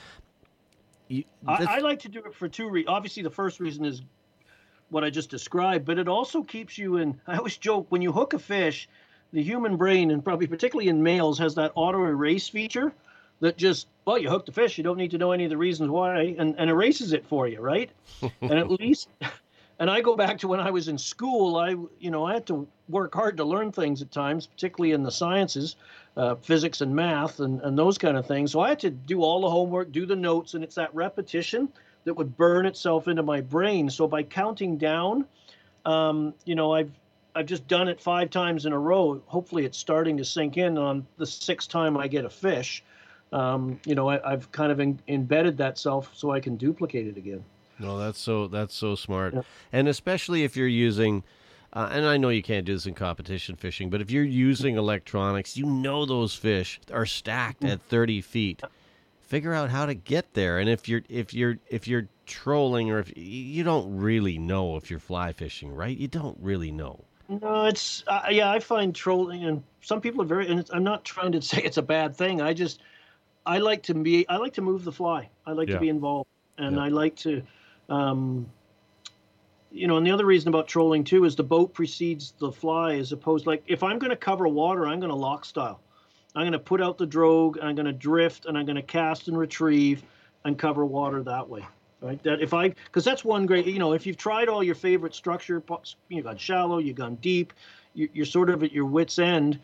you, 1.08 1.24
I, 1.46 1.76
I 1.76 1.78
like 1.78 2.00
to 2.00 2.08
do 2.08 2.20
it 2.20 2.34
for 2.34 2.48
two 2.48 2.68
reasons. 2.68 2.88
Obviously, 2.88 3.22
the 3.22 3.30
first 3.30 3.60
reason 3.60 3.84
is 3.84 4.02
what 4.90 5.04
I 5.04 5.10
just 5.10 5.30
described, 5.30 5.84
but 5.84 5.98
it 5.98 6.08
also 6.08 6.42
keeps 6.42 6.78
you 6.78 6.96
in. 6.96 7.20
I 7.26 7.36
always 7.36 7.56
joke 7.56 7.86
when 7.90 8.02
you 8.02 8.12
hook 8.12 8.32
a 8.32 8.38
fish, 8.38 8.88
the 9.32 9.42
human 9.42 9.76
brain, 9.76 10.10
and 10.10 10.24
probably 10.24 10.46
particularly 10.46 10.88
in 10.88 11.02
males, 11.02 11.38
has 11.38 11.54
that 11.56 11.72
auto 11.74 12.04
erase 12.04 12.48
feature 12.48 12.92
that 13.40 13.56
just, 13.56 13.88
well, 14.04 14.16
you 14.16 14.30
hooked 14.30 14.48
a 14.48 14.52
fish, 14.52 14.78
you 14.78 14.84
don't 14.84 14.96
need 14.96 15.10
to 15.10 15.18
know 15.18 15.32
any 15.32 15.44
of 15.44 15.50
the 15.50 15.56
reasons 15.56 15.90
why, 15.90 16.34
and, 16.38 16.54
and 16.56 16.70
erases 16.70 17.12
it 17.12 17.26
for 17.26 17.48
you, 17.48 17.60
right? 17.60 17.90
and 18.40 18.52
at 18.52 18.70
least, 18.70 19.08
and 19.78 19.90
I 19.90 20.00
go 20.00 20.16
back 20.16 20.38
to 20.38 20.48
when 20.48 20.60
I 20.60 20.70
was 20.70 20.88
in 20.88 20.98
school, 20.98 21.56
I, 21.56 21.70
you 21.98 22.10
know, 22.10 22.24
I 22.24 22.34
had 22.34 22.46
to 22.46 22.66
work 22.88 23.14
hard 23.14 23.36
to 23.38 23.44
learn 23.44 23.72
things 23.72 24.02
at 24.02 24.10
times, 24.10 24.46
particularly 24.46 24.92
in 24.92 25.02
the 25.02 25.10
sciences, 25.10 25.76
uh, 26.16 26.36
physics 26.36 26.80
and 26.80 26.94
math 26.94 27.40
and, 27.40 27.60
and 27.62 27.76
those 27.76 27.98
kind 27.98 28.16
of 28.16 28.26
things. 28.26 28.52
So 28.52 28.60
I 28.60 28.68
had 28.68 28.80
to 28.80 28.90
do 28.90 29.22
all 29.22 29.40
the 29.40 29.50
homework, 29.50 29.90
do 29.90 30.06
the 30.06 30.16
notes, 30.16 30.54
and 30.54 30.62
it's 30.62 30.76
that 30.76 30.94
repetition 30.94 31.68
that 32.04 32.14
would 32.14 32.36
burn 32.36 32.66
itself 32.66 33.08
into 33.08 33.22
my 33.22 33.40
brain. 33.40 33.90
So 33.90 34.06
by 34.06 34.22
counting 34.22 34.76
down, 34.76 35.26
um, 35.84 36.34
you 36.44 36.54
know, 36.54 36.72
I've 36.72 36.92
I've 37.36 37.46
just 37.46 37.66
done 37.66 37.88
it 37.88 38.00
five 38.00 38.30
times 38.30 38.64
in 38.64 38.72
a 38.72 38.78
row. 38.78 39.20
Hopefully, 39.26 39.64
it's 39.64 39.76
starting 39.76 40.16
to 40.18 40.24
sink 40.24 40.56
in 40.56 40.78
on 40.78 41.04
the 41.16 41.26
sixth 41.26 41.68
time 41.68 41.96
I 41.96 42.06
get 42.06 42.24
a 42.24 42.30
fish. 42.30 42.84
Um, 43.32 43.80
you 43.84 43.96
know, 43.96 44.08
I, 44.08 44.32
I've 44.32 44.52
kind 44.52 44.70
of 44.70 44.78
in, 44.78 45.00
embedded 45.08 45.56
that 45.56 45.76
self 45.76 46.12
so 46.14 46.30
I 46.30 46.38
can 46.38 46.56
duplicate 46.56 47.08
it 47.08 47.16
again. 47.16 47.44
No, 47.78 47.98
that's 47.98 48.18
so 48.20 48.46
that's 48.48 48.74
so 48.74 48.94
smart, 48.94 49.34
Yeah. 49.34 49.42
and 49.72 49.88
especially 49.88 50.44
if 50.44 50.56
you're 50.56 50.68
using, 50.68 51.24
uh, 51.72 51.88
and 51.92 52.06
I 52.06 52.16
know 52.16 52.28
you 52.28 52.42
can't 52.42 52.64
do 52.64 52.72
this 52.74 52.86
in 52.86 52.94
competition 52.94 53.56
fishing, 53.56 53.90
but 53.90 54.00
if 54.00 54.10
you're 54.10 54.24
using 54.24 54.76
electronics, 54.76 55.56
you 55.56 55.66
know 55.66 56.06
those 56.06 56.34
fish 56.34 56.80
are 56.92 57.06
stacked 57.06 57.64
at 57.64 57.80
30 57.82 58.20
feet. 58.20 58.62
Figure 59.22 59.54
out 59.54 59.70
how 59.70 59.86
to 59.86 59.94
get 59.94 60.34
there, 60.34 60.58
and 60.58 60.68
if 60.68 60.88
you're 60.88 61.02
if 61.08 61.34
you're 61.34 61.58
if 61.68 61.88
you're 61.88 62.06
trolling 62.26 62.90
or 62.90 62.98
if 63.00 63.12
you 63.16 63.64
don't 63.64 63.96
really 63.96 64.38
know 64.38 64.76
if 64.76 64.90
you're 64.90 65.00
fly 65.00 65.32
fishing, 65.32 65.74
right? 65.74 65.96
You 65.96 66.08
don't 66.08 66.38
really 66.40 66.70
know. 66.70 67.00
No, 67.28 67.64
it's 67.64 68.04
uh, 68.06 68.20
yeah. 68.30 68.50
I 68.50 68.60
find 68.60 68.94
trolling, 68.94 69.44
and 69.44 69.62
some 69.80 70.00
people 70.00 70.20
are 70.22 70.26
very. 70.26 70.46
And 70.46 70.60
it's, 70.60 70.70
I'm 70.72 70.84
not 70.84 71.04
trying 71.04 71.32
to 71.32 71.42
say 71.50 71.62
it's 71.62 71.78
a 71.78 71.82
bad 71.82 72.14
thing. 72.14 72.42
I 72.42 72.52
just 72.52 72.82
I 73.46 73.58
like 73.58 73.82
to 73.84 73.94
be. 73.94 74.28
I 74.28 74.36
like 74.36 74.52
to 74.54 74.62
move 74.62 74.84
the 74.84 74.92
fly. 74.92 75.28
I 75.46 75.52
like 75.52 75.68
Yeah. 75.68 75.74
to 75.76 75.80
be 75.80 75.88
involved, 75.88 76.28
and 76.58 76.76
Yeah. 76.76 76.82
I 76.82 76.88
like 76.88 77.16
to, 77.16 77.42
um, 77.88 78.46
you 79.72 79.86
know. 79.86 79.96
And 79.96 80.06
the 80.06 80.10
other 80.10 80.26
reason 80.26 80.48
about 80.48 80.68
trolling 80.68 81.04
too 81.04 81.24
is 81.24 81.36
the 81.36 81.44
boat 81.44 81.74
precedes 81.74 82.34
the 82.38 82.50
fly, 82.50 82.94
as 82.96 83.12
opposed 83.12 83.46
like 83.46 83.62
if 83.66 83.82
I'm 83.82 83.98
going 83.98 84.10
to 84.10 84.16
cover 84.16 84.48
water, 84.48 84.86
I'm 84.86 85.00
going 85.00 85.10
to 85.10 85.16
loch 85.16 85.44
style. 85.44 85.80
I'm 86.36 86.42
going 86.42 86.52
to 86.52 86.58
put 86.58 86.82
out 86.82 86.98
the 86.98 87.06
drogue. 87.06 87.58
I'm 87.62 87.74
going 87.74 87.86
to 87.86 87.92
drift, 87.92 88.46
and 88.46 88.58
I'm 88.58 88.66
going 88.66 88.76
to 88.76 88.82
cast 88.82 89.28
and 89.28 89.38
retrieve, 89.38 90.02
and 90.44 90.58
cover 90.58 90.84
water 90.84 91.22
that 91.22 91.48
way. 91.48 91.64
Right. 92.00 92.22
That 92.22 92.42
if 92.42 92.52
I, 92.52 92.68
because 92.68 93.04
that's 93.04 93.24
one 93.24 93.46
great. 93.46 93.66
You 93.66 93.78
know, 93.78 93.94
if 93.94 94.04
you've 94.06 94.18
tried 94.18 94.48
all 94.48 94.62
your 94.62 94.74
favorite 94.74 95.14
structure, 95.14 95.62
you've 96.10 96.24
gone 96.24 96.36
shallow, 96.36 96.78
you've 96.78 96.96
gone 96.96 97.14
deep, 97.16 97.54
you- 97.94 98.10
you're 98.12 98.26
sort 98.26 98.50
of 98.50 98.62
at 98.62 98.72
your 98.72 98.84
wits' 98.84 99.18
end. 99.18 99.58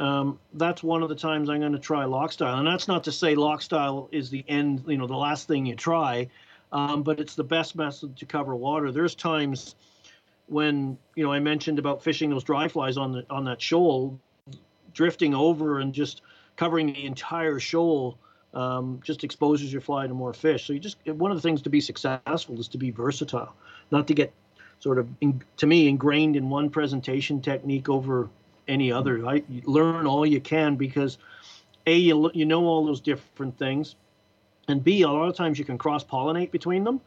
Um, 0.00 0.40
that's 0.54 0.82
one 0.82 1.04
of 1.04 1.08
the 1.08 1.14
times 1.14 1.48
I'm 1.48 1.60
going 1.60 1.70
to 1.70 1.78
try 1.78 2.04
loch 2.04 2.32
style, 2.32 2.58
and 2.58 2.66
that's 2.66 2.88
not 2.88 3.04
to 3.04 3.12
say 3.12 3.36
loch 3.36 3.62
style 3.62 4.08
is 4.10 4.28
the 4.28 4.44
end. 4.48 4.82
You 4.88 4.98
know, 4.98 5.06
the 5.06 5.14
last 5.14 5.46
thing 5.46 5.66
you 5.66 5.76
try, 5.76 6.28
um, 6.74 7.02
but 7.02 7.20
it's 7.20 7.36
the 7.36 7.44
best 7.44 7.76
method 7.76 8.16
to 8.18 8.26
cover 8.26 8.54
water. 8.54 8.92
There's 8.92 9.14
times 9.14 9.76
when 10.46 10.98
you 11.14 11.24
know 11.24 11.32
I 11.32 11.38
mentioned 11.38 11.78
about 11.78 12.02
fishing 12.02 12.28
those 12.28 12.44
dry 12.44 12.68
flies 12.68 12.98
on 12.98 13.12
the 13.12 13.24
on 13.30 13.44
that 13.44 13.62
shoal, 13.62 14.18
drifting 14.92 15.34
over 15.34 15.78
and 15.78 15.94
just 15.94 16.20
covering 16.56 16.88
the 16.88 17.06
entire 17.06 17.58
shoal 17.58 18.18
um, 18.52 19.00
just 19.04 19.24
exposes 19.24 19.72
your 19.72 19.80
fly 19.80 20.06
to 20.06 20.14
more 20.14 20.34
fish. 20.34 20.66
So 20.66 20.72
you 20.72 20.80
just 20.80 20.98
one 21.06 21.30
of 21.30 21.38
the 21.38 21.42
things 21.42 21.62
to 21.62 21.70
be 21.70 21.80
successful 21.80 22.58
is 22.58 22.68
to 22.68 22.78
be 22.78 22.90
versatile, 22.90 23.54
not 23.90 24.06
to 24.08 24.14
get 24.14 24.32
sort 24.80 24.98
of 24.98 25.08
in, 25.20 25.42
to 25.58 25.66
me 25.66 25.88
ingrained 25.88 26.36
in 26.36 26.50
one 26.50 26.70
presentation 26.70 27.40
technique 27.40 27.88
over 27.88 28.28
any 28.66 28.90
other. 28.90 29.26
I 29.26 29.44
you 29.48 29.62
learn 29.64 30.06
all 30.06 30.26
you 30.26 30.40
can 30.40 30.74
because 30.74 31.18
a 31.86 31.96
you 31.96 32.30
you 32.34 32.44
know 32.44 32.64
all 32.64 32.84
those 32.84 33.00
different 33.00 33.58
things, 33.58 33.94
and 34.68 34.82
b 34.82 35.02
a 35.02 35.08
lot 35.08 35.28
of 35.28 35.36
times 35.36 35.58
you 35.58 35.64
can 35.64 35.78
cross 35.78 36.04
pollinate 36.04 36.50
between 36.50 36.84
them. 36.84 37.00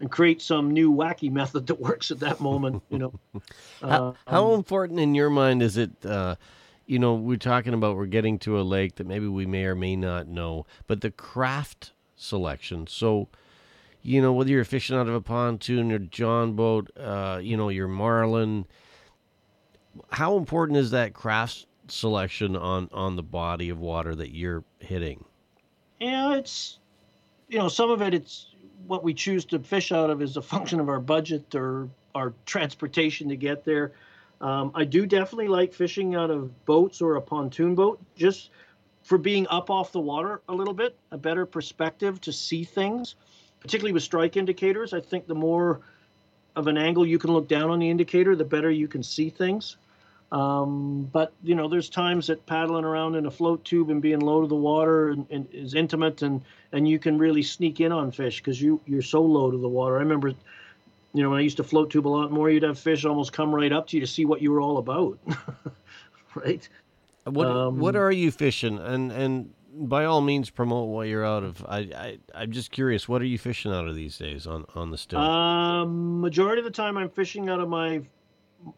And 0.00 0.10
create 0.10 0.42
some 0.42 0.72
new 0.72 0.92
wacky 0.92 1.30
method 1.30 1.68
that 1.68 1.80
works 1.88 2.10
at 2.10 2.18
that 2.18 2.40
moment, 2.40 2.82
you 2.90 2.98
know. 2.98 3.12
How, 3.80 3.88
Uh, 3.88 4.12
how 4.26 4.54
important 4.54 4.98
in 4.98 5.14
your 5.14 5.30
mind 5.30 5.62
is 5.62 5.76
it? 5.76 5.92
Uh, 6.04 6.34
you 6.86 6.98
know, 6.98 7.14
we're 7.14 7.36
talking 7.36 7.74
about 7.74 7.96
we're 7.96 8.06
getting 8.06 8.38
to 8.40 8.60
a 8.60 8.62
lake 8.62 8.96
that 8.96 9.06
maybe 9.06 9.28
we 9.28 9.46
may 9.46 9.64
or 9.64 9.76
may 9.76 9.94
not 9.94 10.26
know, 10.26 10.66
but 10.88 11.00
the 11.00 11.12
craft 11.12 11.92
selection. 12.16 12.88
So, 12.88 13.28
you 14.02 14.20
know, 14.20 14.32
whether 14.32 14.50
you're 14.50 14.64
fishing 14.64 14.96
out 14.96 15.06
of 15.08 15.14
a 15.14 15.20
pontoon 15.20 15.92
or 15.92 16.00
john 16.00 16.54
boat, 16.54 16.90
uh, 16.98 17.38
you 17.40 17.56
know, 17.56 17.68
your 17.68 17.88
marlin. 17.88 18.66
How 20.10 20.36
important 20.36 20.76
is 20.76 20.90
that 20.90 21.14
craft 21.14 21.66
selection 21.86 22.56
on 22.56 22.88
on 22.92 23.14
the 23.14 23.22
body 23.22 23.70
of 23.70 23.78
water 23.78 24.14
that 24.16 24.34
you're 24.34 24.64
hitting? 24.80 25.24
Yeah, 26.00 26.34
it's 26.34 26.78
you 27.54 27.60
know 27.60 27.68
some 27.68 27.88
of 27.88 28.02
it. 28.02 28.12
It's 28.12 28.48
what 28.88 29.04
we 29.04 29.14
choose 29.14 29.44
to 29.46 29.60
fish 29.60 29.92
out 29.92 30.10
of 30.10 30.20
is 30.20 30.36
a 30.36 30.42
function 30.54 30.80
of 30.80 30.88
our 30.88 30.98
budget 30.98 31.54
or 31.54 31.88
our 32.12 32.34
transportation 32.46 33.28
to 33.28 33.36
get 33.36 33.64
there. 33.64 33.92
Um, 34.40 34.72
I 34.74 34.84
do 34.84 35.06
definitely 35.06 35.46
like 35.46 35.72
fishing 35.72 36.16
out 36.16 36.30
of 36.30 36.64
boats 36.64 37.00
or 37.00 37.14
a 37.14 37.22
pontoon 37.22 37.76
boat, 37.76 38.00
just 38.16 38.50
for 39.04 39.18
being 39.18 39.46
up 39.48 39.70
off 39.70 39.92
the 39.92 40.00
water 40.00 40.42
a 40.48 40.52
little 40.52 40.74
bit, 40.74 40.98
a 41.12 41.16
better 41.16 41.46
perspective 41.46 42.20
to 42.22 42.32
see 42.32 42.64
things, 42.64 43.14
particularly 43.60 43.92
with 43.92 44.02
strike 44.02 44.36
indicators. 44.36 44.92
I 44.92 45.00
think 45.00 45.28
the 45.28 45.36
more 45.36 45.80
of 46.56 46.66
an 46.66 46.76
angle 46.76 47.06
you 47.06 47.20
can 47.20 47.32
look 47.32 47.46
down 47.46 47.70
on 47.70 47.78
the 47.78 47.88
indicator, 47.88 48.34
the 48.34 48.44
better 48.44 48.70
you 48.70 48.88
can 48.88 49.04
see 49.04 49.30
things. 49.30 49.76
Um, 50.32 51.08
but 51.12 51.32
you 51.42 51.54
know, 51.54 51.68
there's 51.68 51.88
times 51.88 52.26
that 52.26 52.44
paddling 52.46 52.84
around 52.84 53.14
in 53.14 53.26
a 53.26 53.30
float 53.30 53.64
tube 53.64 53.90
and 53.90 54.02
being 54.02 54.20
low 54.20 54.40
to 54.40 54.48
the 54.48 54.54
water 54.54 55.10
and, 55.10 55.26
and 55.30 55.48
is 55.52 55.74
intimate, 55.74 56.22
and 56.22 56.42
and 56.72 56.88
you 56.88 56.98
can 56.98 57.18
really 57.18 57.42
sneak 57.42 57.80
in 57.80 57.92
on 57.92 58.10
fish 58.10 58.40
because 58.40 58.60
you 58.60 58.80
you're 58.86 59.02
so 59.02 59.22
low 59.22 59.50
to 59.50 59.58
the 59.58 59.68
water. 59.68 59.96
I 59.96 60.00
remember, 60.00 60.28
you 60.28 61.22
know, 61.22 61.30
when 61.30 61.38
I 61.38 61.42
used 61.42 61.58
to 61.58 61.64
float 61.64 61.90
tube 61.90 62.06
a 62.06 62.08
lot 62.08 62.32
more, 62.32 62.50
you'd 62.50 62.64
have 62.64 62.78
fish 62.78 63.04
almost 63.04 63.32
come 63.32 63.54
right 63.54 63.72
up 63.72 63.86
to 63.88 63.96
you 63.96 64.00
to 64.00 64.06
see 64.06 64.24
what 64.24 64.42
you 64.42 64.50
were 64.50 64.60
all 64.60 64.78
about, 64.78 65.18
right? 66.34 66.68
What 67.24 67.46
Um, 67.46 67.78
what 67.78 67.94
are 67.94 68.12
you 68.12 68.30
fishing? 68.30 68.78
And 68.78 69.12
and 69.12 69.50
by 69.72 70.04
all 70.04 70.20
means, 70.20 70.50
promote 70.50 70.88
what 70.88 71.08
you're 71.08 71.24
out 71.24 71.42
of. 71.42 71.64
I, 71.68 71.78
I 71.78 72.18
I'm 72.34 72.52
just 72.52 72.70
curious. 72.70 73.08
What 73.08 73.22
are 73.22 73.26
you 73.26 73.38
fishing 73.38 73.72
out 73.72 73.88
of 73.88 73.94
these 73.94 74.18
days 74.18 74.46
on 74.46 74.64
on 74.74 74.90
the 74.90 74.98
still? 74.98 75.20
Um, 75.20 76.20
majority 76.20 76.60
of 76.60 76.64
the 76.64 76.70
time, 76.70 76.96
I'm 76.96 77.10
fishing 77.10 77.48
out 77.48 77.60
of 77.60 77.68
my 77.68 78.02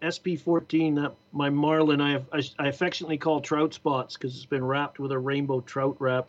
SP14, 0.02 0.96
that 0.96 1.14
my 1.32 1.50
marlin. 1.50 2.00
I, 2.00 2.12
have, 2.12 2.26
I, 2.32 2.42
I 2.58 2.68
affectionately 2.68 3.18
call 3.18 3.40
trout 3.40 3.74
spots 3.74 4.16
because 4.16 4.36
it's 4.36 4.46
been 4.46 4.64
wrapped 4.64 4.98
with 4.98 5.12
a 5.12 5.18
rainbow 5.18 5.60
trout 5.60 5.96
wrap. 5.98 6.28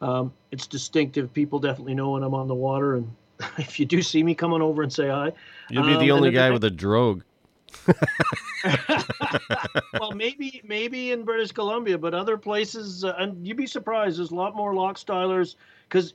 Um, 0.00 0.32
it's 0.50 0.66
distinctive. 0.66 1.32
People 1.32 1.58
definitely 1.58 1.94
know 1.94 2.10
when 2.10 2.22
I'm 2.22 2.34
on 2.34 2.48
the 2.48 2.54
water, 2.54 2.96
and 2.96 3.10
if 3.58 3.78
you 3.78 3.86
do 3.86 4.02
see 4.02 4.22
me, 4.22 4.34
come 4.34 4.52
on 4.52 4.62
over 4.62 4.82
and 4.82 4.92
say 4.92 5.08
hi. 5.08 5.32
You'll 5.70 5.84
be 5.84 5.94
um, 5.94 5.98
the 5.98 6.04
and 6.04 6.12
only 6.12 6.30
guy 6.30 6.50
with 6.50 6.64
a 6.64 6.70
drogue. 6.70 7.22
well, 10.00 10.10
maybe 10.12 10.60
maybe 10.64 11.12
in 11.12 11.24
British 11.24 11.52
Columbia, 11.52 11.96
but 11.98 12.14
other 12.14 12.36
places, 12.36 13.04
uh, 13.04 13.14
and 13.18 13.46
you'd 13.46 13.56
be 13.56 13.66
surprised. 13.66 14.18
There's 14.18 14.32
a 14.32 14.34
lot 14.34 14.56
more 14.56 14.74
loch 14.74 14.96
stylers 14.96 15.54
because 15.88 16.14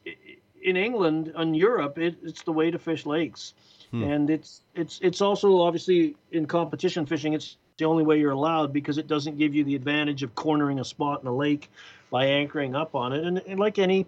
in 0.62 0.76
England 0.76 1.32
and 1.36 1.56
Europe, 1.56 1.98
it, 1.98 2.18
it's 2.24 2.44
the 2.44 2.52
way 2.52 2.72
to 2.72 2.80
fish 2.80 3.06
lakes, 3.06 3.54
Hmm. 3.92 4.04
and 4.04 4.30
it's 4.30 4.62
it's 4.74 5.00
it's 5.02 5.22
also 5.22 5.62
obviously 5.62 6.16
in 6.32 6.46
competition 6.46 7.06
fishing. 7.06 7.34
It's 7.34 7.58
the 7.78 7.86
only 7.86 8.04
way 8.04 8.20
you're 8.20 8.32
allowed 8.32 8.72
because 8.72 8.98
it 8.98 9.08
doesn't 9.08 9.38
give 9.38 9.54
you 9.54 9.64
the 9.64 9.76
advantage 9.76 10.24
of 10.24 10.34
cornering 10.36 10.80
a 10.80 10.86
spot 10.86 11.22
in 11.22 11.28
a 11.28 11.36
lake 11.36 11.70
by 12.10 12.26
anchoring 12.26 12.76
up 12.76 12.96
on 12.96 13.14
it. 13.14 13.26
And, 13.26 13.40
and 13.40 13.60
like 13.60 13.80
any 13.80 14.06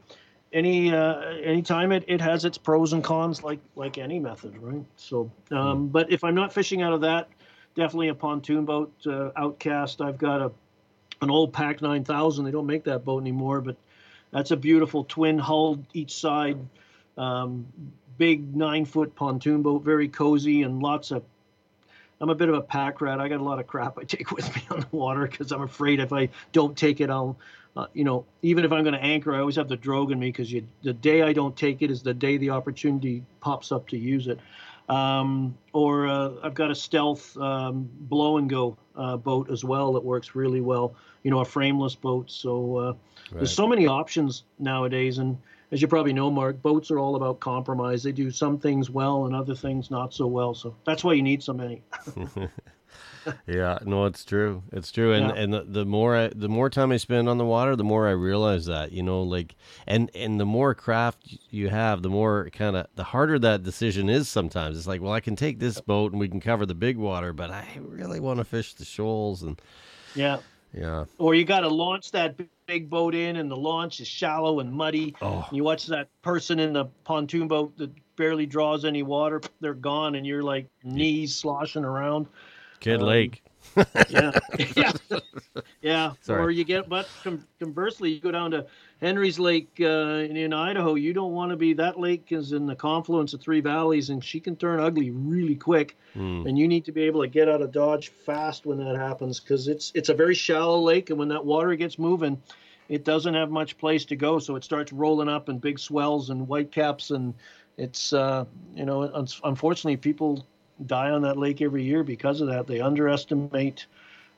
any 0.53 0.93
uh, 0.93 1.19
any 1.43 1.61
time 1.61 1.91
it, 1.91 2.05
it 2.07 2.21
has 2.21 2.45
its 2.45 2.57
pros 2.57 2.93
and 2.93 3.03
cons 3.03 3.43
like 3.43 3.59
like 3.75 3.97
any 3.97 4.19
method, 4.19 4.57
right? 4.61 4.85
So, 4.95 5.29
um, 5.51 5.87
but 5.87 6.11
if 6.11 6.23
I'm 6.23 6.35
not 6.35 6.53
fishing 6.53 6.81
out 6.81 6.93
of 6.93 7.01
that, 7.01 7.27
definitely 7.75 8.07
a 8.09 8.15
pontoon 8.15 8.65
boat 8.65 8.93
uh, 9.05 9.31
outcast. 9.35 10.01
I've 10.01 10.17
got 10.17 10.41
a 10.41 10.51
an 11.21 11.29
old 11.29 11.53
pack 11.53 11.81
9000. 11.81 12.45
They 12.45 12.51
don't 12.51 12.65
make 12.65 12.83
that 12.85 13.03
boat 13.03 13.21
anymore, 13.21 13.61
but 13.61 13.75
that's 14.31 14.51
a 14.51 14.57
beautiful 14.57 15.03
twin 15.03 15.39
hull 15.39 15.79
each 15.93 16.15
side, 16.15 16.57
um, 17.17 17.67
big 18.17 18.55
nine 18.55 18.85
foot 18.85 19.15
pontoon 19.15 19.61
boat, 19.61 19.83
very 19.83 20.07
cozy 20.07 20.63
and 20.63 20.81
lots 20.81 21.11
of. 21.11 21.23
I'm 22.19 22.29
a 22.29 22.35
bit 22.35 22.49
of 22.49 22.55
a 22.55 22.61
pack 22.61 22.99
rat. 23.01 23.19
I 23.19 23.27
got 23.27 23.39
a 23.39 23.43
lot 23.43 23.59
of 23.59 23.67
crap 23.67 23.99
I 23.99 24.03
take 24.05 24.31
with 24.31 24.55
me 24.55 24.63
on 24.71 24.79
the 24.79 24.87
water 24.91 25.27
because 25.27 25.51
I'm 25.51 25.61
afraid 25.61 25.99
if 25.99 26.11
I 26.11 26.29
don't 26.51 26.75
take 26.75 26.99
it, 26.99 27.09
I'll, 27.09 27.37
uh, 27.75 27.85
you 27.93 28.03
know, 28.03 28.25
even 28.41 28.65
if 28.65 28.71
I'm 28.71 28.83
going 28.83 28.95
to 28.95 29.03
anchor, 29.03 29.35
I 29.35 29.39
always 29.39 29.55
have 29.55 29.67
the 29.67 29.77
drogue 29.77 30.11
in 30.11 30.19
me 30.19 30.29
because 30.29 30.51
the 30.81 30.93
day 30.93 31.21
I 31.21 31.33
don't 31.33 31.55
take 31.55 31.81
it 31.81 31.91
is 31.91 32.01
the 32.01 32.13
day 32.13 32.37
the 32.37 32.49
opportunity 32.49 33.23
pops 33.39 33.71
up 33.71 33.87
to 33.89 33.97
use 33.97 34.27
it. 34.27 34.39
Um, 34.89 35.57
or 35.73 36.07
uh, 36.07 36.31
I've 36.41 36.53
got 36.53 36.71
a 36.71 36.75
stealth 36.75 37.35
um, 37.37 37.89
blow 37.91 38.37
and 38.37 38.49
go 38.49 38.77
uh, 38.95 39.17
boat 39.17 39.51
as 39.51 39.63
well 39.63 39.93
that 39.93 40.03
works 40.03 40.33
really 40.33 40.61
well. 40.61 40.95
You 41.23 41.31
know, 41.31 41.39
a 41.39 41.45
frameless 41.45 41.93
boat. 41.93 42.31
So 42.31 42.77
uh, 42.77 42.93
there's 43.33 43.53
so 43.53 43.67
many 43.67 43.85
options 43.85 44.43
nowadays, 44.59 45.17
and 45.17 45.37
as 45.71 45.81
you 45.81 45.87
probably 45.87 46.13
know, 46.13 46.31
Mark, 46.31 46.61
boats 46.61 46.91
are 46.91 46.99
all 46.99 47.15
about 47.15 47.39
compromise. 47.39 48.03
They 48.03 48.11
do 48.11 48.31
some 48.31 48.57
things 48.57 48.89
well 48.89 49.25
and 49.25 49.35
other 49.35 49.55
things 49.55 49.91
not 49.91 50.13
so 50.13 50.27
well. 50.27 50.53
So 50.53 50.75
that's 50.85 51.03
why 51.03 51.13
you 51.13 51.23
need 51.23 51.43
so 51.43 51.53
many. 51.53 51.81
Yeah, 53.45 53.79
no, 53.85 54.05
it's 54.05 54.23
true. 54.23 54.63
It's 54.71 54.89
true, 54.89 55.11
and 55.11 55.27
Yeah. 55.27 55.35
and 55.41 55.53
the, 55.53 55.63
the 55.67 55.85
more 55.85 56.15
I, 56.15 56.27
the 56.29 56.47
more 56.47 56.69
time 56.69 56.93
I 56.93 56.97
spend 56.97 57.27
on 57.27 57.37
the 57.37 57.43
water, 57.45 57.75
the 57.75 57.83
more 57.83 58.07
I 58.07 58.11
realize 58.11 58.67
that 58.67 58.93
you 58.93 59.03
know, 59.03 59.21
like, 59.21 59.55
and 59.85 60.09
and 60.15 60.39
the 60.39 60.45
more 60.45 60.73
craft 60.73 61.37
you 61.49 61.67
have, 61.67 62.03
the 62.03 62.09
more 62.09 62.49
kind 62.53 62.77
of 62.77 62.87
the 62.95 63.03
harder 63.03 63.37
that 63.39 63.63
decision 63.63 64.07
is. 64.09 64.29
Sometimes 64.29 64.77
it's 64.77 64.87
like, 64.87 65.01
well, 65.01 65.11
I 65.11 65.19
can 65.19 65.35
take 65.35 65.59
this 65.59 65.81
boat 65.81 66.13
and 66.13 66.21
we 66.21 66.29
can 66.29 66.39
cover 66.39 66.65
the 66.65 66.73
big 66.73 66.95
water, 66.95 67.33
but 67.33 67.51
I 67.51 67.67
really 67.81 68.21
want 68.21 68.37
to 68.37 68.45
fish 68.45 68.73
the 68.75 68.85
shoals, 68.85 69.43
and 69.43 69.61
yeah. 70.15 70.37
Yeah, 70.73 71.05
Or 71.17 71.35
you 71.35 71.45
got 71.45 71.61
to 71.61 71.69
launch 71.69 72.11
that 72.11 72.37
big- 72.37 72.89
boat 72.89 73.15
in, 73.15 73.37
and 73.37 73.49
the 73.49 73.55
launch 73.55 74.01
is 74.01 74.07
shallow 74.09 74.59
and 74.59 74.73
muddy. 74.73 75.15
Oh. 75.21 75.45
And 75.47 75.55
you 75.55 75.63
watch 75.63 75.85
that 75.87 76.09
person 76.21 76.59
in 76.59 76.73
the 76.73 76.85
pontoon 77.05 77.47
boat 77.47 77.77
that 77.77 77.91
barely 78.17 78.45
draws 78.45 78.83
any 78.83 79.03
water; 79.03 79.41
they're 79.61 79.73
gone, 79.73 80.15
and 80.15 80.27
you're 80.27 80.43
like 80.43 80.67
knees 80.83 81.33
sloshing 81.33 81.85
around. 81.85 82.27
Kid 82.81 83.01
Um, 83.01 83.07
Lake. 83.07 83.41
Yeah, 84.09 84.31
yeah, 84.75 84.91
yeah. 85.81 86.13
Sorry. 86.21 86.41
Or 86.41 86.51
you 86.51 86.63
get, 86.63 86.89
but 86.89 87.07
conversely, 87.59 88.11
you 88.11 88.19
go 88.19 88.31
down 88.31 88.51
to 88.51 88.65
Henry's 89.01 89.39
Lake 89.39 89.69
uh, 89.79 89.85
in, 89.85 90.35
in 90.35 90.53
Idaho. 90.53 90.95
You 90.95 91.13
don't 91.13 91.33
want 91.33 91.51
to 91.51 91.57
be 91.57 91.73
that 91.73 91.99
lake 91.99 92.31
is 92.31 92.51
in 92.51 92.65
the 92.65 92.75
confluence 92.75 93.33
of 93.33 93.41
three 93.41 93.61
valleys, 93.61 94.09
and 94.09 94.23
she 94.23 94.39
can 94.39 94.55
turn 94.55 94.79
ugly 94.79 95.11
really 95.11 95.55
quick. 95.55 95.97
Mm. 96.15 96.47
And 96.47 96.57
you 96.57 96.67
need 96.67 96.85
to 96.85 96.91
be 96.91 97.03
able 97.03 97.21
to 97.21 97.27
get 97.27 97.49
out 97.49 97.61
of 97.61 97.71
dodge 97.71 98.09
fast 98.09 98.65
when 98.65 98.77
that 98.79 98.95
happens, 98.95 99.39
because 99.39 99.67
it's 99.67 99.91
it's 99.95 100.09
a 100.09 100.13
very 100.13 100.35
shallow 100.35 100.79
lake, 100.79 101.09
and 101.09 101.19
when 101.19 101.29
that 101.29 101.45
water 101.45 101.75
gets 101.75 101.99
moving, 101.99 102.41
it 102.89 103.03
doesn't 103.03 103.33
have 103.33 103.51
much 103.51 103.77
place 103.77 104.05
to 104.05 104.15
go, 104.15 104.39
so 104.39 104.55
it 104.55 104.63
starts 104.63 104.93
rolling 104.93 105.29
up 105.29 105.49
in 105.49 105.59
big 105.59 105.79
swells 105.79 106.29
and 106.29 106.47
whitecaps, 106.47 107.11
and 107.11 107.33
it's 107.77 108.13
uh, 108.13 108.45
you 108.75 108.85
know, 108.85 109.03
un- 109.03 109.27
unfortunately, 109.43 109.97
people 109.97 110.45
die 110.85 111.11
on 111.11 111.21
that 111.23 111.37
lake 111.37 111.61
every 111.61 111.83
year 111.83 112.03
because 112.03 112.41
of 112.41 112.47
that. 112.47 112.67
They 112.67 112.79
underestimate, 112.81 113.85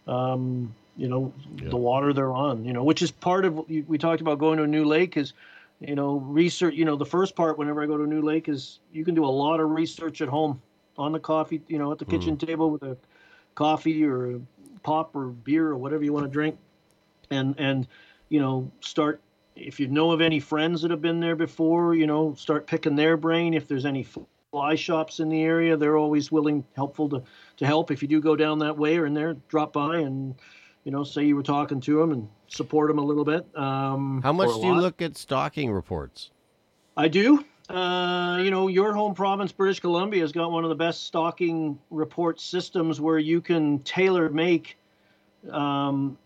um, 0.07 0.73
you 0.97 1.07
know, 1.07 1.33
Yeah. 1.61 1.69
the 1.69 1.77
water 1.77 2.13
they're 2.13 2.33
on. 2.33 2.63
You 2.65 2.73
know, 2.73 2.83
which 2.83 3.01
is 3.01 3.11
part 3.11 3.45
of 3.45 3.67
we 3.67 3.81
we 3.81 3.97
talked 3.97 4.21
about 4.21 4.39
going 4.39 4.57
to 4.57 4.63
a 4.63 4.67
new 4.67 4.85
lake 4.85 5.17
is, 5.17 5.33
you 5.79 5.95
know, 5.95 6.17
research. 6.17 6.73
You 6.75 6.85
know, 6.85 6.95
the 6.95 7.05
first 7.05 7.35
part 7.35 7.57
whenever 7.57 7.81
I 7.81 7.85
go 7.85 7.97
to 7.97 8.03
a 8.03 8.07
new 8.07 8.21
lake 8.21 8.47
is 8.49 8.79
you 8.91 9.03
can 9.05 9.15
do 9.15 9.25
a 9.25 9.27
lot 9.27 9.59
of 9.59 9.69
research 9.69 10.21
at 10.21 10.29
home 10.29 10.61
on 10.97 11.11
the 11.11 11.19
coffee, 11.19 11.61
you 11.67 11.77
know, 11.77 11.91
at 11.91 11.97
the 11.97 12.05
kitchen 12.05 12.37
table 12.37 12.69
with 12.71 12.83
a 12.83 12.97
coffee 13.55 14.03
or 14.05 14.35
a 14.35 14.39
pop 14.83 15.15
or 15.15 15.27
beer 15.27 15.67
or 15.67 15.77
whatever 15.77 16.03
you 16.03 16.13
want 16.13 16.25
to 16.25 16.31
drink, 16.31 16.57
and 17.31 17.55
and 17.57 17.87
you 18.29 18.39
know 18.39 18.71
start 18.81 19.21
if 19.55 19.79
you 19.79 19.87
know 19.87 20.11
of 20.11 20.21
any 20.21 20.39
friends 20.39 20.81
that 20.81 20.91
have 20.91 21.01
been 21.01 21.19
there 21.19 21.35
before, 21.35 21.93
you 21.93 22.07
know, 22.07 22.33
start 22.35 22.65
picking 22.65 22.95
their 22.95 23.17
brain. 23.17 23.53
If 23.53 23.67
there's 23.67 23.85
any 23.85 24.03
fly 24.51 24.73
shops 24.75 25.19
in 25.19 25.29
the 25.29 25.43
area, 25.43 25.77
they're 25.77 25.97
always 25.97 26.31
willing, 26.31 26.63
helpful 26.75 27.07
to, 27.09 27.23
to 27.57 27.65
help. 27.65 27.91
If 27.91 28.01
you 28.01 28.07
do 28.07 28.19
go 28.19 28.35
down 28.35 28.59
that 28.59 28.77
way 28.77 28.97
or 28.97 29.05
in 29.05 29.13
there, 29.13 29.35
drop 29.47 29.73
by 29.73 29.97
and, 29.97 30.33
you 30.83 30.91
know, 30.91 31.03
say 31.03 31.23
you 31.23 31.35
were 31.35 31.43
talking 31.43 31.79
to 31.81 31.99
them 31.99 32.11
and 32.11 32.27
support 32.47 32.87
them 32.87 32.97
a 32.97 33.03
little 33.03 33.25
bit. 33.25 33.45
Um, 33.55 34.21
How 34.23 34.33
much 34.33 34.49
do 34.59 34.65
you 34.65 34.75
look 34.75 35.01
at 35.01 35.17
stocking 35.17 35.71
reports? 35.71 36.31
I 36.97 37.07
do. 37.07 37.45
Uh, 37.69 38.39
you 38.41 38.49
know, 38.49 38.67
your 38.67 38.93
home 38.93 39.13
province, 39.13 39.51
British 39.51 39.79
Columbia, 39.79 40.21
has 40.21 40.31
got 40.31 40.51
one 40.51 40.63
of 40.63 40.69
the 40.69 40.75
best 40.75 41.05
stocking 41.05 41.77
report 41.91 42.41
systems 42.41 42.99
where 42.99 43.19
you 43.19 43.41
can 43.41 43.77
tailor 43.79 44.29
make, 44.29 44.79
um, 45.51 46.17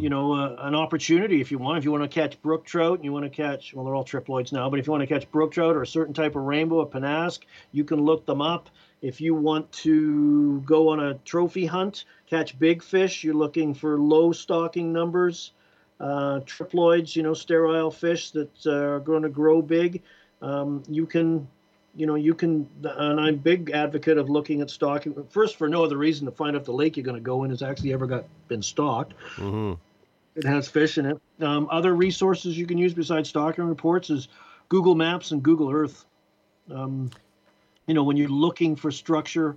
you 0.00 0.08
know, 0.08 0.32
uh, 0.32 0.56
an 0.60 0.74
opportunity 0.74 1.40
if 1.40 1.50
you 1.50 1.58
want. 1.58 1.78
If 1.78 1.84
you 1.84 1.92
want 1.92 2.02
to 2.02 2.08
catch 2.08 2.40
brook 2.42 2.64
trout 2.64 2.96
and 2.96 3.04
you 3.04 3.12
want 3.12 3.24
to 3.24 3.30
catch, 3.30 3.74
well, 3.74 3.84
they're 3.84 3.94
all 3.94 4.04
triploids 4.04 4.52
now, 4.52 4.68
but 4.70 4.78
if 4.78 4.86
you 4.86 4.92
want 4.92 5.02
to 5.02 5.06
catch 5.06 5.30
brook 5.30 5.52
trout 5.52 5.76
or 5.76 5.82
a 5.82 5.86
certain 5.86 6.14
type 6.14 6.36
of 6.36 6.42
rainbow, 6.42 6.80
a 6.80 6.86
Pennask, 6.86 7.40
you 7.72 7.84
can 7.84 8.04
look 8.04 8.26
them 8.26 8.40
up. 8.40 8.70
If 9.02 9.20
you 9.20 9.34
want 9.34 9.70
to 9.72 10.60
go 10.60 10.88
on 10.88 11.00
a 11.00 11.14
trophy 11.24 11.66
hunt, 11.66 12.04
catch 12.26 12.58
big 12.58 12.82
fish, 12.82 13.24
you're 13.24 13.34
looking 13.34 13.74
for 13.74 13.98
low 13.98 14.32
stocking 14.32 14.92
numbers 14.92 15.52
uh, 16.00 16.40
triploids, 16.40 17.14
you 17.16 17.22
know, 17.22 17.34
sterile 17.34 17.90
fish 17.90 18.30
that 18.32 18.66
uh, 18.66 18.72
are 18.72 19.00
going 19.00 19.22
to 19.22 19.28
grow 19.28 19.62
big. 19.62 20.02
Um, 20.42 20.82
you 20.88 21.06
can, 21.06 21.48
you 21.96 22.06
know, 22.06 22.14
you 22.14 22.34
can, 22.34 22.68
and 22.82 23.20
I'm 23.20 23.36
big 23.36 23.70
advocate 23.70 24.18
of 24.18 24.28
looking 24.28 24.60
at 24.60 24.70
stocking. 24.70 25.14
First, 25.30 25.56
for 25.56 25.68
no 25.68 25.84
other 25.84 25.96
reason 25.96 26.26
to 26.26 26.32
find 26.32 26.56
out 26.56 26.64
the 26.64 26.72
lake 26.72 26.96
you're 26.96 27.04
going 27.04 27.16
to 27.16 27.22
go 27.22 27.44
in 27.44 27.50
has 27.50 27.62
actually 27.62 27.92
ever 27.92 28.06
got 28.06 28.24
been 28.48 28.62
stocked. 28.62 29.14
hmm 29.36 29.74
It 30.34 30.44
has 30.44 30.68
fish 30.68 30.98
in 30.98 31.06
it. 31.06 31.20
Um, 31.40 31.68
other 31.70 31.94
resources 31.94 32.58
you 32.58 32.66
can 32.66 32.78
use 32.78 32.94
besides 32.94 33.28
stocking 33.28 33.64
reports 33.64 34.10
is 34.10 34.28
Google 34.68 34.94
Maps 34.94 35.30
and 35.30 35.42
Google 35.42 35.70
Earth. 35.70 36.04
Um, 36.70 37.10
you 37.86 37.94
know, 37.94 38.02
when 38.02 38.16
you're 38.16 38.28
looking 38.28 38.74
for 38.76 38.90
structure, 38.90 39.56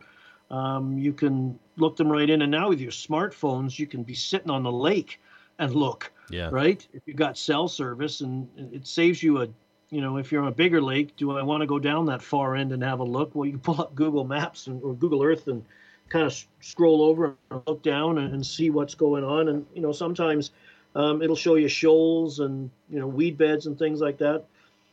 um, 0.51 0.97
you 0.97 1.13
can 1.13 1.57
look 1.77 1.95
them 1.95 2.11
right 2.11 2.29
in. 2.29 2.41
And 2.41 2.51
now 2.51 2.69
with 2.69 2.81
your 2.81 2.91
smartphones, 2.91 3.79
you 3.79 3.87
can 3.87 4.03
be 4.03 4.13
sitting 4.13 4.49
on 4.49 4.63
the 4.63 4.71
lake 4.71 5.19
and 5.59 5.73
look 5.73 6.11
Yeah. 6.29 6.49
right? 6.51 6.85
If 6.93 7.01
you've 7.05 7.17
got 7.17 7.37
cell 7.37 7.67
service 7.67 8.21
and 8.21 8.47
it 8.73 8.85
saves 8.85 9.23
you 9.23 9.41
a, 9.41 9.47
you 9.89 10.01
know, 10.01 10.17
if 10.17 10.31
you're 10.31 10.41
on 10.41 10.47
a 10.47 10.55
bigger 10.55 10.81
lake, 10.81 11.15
do 11.15 11.37
I 11.37 11.43
want 11.43 11.61
to 11.61 11.67
go 11.67 11.79
down 11.79 12.05
that 12.07 12.21
far 12.21 12.55
end 12.55 12.71
and 12.71 12.83
have 12.83 12.99
a 12.99 13.03
look? 13.03 13.33
Well, 13.33 13.45
you 13.45 13.53
can 13.53 13.61
pull 13.61 13.81
up 13.81 13.95
Google 13.95 14.25
Maps 14.25 14.67
and, 14.67 14.83
or 14.83 14.93
Google 14.93 15.23
Earth 15.23 15.47
and 15.47 15.63
kind 16.09 16.25
of 16.25 16.45
scroll 16.61 17.01
over 17.01 17.35
and 17.51 17.61
look 17.67 17.81
down 17.83 18.17
and, 18.17 18.33
and 18.33 18.45
see 18.45 18.69
what's 18.69 18.95
going 18.95 19.23
on. 19.23 19.47
And, 19.47 19.65
you 19.73 19.81
know, 19.81 19.91
sometimes 19.91 20.51
um, 20.95 21.21
it'll 21.21 21.35
show 21.35 21.55
you 21.55 21.67
shoals 21.67 22.39
and, 22.39 22.69
you 22.89 22.99
know, 22.99 23.07
weed 23.07 23.37
beds 23.37 23.65
and 23.65 23.77
things 23.77 24.01
like 24.01 24.17
that. 24.19 24.43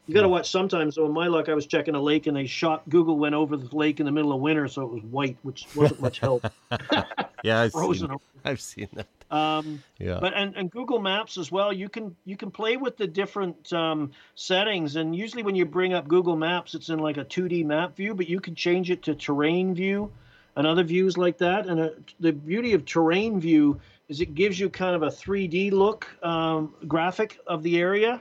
You 0.06 0.14
got 0.14 0.22
to 0.22 0.28
watch 0.28 0.50
sometimes. 0.50 0.96
So 0.96 1.06
in 1.06 1.12
my 1.12 1.28
luck, 1.28 1.48
I 1.48 1.54
was 1.54 1.66
checking 1.66 1.94
a 1.94 2.00
lake 2.00 2.26
and 2.26 2.36
they 2.36 2.46
shot, 2.46 2.86
Google 2.90 3.16
went 3.16 3.34
over 3.34 3.56
the 3.56 3.74
lake 3.74 4.00
in 4.00 4.06
the 4.06 4.12
middle 4.12 4.32
of 4.32 4.40
winter, 4.40 4.68
so 4.68 4.82
it 4.82 4.90
was 4.90 5.02
white, 5.04 5.38
which 5.42 5.66
wasn't 5.74 6.00
much 6.00 6.18
help. 6.18 6.44
Yeah, 7.44 7.60
I've 7.60 7.72
seen, 7.96 8.16
I've 8.44 8.60
seen 8.60 8.88
that. 8.94 9.06
Um, 9.30 9.82
Yeah. 9.98 10.18
but 10.20 10.34
and, 10.34 10.54
and 10.56 10.70
Google 10.70 11.00
Maps 11.00 11.38
as 11.38 11.50
well. 11.50 11.72
You 11.72 11.88
can 11.88 12.14
you 12.24 12.36
can 12.36 12.50
play 12.50 12.76
with 12.76 12.96
the 12.96 13.06
different 13.06 13.72
um, 13.72 14.12
settings, 14.34 14.96
and 14.96 15.14
usually 15.14 15.42
when 15.42 15.54
you 15.54 15.64
bring 15.64 15.94
up 15.94 16.08
Google 16.08 16.36
Maps, 16.36 16.74
it's 16.74 16.88
in 16.88 16.98
like 16.98 17.16
a 17.16 17.24
2D 17.24 17.64
map 17.64 17.96
view, 17.96 18.14
but 18.14 18.28
you 18.28 18.40
can 18.40 18.54
change 18.54 18.90
it 18.90 19.02
to 19.04 19.14
terrain 19.14 19.74
view 19.74 20.12
and 20.56 20.66
other 20.66 20.84
views 20.84 21.16
like 21.16 21.38
that. 21.38 21.66
And 21.66 21.80
uh, 21.80 21.90
the 22.20 22.32
beauty 22.32 22.74
of 22.74 22.84
terrain 22.84 23.40
view 23.40 23.80
is 24.08 24.20
it 24.20 24.34
gives 24.34 24.58
you 24.58 24.68
kind 24.68 24.94
of 24.94 25.02
a 25.02 25.08
3D 25.08 25.72
look 25.72 26.06
um, 26.22 26.74
graphic 26.86 27.38
of 27.46 27.62
the 27.62 27.78
area. 27.78 28.20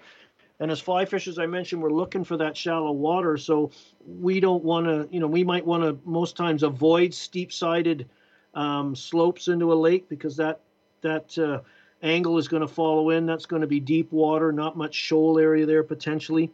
And 0.60 0.72
as 0.72 0.80
fly 0.80 1.06
fishers, 1.06 1.40
I 1.40 1.46
mentioned, 1.46 1.82
we're 1.82 1.90
looking 1.90 2.24
for 2.24 2.38
that 2.38 2.56
shallow 2.56 2.92
water, 2.92 3.38
so 3.38 3.72
we 4.06 4.40
don't 4.40 4.64
want 4.64 4.86
to, 4.86 5.08
you 5.12 5.20
know, 5.20 5.28
we 5.28 5.44
might 5.44 5.66
want 5.66 5.84
to 5.84 5.98
most 6.10 6.38
times 6.38 6.64
avoid 6.64 7.14
steep-sided 7.14 8.08
um, 8.54 8.96
slopes 8.96 9.48
into 9.48 9.74
a 9.74 9.76
lake 9.76 10.08
because 10.08 10.38
that 10.38 10.62
that 11.04 11.38
uh, 11.38 11.62
angle 12.02 12.38
is 12.38 12.48
going 12.48 12.62
to 12.62 12.68
follow 12.68 13.12
in. 13.12 13.26
That's 13.26 13.46
going 13.46 13.62
to 13.62 13.68
be 13.68 13.80
deep 13.80 14.12
water, 14.12 14.52
not 14.52 14.76
much 14.76 14.94
shoal 14.94 15.40
area 15.40 15.66
there 15.66 15.84
potentially. 15.84 16.52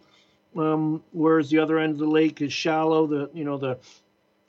Um, 0.56 1.04
whereas 1.12 1.50
the 1.50 1.60
other 1.60 1.80
end 1.80 1.93
of 1.93 2.00
the 2.00 2.08
lake 2.08 2.41
is 2.41 2.52
shallow. 2.52 3.08
The 3.08 3.30
you 3.34 3.43
know 3.43 3.58
the 3.58 3.78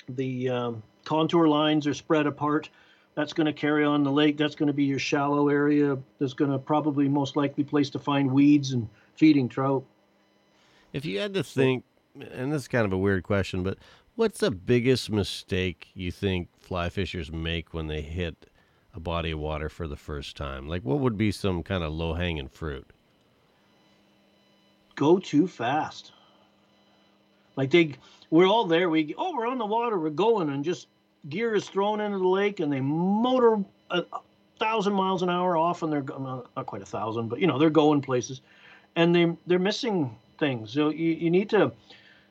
the 0.09 0.49
um, 0.49 0.83
contour 1.05 1.47
lines 1.47 1.87
are 1.87 1.95
spread 1.95 2.27
apart. 2.27 2.69
That's 3.15 3.33
going 3.33 3.47
to 3.47 3.53
carry 3.53 3.85
on 3.85 4.03
the 4.03 4.13
lake. 4.13 4.37
That's 4.37 4.55
going 4.55 4.69
to 4.69 4.73
be 4.73 4.85
your 4.85 4.99
shallow 4.99 5.49
area. 5.49 5.99
That's 6.19 6.33
going 6.33 6.51
to 6.51 6.59
probably 6.59 7.09
most 7.09 7.37
likely 7.37 7.65
place 7.65 7.91
to 7.91 7.99
find 7.99 8.31
weeds 8.31 8.73
and 8.73 8.89
feeding 9.15 9.49
trout. 9.49 9.85
If 10.93 11.05
you 11.05 11.19
had 11.19 11.35
to 11.35 11.45
think, 11.45 11.85
and 12.19 12.53
this 12.53 12.63
is 12.63 12.69
kind 12.69 12.87
of 12.87 12.93
a 12.93 12.99
weird 12.99 13.25
question, 13.25 13.63
but 13.63 13.79
what's 14.15 14.41
the 14.41 14.51
biggest 14.51 15.11
mistake 15.11 15.89
you 15.95 16.11
think 16.11 16.49
fly 16.59 16.89
fishers 16.89 17.31
make 17.31 17.75
when 17.75 17.89
they 17.89 18.01
hit 18.01 18.47
a 18.95 19.01
body 19.01 19.31
of 19.31 19.39
water 19.39 19.69
for 19.69 19.87
the 19.87 19.97
first 19.97 20.37
time? 20.37 20.69
Like, 20.69 20.83
what 20.83 20.99
would 21.01 21.17
be 21.17 21.33
some 21.33 21.63
kind 21.63 21.85
of 21.85 21.93
low 21.93 22.15
hanging 22.15 22.49
fruit? 22.49 22.87
Go 24.97 25.19
too 25.19 25.47
fast. 25.47 26.13
Like 27.57 27.71
they, 27.71 27.95
we're 28.31 28.47
all 28.47 28.67
there. 28.67 28.89
We 28.89 29.15
oh, 29.19 29.35
we're 29.35 29.47
on 29.47 29.59
the 29.59 29.67
water. 29.67 29.99
We're 29.99 30.11
going, 30.11 30.51
and 30.51 30.65
just 30.65 30.89
gear 31.29 31.55
is 31.55 31.69
thrown 31.69 32.01
into 32.01 32.19
the 32.19 32.29
lake, 32.29 32.61
and 32.61 32.73
they 32.73 32.81
motor 32.81 33.63
a, 33.91 34.05
thousand 34.59 34.93
miles 34.93 35.23
an 35.23 35.31
hour 35.31 35.57
off, 35.57 35.83
and 35.83 35.93
they're 35.93 36.03
not, 36.03 36.47
not 36.57 36.67
quite 36.67 36.83
a 36.83 36.87
thousand, 36.87 37.29
but 37.29 37.41
you 37.41 37.47
know 37.47 37.59
they're 37.59 37.71
going 37.71 38.03
places, 38.03 38.41
and 38.97 39.15
they 39.15 39.35
they're 39.47 39.59
missing 39.59 40.17
things. 40.39 40.73
So 40.73 40.91
you, 40.91 41.13
you 41.13 41.31
need 41.31 41.51
to 41.51 41.73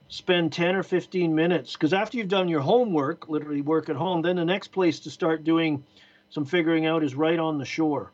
spend 0.09 0.51
10 0.51 0.75
or 0.75 0.83
15 0.83 1.33
minutes 1.33 1.73
because 1.73 1.93
after 1.93 2.17
you've 2.17 2.27
done 2.27 2.49
your 2.49 2.61
homework, 2.61 3.29
literally 3.29 3.61
work 3.61 3.89
at 3.89 3.95
home, 3.95 4.21
then 4.21 4.35
the 4.35 4.45
next 4.45 4.69
place 4.69 4.99
to 5.01 5.11
start 5.11 5.43
doing 5.43 5.83
some 6.29 6.45
figuring 6.45 6.85
out 6.85 7.03
is 7.03 7.15
right 7.15 7.39
on 7.39 7.57
the 7.57 7.65
shore. 7.65 8.11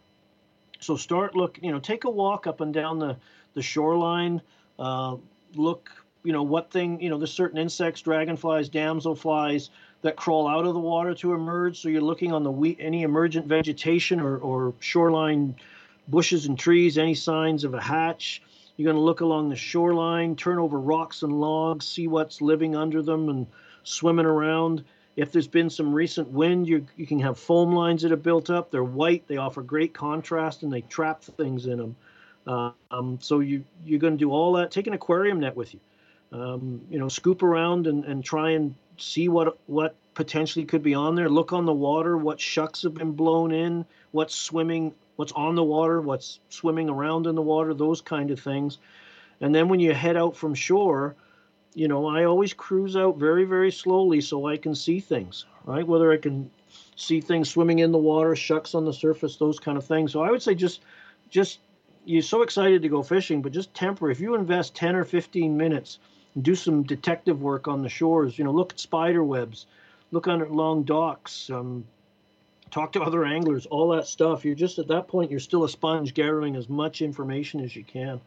So 0.80 0.96
start 0.98 1.36
look, 1.36 1.60
you 1.62 1.72
know, 1.72 1.80
take 1.80 2.04
a 2.04 2.10
walk 2.10 2.48
up 2.48 2.62
and 2.62 2.74
down 2.74 3.00
the 3.00 3.18
the 3.54 3.62
shoreline. 3.62 4.42
Uh, 4.78 5.16
look, 5.56 5.90
you 6.24 6.34
know, 6.34 6.44
what 6.44 6.72
thing, 6.72 7.00
you 7.00 7.10
know, 7.10 7.18
there's 7.18 7.32
certain 7.32 7.58
insects, 7.58 8.02
dragonflies, 8.02 8.70
damselflies 8.70 9.70
that 10.02 10.16
crawl 10.16 10.48
out 10.48 10.66
of 10.66 10.74
the 10.74 10.80
water 10.80 11.14
to 11.16 11.34
emerge. 11.34 11.80
So 11.80 11.90
you're 11.90 12.02
looking 12.02 12.34
on 12.34 12.44
the 12.44 12.52
we- 12.52 12.78
any 12.80 13.04
emergent 13.04 13.48
vegetation 13.48 14.20
or, 14.20 14.38
or 14.38 14.74
shoreline 14.80 15.56
bushes 16.08 16.46
and 16.48 16.60
trees, 16.60 16.98
any 16.98 17.16
signs 17.16 17.64
of 17.64 17.74
a 17.74 17.82
hatch. 17.82 18.42
You're 18.76 18.92
going 18.92 18.98
to 18.98 19.02
look 19.02 19.22
along 19.22 19.50
the 19.50 19.56
shoreline, 19.56 20.36
turn 20.36 20.60
over 20.60 20.80
rocks 20.80 21.24
and 21.24 21.40
logs, 21.40 21.88
see 21.88 22.08
what's 22.08 22.42
living 22.42 22.76
under 22.76 23.02
them 23.02 23.30
and 23.30 23.48
swimming 23.84 24.26
around. 24.26 24.84
If 25.16 25.32
there's 25.32 25.48
been 25.48 25.70
some 25.70 25.94
recent 25.94 26.30
wind, 26.30 26.68
you, 26.68 26.86
you 26.98 27.08
can 27.08 27.20
have 27.20 27.40
foam 27.40 27.72
lines 27.72 28.02
that 28.02 28.12
are 28.12 28.18
built 28.18 28.50
up. 28.50 28.70
They're 28.70 28.84
white, 28.84 29.28
they 29.28 29.38
offer 29.38 29.62
great 29.62 29.94
contrast, 29.94 30.64
and 30.64 30.72
they 30.72 30.82
trap 30.82 31.24
things 31.24 31.68
in 31.68 31.78
them. 31.78 31.96
Uh, 32.46 32.72
um, 32.92 33.18
so 33.22 33.40
you, 33.40 33.64
you're 33.86 34.00
going 34.00 34.14
to 34.14 34.20
do 34.20 34.32
all 34.32 34.54
that. 34.54 34.72
Take 34.72 34.88
an 34.88 34.94
aquarium 34.94 35.40
net 35.40 35.56
with 35.56 35.74
you. 35.74 35.80
Um, 36.32 36.82
you 36.90 37.00
know, 37.00 37.08
scoop 37.08 37.44
around 37.44 37.88
and, 37.88 38.04
and 38.04 38.24
try 38.24 38.52
and 38.52 38.76
see 38.98 39.30
what 39.30 39.58
what 39.68 39.96
potentially 40.14 40.66
could 40.66 40.84
be 40.84 40.94
on 40.94 41.16
there. 41.16 41.30
Look 41.30 41.54
on 41.54 41.66
the 41.66 41.74
water, 41.74 42.18
what 42.18 42.40
shucks 42.40 42.84
have 42.84 42.94
been 42.94 43.12
blown 43.12 43.52
in, 43.52 43.86
what's 44.12 44.36
swimming, 44.36 44.94
what's 45.16 45.32
on 45.34 45.56
the 45.56 45.64
water, 45.64 46.02
what's 46.02 46.40
swimming 46.50 46.90
around 46.90 47.28
in 47.28 47.36
the 47.36 47.42
water, 47.42 47.74
those 47.74 48.02
kind 48.02 48.32
of 48.32 48.40
things. 48.40 48.80
And 49.42 49.54
then 49.54 49.68
when 49.68 49.80
you 49.80 49.94
head 49.94 50.18
out 50.18 50.36
from 50.36 50.56
shore, 50.56 51.16
you 51.76 51.88
know, 51.88 52.08
I 52.08 52.24
always 52.24 52.54
cruise 52.54 52.96
out 52.96 53.18
very, 53.18 53.46
very 53.46 53.72
slowly 53.72 54.22
so 54.22 54.48
I 54.48 54.58
can 54.58 54.74
see 54.74 55.00
things, 55.00 55.46
right? 55.66 55.86
Whether 55.86 56.12
I 56.12 56.18
can 56.18 56.50
see 56.96 57.22
things 57.22 57.50
swimming 57.50 57.80
in 57.80 57.92
the 57.92 57.98
water, 57.98 58.36
shucks 58.36 58.74
on 58.74 58.86
the 58.86 58.94
surface, 58.94 59.36
those 59.36 59.60
kind 59.60 59.78
of 59.78 59.86
things. 59.86 60.14
So 60.14 60.22
I 60.22 60.32
would 60.32 60.42
say 60.42 60.56
just, 60.56 60.82
just 61.30 61.60
you're 62.06 62.22
so 62.22 62.42
excited 62.42 62.82
to 62.82 62.90
go 62.90 63.04
fishing, 63.04 63.42
but 63.42 63.52
just 63.52 63.74
temper. 63.74 64.10
If 64.10 64.20
you 64.20 64.36
invest 64.36 64.76
10 64.76 64.96
or 64.96 65.04
15 65.04 65.56
minutes, 65.56 66.00
and 66.36 66.44
do 66.44 66.54
some 66.54 66.84
detective 66.84 67.42
work 67.42 67.68
on 67.68 67.82
the 67.82 67.90
shores. 67.90 68.38
You 68.38 68.44
know, 68.44 68.52
look 68.52 68.74
at 68.74 68.80
spider 68.80 69.24
webs, 69.24 69.66
look 70.12 70.28
under 70.28 70.48
long 70.48 70.84
docks, 70.84 71.50
um, 71.50 71.86
talk 72.70 72.92
to 72.92 73.02
other 73.02 73.26
anglers, 73.26 73.66
all 73.66 73.90
that 73.90 74.06
stuff. 74.06 74.46
You're 74.46 74.56
just 74.56 74.78
at 74.78 74.88
that 74.90 75.08
point, 75.08 75.32
you're 75.32 75.40
still 75.40 75.64
a 75.64 75.70
sponge 75.70 76.14
gathering 76.14 76.56
as 76.56 76.70
much 76.70 77.02
information 77.02 77.62
as 77.62 77.76
you 77.76 77.84
can. 77.84 78.22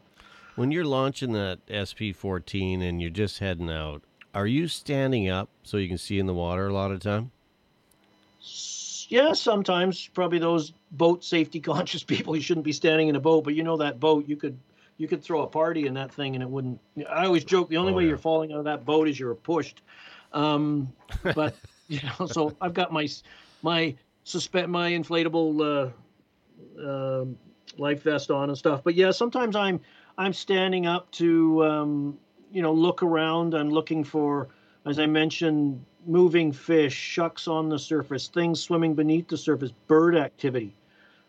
When 0.59 0.73
you're 0.73 0.83
launching 0.83 1.31
that 1.31 1.59
SP 1.71 2.11
14 2.13 2.81
and 2.81 2.99
you're 3.01 3.09
just 3.09 3.39
heading 3.39 3.71
out, 3.71 4.03
are 4.33 4.45
you 4.45 4.67
standing 4.67 5.29
up 5.29 5.47
so 5.63 5.77
you 5.77 5.87
can 5.87 5.97
see 5.97 6.19
in 6.19 6.25
the 6.25 6.33
water 6.33 6.67
a 6.67 6.73
lot 6.73 6.91
of 6.91 6.99
time? 6.99 7.31
Yeah, 9.07 9.31
sometimes 9.31 10.09
probably 10.09 10.37
those 10.37 10.73
boat 10.91 11.23
safety 11.23 11.59
conscious 11.61 12.03
people. 12.03 12.35
You 12.35 12.41
shouldn't 12.41 12.65
be 12.65 12.73
standing 12.73 13.07
in 13.07 13.15
a 13.15 13.21
boat, 13.21 13.45
but 13.45 13.55
you 13.55 13.63
know 13.63 13.77
that 13.77 14.01
boat, 14.01 14.27
you 14.27 14.35
could 14.35 14.59
you 14.97 15.07
could 15.07 15.23
throw 15.23 15.43
a 15.43 15.47
party 15.47 15.87
in 15.87 15.93
that 15.93 16.13
thing 16.13 16.35
and 16.35 16.43
it 16.43 16.49
wouldn't. 16.49 16.81
I 17.09 17.23
always 17.23 17.45
joke 17.45 17.69
the 17.69 17.77
only 17.77 17.93
Oh, 17.93 17.95
way 17.95 18.03
yeah. 18.03 18.09
you're 18.09 18.17
falling 18.17 18.51
out 18.51 18.57
of 18.59 18.65
that 18.65 18.83
boat 18.83 19.07
is 19.07 19.17
you're 19.17 19.35
pushed. 19.35 19.81
Um, 20.33 20.91
but 21.23 21.55
you 21.87 22.01
know, 22.19 22.27
so 22.27 22.53
I've 22.59 22.73
got 22.73 22.91
my 22.91 23.07
my 23.61 23.95
suspend 24.25 24.73
my 24.73 24.91
inflatable 24.91 25.93
uh, 26.77 26.81
uh, 26.85 27.25
life 27.77 28.03
vest 28.03 28.29
on 28.29 28.49
and 28.49 28.57
stuff. 28.57 28.83
But 28.83 28.95
yeah, 28.95 29.11
sometimes 29.11 29.55
I'm 29.55 29.79
I'm 30.19 30.33
standing 30.33 30.85
up 30.85 31.09
to 31.11 31.63
um, 31.63 32.19
you 32.51 32.61
know 32.61 32.73
look 32.73 33.01
around. 33.01 33.53
I'm 33.53 33.69
looking 33.69 34.03
for, 34.03 34.49
as 34.85 34.99
I 34.99 35.05
mentioned, 35.05 35.83
moving 36.05 36.51
fish, 36.51 36.93
shucks 36.93 37.47
on 37.47 37.69
the 37.69 37.79
surface, 37.79 38.27
things 38.27 38.59
swimming 38.59 38.95
beneath 38.95 39.29
the 39.29 39.37
surface, 39.37 39.71
bird 39.87 40.17
activity. 40.17 40.75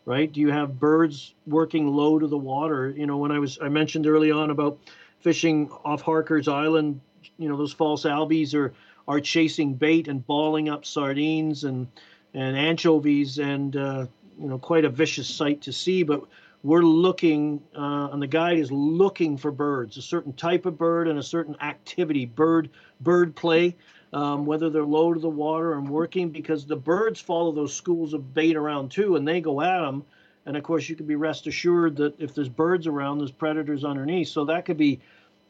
Right? 0.07 0.32
Do 0.32 0.41
you 0.41 0.51
have 0.51 0.80
birds 0.80 1.34
working 1.47 1.86
low 1.86 2.18
to 2.18 2.26
the 2.26 2.36
water? 2.36 2.91
You 2.91 3.07
know, 3.07 3.16
when 3.16 3.30
I 3.30 3.38
was 3.38 3.59
I 3.62 3.68
mentioned 3.68 4.09
early 4.09 4.32
on 4.32 4.51
about 4.51 4.78
fishing 5.20 5.70
off 5.84 6.03
Harker's 6.03 6.49
Island, 6.49 7.01
you 7.38 7.49
know, 7.49 7.57
those 7.57 7.72
false 7.72 8.03
albies 8.03 8.55
are 8.55 8.72
are 9.07 9.20
chasing 9.20 9.74
bait 9.74 10.09
and 10.09 10.26
balling 10.26 10.68
up 10.68 10.84
sardines 10.84 11.62
and 11.62 11.86
and 12.34 12.57
anchovies 12.57 13.38
and 13.38 13.76
uh, 13.76 14.07
you 14.36 14.49
know 14.49 14.59
quite 14.59 14.84
a 14.84 14.88
vicious 14.88 15.28
sight 15.28 15.61
to 15.61 15.72
see. 15.72 16.03
But 16.03 16.24
we're 16.62 16.82
looking, 16.82 17.62
uh, 17.74 18.08
and 18.12 18.20
the 18.20 18.26
guide 18.26 18.58
is 18.58 18.70
looking 18.70 19.38
for 19.38 19.50
birds, 19.50 19.96
a 19.96 20.02
certain 20.02 20.32
type 20.32 20.66
of 20.66 20.76
bird 20.76 21.08
and 21.08 21.18
a 21.18 21.22
certain 21.22 21.56
activity, 21.61 22.26
bird 22.26 22.70
bird 23.00 23.34
play, 23.34 23.76
um, 24.12 24.44
whether 24.44 24.68
they're 24.68 24.84
low 24.84 25.14
to 25.14 25.20
the 25.20 25.28
water 25.28 25.72
and 25.72 25.88
working, 25.88 26.30
because 26.30 26.66
the 26.66 26.76
birds 26.76 27.20
follow 27.20 27.52
those 27.52 27.74
schools 27.74 28.12
of 28.12 28.34
bait 28.34 28.56
around 28.56 28.90
too, 28.90 29.16
and 29.16 29.26
they 29.26 29.40
go 29.40 29.61
at 29.62 29.80
them. 29.80 30.04
And 30.44 30.56
of 30.56 30.62
course, 30.62 30.88
you 30.88 30.96
can 30.96 31.06
be 31.06 31.16
rest 31.16 31.46
assured 31.46 31.96
that 31.96 32.20
if 32.20 32.34
there's 32.34 32.48
birds 32.48 32.86
around, 32.86 33.18
there's 33.18 33.30
predators 33.30 33.84
underneath. 33.84 34.28
So 34.28 34.46
that 34.46 34.64
could 34.64 34.78
be 34.78 35.00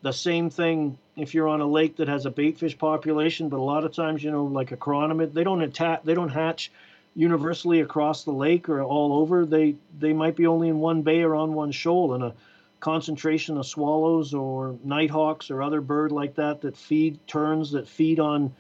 the 0.02 0.12
same 0.12 0.50
thing 0.50 0.98
if 1.16 1.34
you're 1.34 1.48
on 1.48 1.61
a 1.61 1.66
lake 1.66 1.96
that 1.96 2.08
has 2.08 2.26
a 2.26 2.30
baitfish 2.30 2.76
population. 2.78 3.48
But 3.48 3.58
a 3.58 3.62
lot 3.62 3.84
of 3.84 3.92
times, 3.92 4.22
you 4.22 4.30
know, 4.30 4.44
like 4.44 4.72
a 4.72 4.76
chironomid, 4.76 5.32
they 5.32 5.44
don't 5.44 5.62
attack, 5.62 6.04
they 6.04 6.14
don't 6.14 6.28
hatch 6.28 6.70
universally 7.14 7.80
across 7.80 8.24
the 8.24 8.32
lake 8.32 8.68
or 8.68 8.82
all 8.82 9.12
over. 9.14 9.44
They 9.44 9.76
they 9.98 10.12
might 10.12 10.36
be 10.36 10.46
only 10.46 10.68
in 10.68 10.78
one 10.78 11.02
bay 11.02 11.22
or 11.22 11.34
on 11.34 11.54
one 11.54 11.72
shoal, 11.72 12.14
and 12.14 12.24
a 12.24 12.34
concentration 12.80 13.58
of 13.58 13.66
swallows 13.66 14.32
or 14.32 14.76
nighthawks 14.84 15.50
or 15.50 15.62
other 15.62 15.80
bird 15.80 16.12
like 16.12 16.34
that 16.36 16.61
that 16.62 16.76
feed 16.76 17.18
terns 17.26 17.70
that 17.72 17.86
feed 17.86 18.18
on 18.18 18.52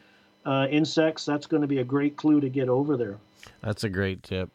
uh, 0.44 0.66
insects. 0.70 1.24
That's 1.24 1.46
going 1.46 1.62
to 1.62 1.66
be 1.68 1.78
a 1.78 1.84
great 1.84 2.16
clue 2.16 2.40
to 2.40 2.48
get 2.48 2.68
over 2.68 2.96
there. 2.96 3.18
That's 3.62 3.84
a 3.84 3.88
great 3.88 4.22
tip. 4.22 4.50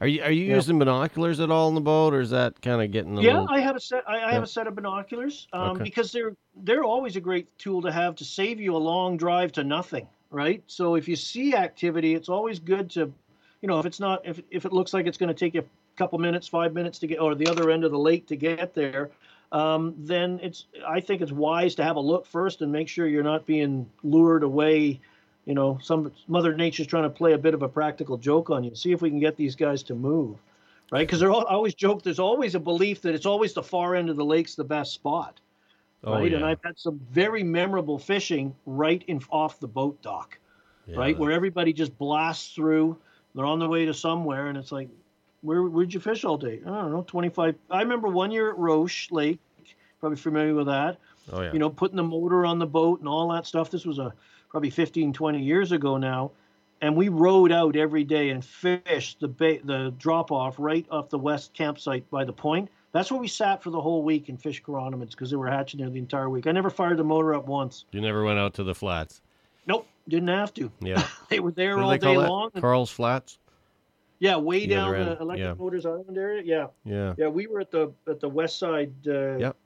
Are 0.00 0.06
you 0.06 0.22
are 0.22 0.30
you 0.32 0.46
Yeah. 0.46 0.56
using 0.56 0.78
binoculars 0.78 1.38
at 1.40 1.50
all 1.50 1.68
in 1.68 1.74
the 1.76 1.80
boat, 1.80 2.12
or 2.12 2.20
is 2.20 2.30
that 2.30 2.60
kind 2.60 2.82
of 2.82 2.90
getting 2.90 3.16
Yeah, 3.16 3.34
little? 3.34 3.46
I 3.50 3.60
have 3.60 3.76
a 3.76 3.80
set. 3.80 4.02
I, 4.08 4.16
I 4.16 4.18
Yeah. 4.20 4.30
have 4.32 4.42
a 4.42 4.48
set 4.48 4.66
of 4.66 4.74
binoculars 4.74 5.46
um, 5.52 5.76
Okay. 5.76 5.84
because 5.84 6.10
they're 6.12 6.34
they're 6.64 6.84
always 6.84 7.14
a 7.16 7.20
great 7.20 7.46
tool 7.58 7.80
to 7.82 7.92
have 7.92 8.16
to 8.16 8.24
save 8.24 8.60
you 8.60 8.74
a 8.76 8.78
long 8.78 9.16
drive 9.16 9.52
to 9.52 9.64
nothing, 9.64 10.08
right? 10.30 10.62
So 10.66 10.96
if 10.96 11.08
you 11.08 11.14
see 11.16 11.54
activity, 11.54 12.14
it's 12.14 12.28
always 12.28 12.58
good 12.58 12.90
to, 12.90 13.12
you 13.62 13.68
know, 13.68 13.78
if 13.78 13.86
it's 13.86 14.00
not 14.00 14.26
if 14.26 14.40
if 14.50 14.66
it 14.66 14.72
looks 14.72 14.92
like 14.92 15.06
it's 15.06 15.16
going 15.16 15.28
to 15.28 15.34
take 15.34 15.54
you 15.54 15.60
a 15.60 15.96
couple 15.96 16.18
minutes, 16.18 16.46
five 16.46 16.74
minutes 16.74 16.98
to 16.98 17.06
get 17.06 17.20
or 17.20 17.34
the 17.34 17.48
other 17.48 17.70
end 17.70 17.84
of 17.84 17.90
the 17.90 17.98
lake 17.98 18.26
to 18.26 18.36
get 18.36 18.74
there, 18.74 19.10
um, 19.52 19.94
then 19.98 20.38
it's 20.42 20.66
I 20.86 21.00
think 21.00 21.22
it's 21.22 21.32
wise 21.32 21.74
to 21.76 21.84
have 21.84 21.96
a 21.96 22.00
look 22.00 22.26
first 22.26 22.60
and 22.60 22.70
make 22.70 22.88
sure 22.88 23.06
you're 23.06 23.22
not 23.22 23.46
being 23.46 23.88
lured 24.02 24.42
away. 24.42 25.00
You 25.46 25.54
know, 25.54 25.78
some 25.82 26.12
Mother 26.28 26.54
Nature's 26.54 26.86
trying 26.86 27.04
to 27.04 27.10
play 27.10 27.32
a 27.32 27.38
bit 27.38 27.54
of 27.54 27.62
a 27.62 27.68
practical 27.68 28.18
joke 28.18 28.50
on 28.50 28.62
you. 28.62 28.74
See 28.74 28.92
if 28.92 29.00
we 29.00 29.08
can 29.10 29.18
get 29.18 29.36
these 29.36 29.56
guys 29.56 29.82
to 29.84 29.94
move 29.94 30.38
right? 30.92 31.06
Because 31.06 31.18
they're 31.18 31.30
all, 31.32 31.46
I 31.48 31.54
always 31.54 31.74
joke. 31.74 32.02
There's 32.02 32.20
always 32.20 32.54
a 32.54 32.60
belief 32.60 33.00
that 33.02 33.14
it's 33.14 33.26
always 33.26 33.54
the 33.54 33.62
far 33.62 33.96
end 33.96 34.10
of 34.10 34.16
the 34.16 34.24
lake's 34.24 34.54
the 34.54 34.62
best 34.62 34.92
spot, 34.92 35.40
oh, 36.04 36.12
right? 36.12 36.30
yeah. 36.30 36.36
And 36.36 36.44
I've 36.44 36.60
had 36.62 36.78
some 36.78 37.00
very 37.10 37.42
memorable 37.42 37.98
fishing 37.98 38.54
right 38.66 39.02
in 39.08 39.20
off 39.30 39.58
the 39.58 39.66
boat 39.66 40.00
dock, 40.02 40.38
Yeah, 40.86 40.98
right, 40.98 41.16
that- 41.16 41.20
where 41.20 41.32
everybody 41.32 41.72
just 41.72 41.96
blasts 41.98 42.54
through. 42.54 42.96
They're 43.34 43.46
on 43.46 43.58
their 43.58 43.68
way 43.68 43.86
to 43.86 43.94
somewhere, 43.94 44.48
and 44.48 44.58
it's 44.58 44.72
like, 44.72 44.88
where 45.40 45.62
where'd 45.62 45.92
you 45.92 46.00
fish 46.00 46.24
all 46.24 46.36
day? 46.36 46.60
I 46.64 46.68
don't 46.68 46.92
know, 46.92 47.02
25. 47.02 47.54
I 47.70 47.80
remember 47.80 48.08
one 48.08 48.30
year 48.30 48.50
at 48.50 48.58
Roche 48.58 49.10
Lake, 49.10 49.40
probably 50.00 50.16
familiar 50.16 50.54
with 50.54 50.66
that 50.66 50.98
oh 51.30 51.42
yeah. 51.42 51.52
you 51.52 51.58
know, 51.58 51.70
putting 51.70 51.96
the 51.96 52.02
motor 52.02 52.44
on 52.44 52.58
the 52.58 52.66
boat 52.66 53.00
and 53.00 53.08
all 53.08 53.28
that 53.32 53.46
stuff. 53.46 53.70
This 53.70 53.84
was 53.84 53.98
a 53.98 54.12
probably 54.48 54.70
15, 54.70 55.12
20 55.12 55.42
years 55.42 55.72
ago 55.72 55.96
now. 55.96 56.32
And 56.80 56.96
we 56.96 57.08
rode 57.08 57.52
out 57.52 57.76
every 57.76 58.02
day 58.02 58.30
and 58.30 58.44
fished 58.44 59.20
the 59.20 59.28
the 59.64 59.94
drop 59.98 60.32
off 60.32 60.56
right 60.58 60.84
off 60.90 61.10
the 61.10 61.18
west 61.18 61.54
campsite 61.54 62.08
by 62.10 62.24
the 62.24 62.32
point. 62.32 62.68
That's 62.90 63.10
where 63.10 63.20
we 63.20 63.28
sat 63.28 63.62
for 63.62 63.70
the 63.70 63.80
whole 63.80 64.02
week 64.02 64.28
and 64.28 64.40
fished 64.40 64.64
chironomids 64.64 65.12
because 65.12 65.30
they 65.30 65.36
were 65.36 65.48
hatching 65.48 65.80
there 65.80 65.88
the 65.88 66.00
entire 66.00 66.28
week. 66.28 66.46
I 66.46 66.52
never 66.52 66.70
fired 66.70 66.98
the 66.98 67.04
motor 67.04 67.34
up 67.34 67.46
once. 67.46 67.84
you 67.92 68.00
never 68.00 68.24
went 68.24 68.38
out 68.38 68.54
to 68.54 68.64
the 68.64 68.74
flats. 68.74 69.22
Nope, 69.66 69.86
didn't 70.08 70.28
have 70.28 70.52
to. 70.54 70.70
Yeah. 70.80 71.02
They 71.28 71.40
were 71.40 71.52
there 71.52 71.76
What 71.76 71.84
all 71.84 71.90
day 71.98 72.16
that? 72.16 72.28
long. 72.28 72.50
and- 72.52 72.60
Carl's 72.62 72.90
Flats. 72.90 73.38
yeah, 74.18 74.36
way 74.36 74.60
The 74.66 74.74
down 74.74 74.92
the 74.92 75.18
Electric 75.20 75.38
yeah. 75.38 75.54
Motors 75.54 75.86
Island 75.86 76.18
area. 76.18 76.42
Yeah, 76.44 76.66
Yeah. 76.84 77.14
yeah, 77.16 77.28
we 77.28 77.46
were 77.46 77.60
at 77.60 77.70
the 77.70 77.92
at 78.06 78.20
the 78.20 78.28
west 78.28 78.58
side. 78.58 78.92
Uh, 79.06 79.36
Yep. 79.38 79.56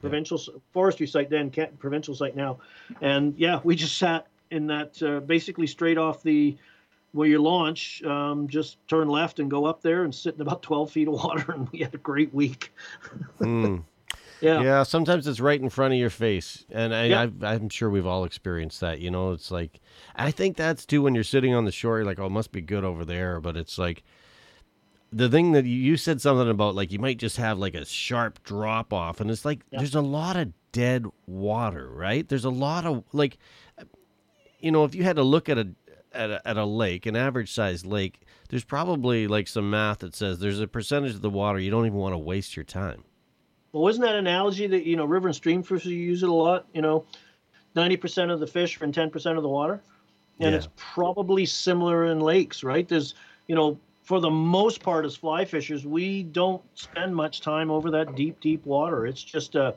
provincial 0.00 0.38
forestry 0.72 1.06
site 1.06 1.28
then, 1.30 1.50
provincial 1.78 2.14
site 2.14 2.34
now, 2.36 2.58
and 3.00 3.34
yeah, 3.38 3.60
we 3.64 3.76
just 3.76 3.98
sat 3.98 4.26
in 4.50 4.66
that 4.68 5.02
uh, 5.02 5.20
basically 5.20 5.66
straight 5.66 5.98
off 5.98 6.22
the 6.22 6.56
where 7.12 7.28
you 7.28 7.38
launch, 7.42 8.02
um, 8.04 8.46
just 8.48 8.76
turn 8.88 9.08
left 9.08 9.40
and 9.40 9.50
go 9.50 9.64
up 9.64 9.82
there 9.82 10.04
and 10.04 10.14
sit 10.14 10.34
in 10.34 10.40
about 10.42 10.62
12 10.70 10.90
feet 10.90 11.08
of 11.08 11.14
water, 11.14 11.52
and 11.52 11.68
we 11.70 11.80
had 11.80 11.94
a 11.94 11.98
great 11.98 12.32
week. 12.34 12.72
Mm. 13.40 13.82
Yeah. 14.40 14.62
Yeah, 14.62 14.82
sometimes 14.84 15.26
it's 15.26 15.40
right 15.40 15.60
in 15.60 15.68
front 15.68 15.92
of 15.94 16.00
your 16.00 16.10
face, 16.10 16.64
and 16.70 16.94
I, 16.94 17.04
Yeah. 17.06 17.26
I, 17.42 17.54
I'm 17.54 17.68
sure 17.68 17.90
we've 17.90 18.06
all 18.06 18.24
experienced 18.24 18.80
that. 18.80 19.00
You 19.00 19.10
know, 19.10 19.32
it's 19.32 19.50
like 19.50 19.80
I 20.16 20.30
think 20.30 20.56
that's 20.56 20.86
too 20.86 21.02
when 21.02 21.14
you're 21.14 21.24
sitting 21.24 21.54
on 21.54 21.64
the 21.64 21.72
shore. 21.72 21.98
You're 21.98 22.06
like, 22.06 22.18
oh, 22.18 22.26
it 22.26 22.30
must 22.30 22.52
be 22.52 22.60
good 22.60 22.84
over 22.84 23.04
there, 23.04 23.40
but 23.40 23.56
it's 23.56 23.78
like 23.78 24.02
the 25.12 25.28
thing 25.28 25.52
that 25.52 25.64
you, 25.64 25.76
you 25.76 25.96
said 25.96 26.20
something 26.20 26.48
about, 26.48 26.74
like 26.74 26.92
you 26.92 26.98
might 26.98 27.18
just 27.18 27.36
have 27.36 27.58
like 27.58 27.74
a 27.74 27.84
sharp 27.84 28.42
drop 28.44 28.92
off, 28.92 29.20
and 29.20 29.30
it's 29.30 29.44
like 29.44 29.60
Yeah. 29.70 29.78
there's 29.78 29.94
a 29.94 30.00
lot 30.00 30.36
of 30.36 30.52
dead 30.72 31.04
water, 31.26 31.90
right? 31.90 32.28
There's 32.28 32.44
a 32.44 32.50
lot 32.50 32.86
of 32.86 33.02
like, 33.12 33.36
you 34.60 34.70
know, 34.70 34.84
if 34.84 34.94
you 34.94 35.02
had 35.02 35.16
to 35.16 35.22
look 35.24 35.48
at 35.48 35.58
a 35.58 35.68
at 36.12 36.30
a, 36.30 36.48
at 36.48 36.56
a 36.56 36.64
lake, 36.64 37.06
an 37.06 37.14
average 37.16 37.52
sized 37.52 37.86
lake, 37.86 38.20
there's 38.48 38.64
probably 38.64 39.26
like 39.26 39.46
some 39.48 39.70
math 39.70 39.98
that 40.00 40.14
says 40.14 40.38
there's 40.38 40.60
a 40.60 40.66
percentage 40.66 41.14
of 41.14 41.20
the 41.22 41.30
water 41.30 41.58
you 41.58 41.70
don't 41.70 41.86
even 41.86 41.98
want 41.98 42.14
to 42.14 42.18
waste 42.18 42.56
your 42.56 42.64
time. 42.64 43.04
Well, 43.72 43.88
isn't 43.88 44.02
that 44.02 44.16
analogy 44.16 44.66
that 44.66 44.84
you 44.84 44.96
know 44.96 45.04
river 45.04 45.28
and 45.28 45.36
stream 45.36 45.62
fishers 45.62 45.86
use 45.86 46.22
it 46.22 46.28
a 46.28 46.32
lot? 46.32 46.66
You 46.74 46.82
know, 46.82 47.04
ninety 47.74 47.96
percent 47.96 48.30
of 48.30 48.40
the 48.40 48.46
fish 48.46 48.80
are 48.80 48.84
in 48.84 48.92
ten 48.92 49.10
percent 49.10 49.36
of 49.36 49.42
the 49.42 49.48
water, 49.48 49.80
and 50.40 50.50
Yeah. 50.50 50.56
it's 50.56 50.68
probably 50.76 51.46
similar 51.46 52.06
in 52.06 52.20
lakes, 52.20 52.64
right? 52.64 52.88
There's, 52.88 53.14
you 53.46 53.54
know, 53.54 53.78
for 54.02 54.20
the 54.20 54.30
most 54.30 54.82
part, 54.82 55.04
as 55.04 55.14
fly 55.14 55.44
fishers, 55.44 55.86
we 55.86 56.24
don't 56.24 56.62
spend 56.74 57.14
much 57.14 57.42
time 57.42 57.70
over 57.70 57.90
that 57.92 58.16
deep, 58.16 58.40
deep 58.40 58.66
water. 58.66 59.06
It's 59.06 59.22
just 59.22 59.54
uh, 59.54 59.72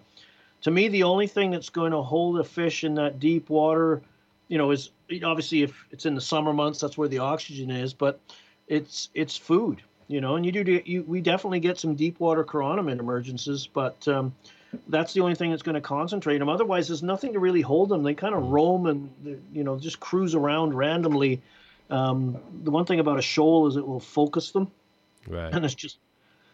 to 0.62 0.72
me, 0.72 0.88
the 0.88 1.04
only 1.04 1.28
thing 1.28 1.52
that's 1.52 1.70
going 1.70 1.92
to 1.92 2.02
hold 2.02 2.40
a 2.40 2.44
fish 2.44 2.84
in 2.84 2.96
that 2.96 3.20
deep 3.20 3.50
water, 3.50 4.02
you 4.48 4.58
know, 4.58 4.72
is 4.72 4.90
obviously 5.24 5.62
if 5.62 5.86
it's 5.92 6.06
in 6.08 6.16
the 6.16 6.22
summer 6.22 6.54
months, 6.54 6.80
that's 6.80 6.98
where 6.98 7.10
the 7.10 7.20
oxygen 7.20 7.70
is, 7.70 7.94
but 7.94 8.20
it's 8.68 9.10
it's 9.14 9.38
food 9.38 9.84
you 10.08 10.22
know, 10.22 10.36
and 10.36 10.46
you 10.46 10.52
do 10.52 10.82
you, 10.86 11.04
we 11.04 11.22
definitely 11.22 11.60
get 11.60 11.80
some 11.80 11.96
deep 11.96 12.20
water 12.20 12.44
chironomid 12.44 13.00
emergences, 13.00 13.68
but 13.72 14.08
um, 14.08 14.34
that's 14.88 15.14
the 15.14 15.22
only 15.22 15.36
thing 15.36 15.52
that's 15.52 15.64
going 15.64 15.76
to 15.76 15.82
concentrate 15.82 16.38
them. 16.40 16.50
Otherwise, 16.50 16.88
there's 16.88 17.04
nothing 17.04 17.34
to 17.34 17.40
really 17.40 17.62
hold 17.62 17.90
them. 17.90 18.04
They 18.04 18.14
kind 18.14 18.36
of 18.36 18.44
roam 18.44 18.86
and 18.88 19.10
you 19.54 19.64
know 19.64 19.78
just 19.80 20.00
cruise 20.00 20.36
around 20.36 20.74
randomly. 20.74 21.42
Um, 21.90 22.38
the 22.64 22.72
one 22.72 22.86
thing 22.86 23.00
about 23.00 23.20
a 23.20 23.22
shoal 23.22 23.68
is 23.68 23.76
it 23.76 23.86
will 23.86 24.00
focus 24.00 24.52
them, 24.52 24.72
Right. 25.28 25.54
and 25.54 25.64
it's 25.66 25.76
just 25.76 25.98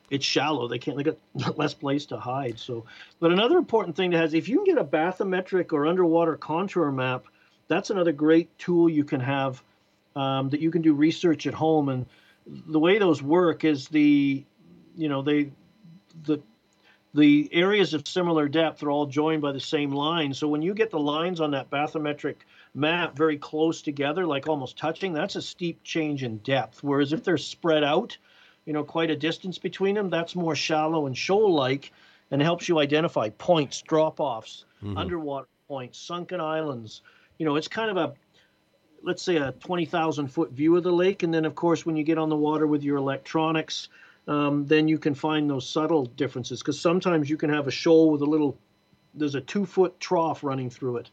it's 0.09 0.25
shallow. 0.25 0.67
They 0.67 0.79
can't 0.79 0.97
they 0.97 1.03
got 1.03 1.17
less 1.57 1.73
place 1.73 2.05
to 2.07 2.17
hide. 2.17 2.59
So, 2.59 2.85
but 3.19 3.31
another 3.31 3.57
important 3.57 3.95
thing 3.95 4.11
to 4.11 4.17
have 4.17 4.27
is 4.27 4.33
if 4.33 4.49
you 4.49 4.57
can 4.57 4.75
get 4.75 4.77
a 4.77 4.83
bathymetric 4.83 5.71
or 5.73 5.87
underwater 5.87 6.35
contour 6.35 6.91
map, 6.91 7.25
that's 7.67 7.89
another 7.89 8.11
great 8.11 8.55
tool 8.57 8.89
you 8.89 9.03
can 9.03 9.21
have 9.21 9.61
um, 10.15 10.49
that 10.49 10.59
you 10.59 10.71
can 10.71 10.81
do 10.81 10.93
research 10.93 11.47
at 11.47 11.53
home. 11.53 11.89
And 11.89 12.05
the 12.67 12.79
way 12.79 12.97
those 12.97 13.21
work 13.21 13.63
is 13.63 13.87
the 13.87 14.43
you 14.95 15.09
know 15.09 15.21
they 15.21 15.51
the 16.23 16.41
the 17.13 17.49
areas 17.51 17.93
of 17.93 18.07
similar 18.07 18.47
depth 18.47 18.83
are 18.83 18.91
all 18.91 19.07
joined 19.07 19.41
by 19.41 19.51
the 19.51 19.59
same 19.59 19.91
line. 19.91 20.33
So 20.33 20.47
when 20.47 20.61
you 20.61 20.73
get 20.73 20.91
the 20.91 20.99
lines 20.99 21.41
on 21.41 21.51
that 21.51 21.69
bathymetric 21.69 22.35
map 22.75 23.17
very 23.17 23.37
close 23.37 23.81
together, 23.81 24.27
like 24.27 24.47
almost 24.47 24.77
touching, 24.77 25.13
that's 25.13 25.35
a 25.35 25.41
steep 25.41 25.83
change 25.83 26.23
in 26.23 26.37
depth. 26.39 26.83
Whereas 26.83 27.11
if 27.11 27.23
they're 27.23 27.37
spread 27.37 27.83
out, 27.83 28.15
you 28.65 28.73
know, 28.73 28.83
quite 28.83 29.09
a 29.09 29.15
distance 29.15 29.57
between 29.57 29.95
them, 29.95 30.11
that's 30.11 30.35
more 30.35 30.55
shallow 30.55 31.07
and 31.07 31.17
shoal-like, 31.17 31.91
and 32.29 32.41
helps 32.41 32.69
you 32.69 32.77
identify 32.77 33.29
points, 33.29 33.81
drop-offs, 33.81 34.65
mm-hmm. 34.83 34.95
underwater 34.95 35.47
points, 35.67 35.97
sunken 35.97 36.39
islands. 36.39 37.01
You 37.39 37.47
know, 37.47 37.55
it's 37.55 37.67
kind 37.67 37.89
of 37.89 37.97
a 37.97 38.13
let's 39.03 39.21
say 39.23 39.37
a 39.37 39.51
20,000 39.51 40.27
foot 40.27 40.51
view 40.51 40.75
of 40.75 40.83
the 40.83 40.91
lake. 40.91 41.23
And 41.23 41.33
then, 41.33 41.45
of 41.45 41.55
course, 41.55 41.85
when 41.85 41.95
you 41.95 42.03
get 42.03 42.17
on 42.17 42.29
the 42.29 42.35
water 42.35 42.67
with 42.67 42.83
your 42.83 42.97
electronics, 42.97 43.89
um, 44.27 44.65
then 44.65 44.87
you 44.87 44.97
can 44.97 45.15
find 45.15 45.49
those 45.49 45.67
subtle 45.67 46.05
differences. 46.05 46.59
Because 46.59 46.79
sometimes 46.79 47.29
you 47.29 47.37
can 47.37 47.49
have 47.49 47.67
a 47.67 47.71
shoal 47.71 48.11
with 48.11 48.21
a 48.21 48.25
little, 48.25 48.57
there's 49.13 49.35
a 49.35 49.41
two 49.41 49.65
foot 49.65 49.99
trough 49.99 50.43
running 50.43 50.69
through 50.69 50.97
it. 50.97 51.09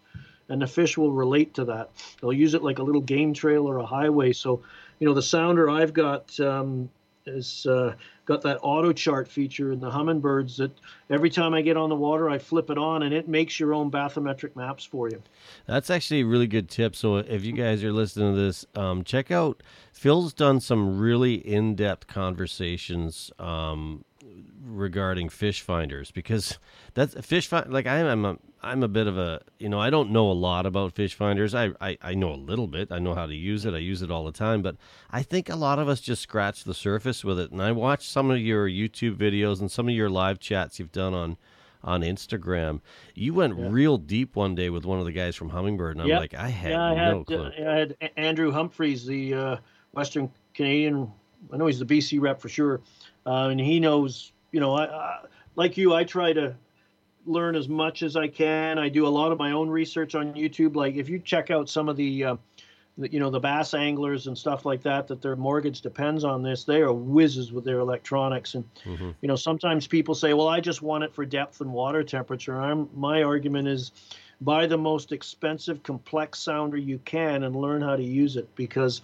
And 0.48 0.62
the 0.62 0.66
fish 0.66 0.96
will 0.96 1.10
relate 1.10 1.54
to 1.54 1.64
that. 1.64 1.90
They'll 2.20 2.32
use 2.32 2.54
it 2.54 2.62
like 2.62 2.78
a 2.78 2.82
little 2.82 3.00
game 3.00 3.34
trail 3.34 3.66
or 3.66 3.78
a 3.78 3.86
highway. 3.86 4.32
So, 4.32 4.62
you 5.00 5.08
know, 5.08 5.14
the 5.14 5.22
sounder 5.22 5.68
I've 5.68 5.92
got 5.92 6.38
um, 6.38 6.88
is 7.26 7.66
uh, 7.66 7.94
got 8.26 8.42
that 8.42 8.58
auto 8.62 8.92
chart 8.92 9.28
feature 9.28 9.72
in 9.72 9.80
the 9.80 9.90
Humminbirds 9.90 10.56
that 10.56 10.72
every 11.08 11.30
time 11.30 11.54
I 11.54 11.62
get 11.62 11.76
on 11.76 11.88
the 11.88 11.96
water, 11.96 12.28
I 12.28 12.38
flip 12.38 12.70
it 12.70 12.76
on 12.76 13.04
and 13.04 13.14
it 13.14 13.28
makes 13.28 13.58
your 13.58 13.72
own 13.72 13.90
bathymetric 13.90 14.54
maps 14.56 14.84
for 14.84 15.08
you. 15.08 15.22
That's 15.66 15.90
actually 15.90 16.20
a 16.20 16.26
really 16.26 16.48
good 16.48 16.68
tip. 16.68 16.96
So 16.96 17.16
if 17.16 17.44
you 17.44 17.52
guys 17.52 17.82
are 17.84 17.92
listening 17.92 18.34
to 18.34 18.40
this, 18.40 18.66
um, 18.74 19.04
check 19.04 19.30
out 19.30 19.62
Phil's 19.92 20.34
done 20.34 20.60
some 20.60 20.98
really 20.98 21.34
in-depth 21.34 22.08
conversations 22.08 23.30
um, 23.38 24.04
regarding 24.64 25.28
fish 25.28 25.60
finders 25.60 26.10
because 26.10 26.58
that's 26.94 27.14
fish 27.24 27.46
find 27.46 27.72
like 27.72 27.86
I 27.86 27.98
am 27.98 28.24
a 28.24 28.36
I'm 28.62 28.82
a 28.82 28.88
bit 28.88 29.06
of 29.06 29.16
a 29.16 29.42
you 29.58 29.68
know 29.68 29.80
I 29.80 29.90
don't 29.90 30.10
know 30.10 30.30
a 30.30 30.32
lot 30.32 30.66
about 30.66 30.92
fish 30.94 31.14
finders. 31.14 31.54
I, 31.54 31.70
I 31.80 31.96
I 32.02 32.14
know 32.14 32.32
a 32.32 32.36
little 32.36 32.66
bit. 32.66 32.90
I 32.90 32.98
know 32.98 33.14
how 33.14 33.26
to 33.26 33.34
use 33.34 33.64
it. 33.64 33.74
I 33.74 33.78
use 33.78 34.02
it 34.02 34.10
all 34.10 34.24
the 34.24 34.32
time. 34.32 34.62
But 34.62 34.76
I 35.10 35.22
think 35.22 35.48
a 35.48 35.56
lot 35.56 35.78
of 35.78 35.88
us 35.88 36.00
just 36.00 36.22
scratch 36.22 36.64
the 36.64 36.74
surface 36.74 37.24
with 37.24 37.38
it. 37.38 37.52
And 37.52 37.62
I 37.62 37.72
watched 37.72 38.08
some 38.10 38.30
of 38.30 38.38
your 38.40 38.68
YouTube 38.68 39.16
videos 39.16 39.60
and 39.60 39.70
some 39.70 39.88
of 39.88 39.94
your 39.94 40.10
live 40.10 40.38
chats 40.40 40.78
you've 40.78 40.92
done 40.92 41.14
on 41.14 41.36
on 41.84 42.00
Instagram. 42.00 42.80
You 43.14 43.34
went 43.34 43.54
real 43.56 43.96
deep 43.98 44.34
one 44.34 44.56
day 44.56 44.70
with 44.70 44.84
one 44.84 44.98
of 44.98 45.04
the 45.04 45.12
guys 45.12 45.36
from 45.36 45.50
Humminbird 45.50 45.92
and 45.92 46.02
I'm 46.02 46.08
Yep. 46.08 46.20
like 46.20 46.34
I 46.34 46.48
had 46.48 46.72
yeah, 46.72 46.80
I 46.82 46.94
no 46.94 47.18
had 47.18 47.26
clue. 47.26 47.44
Uh, 47.44 47.70
I 47.70 47.76
had 47.76 47.96
Andrew 48.16 48.50
Humphreys, 48.50 49.06
the 49.06 49.34
uh, 49.34 49.56
Western 49.92 50.30
Canadian. 50.54 51.12
I 51.52 51.56
know 51.56 51.66
he's 51.66 51.78
the 51.78 51.84
BC 51.84 52.20
rep 52.20 52.40
for 52.40 52.48
sure, 52.48 52.80
uh, 53.26 53.48
and 53.48 53.60
he 53.60 53.80
knows. 53.80 54.32
You 54.52 54.60
know, 54.60 54.74
I, 54.74 54.84
I 54.86 55.20
like 55.54 55.76
you. 55.76 55.94
I 55.94 56.04
try 56.04 56.32
to 56.32 56.54
learn 57.26 57.56
as 57.56 57.68
much 57.68 58.02
as 58.02 58.16
I 58.16 58.28
can. 58.28 58.78
I 58.78 58.88
do 58.88 59.06
a 59.06 59.08
lot 59.08 59.32
of 59.32 59.38
my 59.38 59.52
own 59.52 59.68
research 59.68 60.14
on 60.14 60.34
YouTube. 60.34 60.76
Like 60.76 60.94
if 60.94 61.08
you 61.08 61.18
check 61.18 61.50
out 61.50 61.68
some 61.68 61.88
of 61.88 61.96
the, 61.96 62.24
uh, 62.24 62.36
the 62.96 63.12
you 63.12 63.18
know, 63.18 63.30
the 63.30 63.40
bass 63.40 63.74
anglers 63.74 64.28
and 64.28 64.38
stuff 64.38 64.64
like 64.64 64.82
that, 64.82 65.08
that 65.08 65.20
their 65.20 65.36
mortgage 65.36 65.80
depends 65.80 66.24
on 66.24 66.42
this. 66.42 66.64
They 66.64 66.80
are 66.80 66.92
whizzes 66.92 67.52
with 67.52 67.64
their 67.64 67.80
electronics, 67.80 68.54
and 68.54 68.64
Mhm. 68.84 69.14
you 69.20 69.28
know, 69.28 69.36
sometimes 69.36 69.86
people 69.86 70.14
say, 70.14 70.32
"Well, 70.34 70.48
I 70.48 70.60
just 70.60 70.82
want 70.82 71.04
it 71.04 71.12
for 71.12 71.26
depth 71.26 71.60
and 71.60 71.72
water 71.72 72.02
temperature." 72.04 72.60
I'm 72.60 72.88
my 72.94 73.22
argument 73.22 73.68
is 73.68 73.92
buy 74.40 74.66
the 74.66 74.78
most 74.78 75.12
expensive 75.12 75.82
complex 75.82 76.38
sounder 76.38 76.76
you 76.76 76.98
can 77.04 77.42
and 77.44 77.56
learn 77.56 77.80
how 77.80 77.96
to 77.96 78.02
use 78.02 78.36
it 78.36 78.54
because 78.54 79.00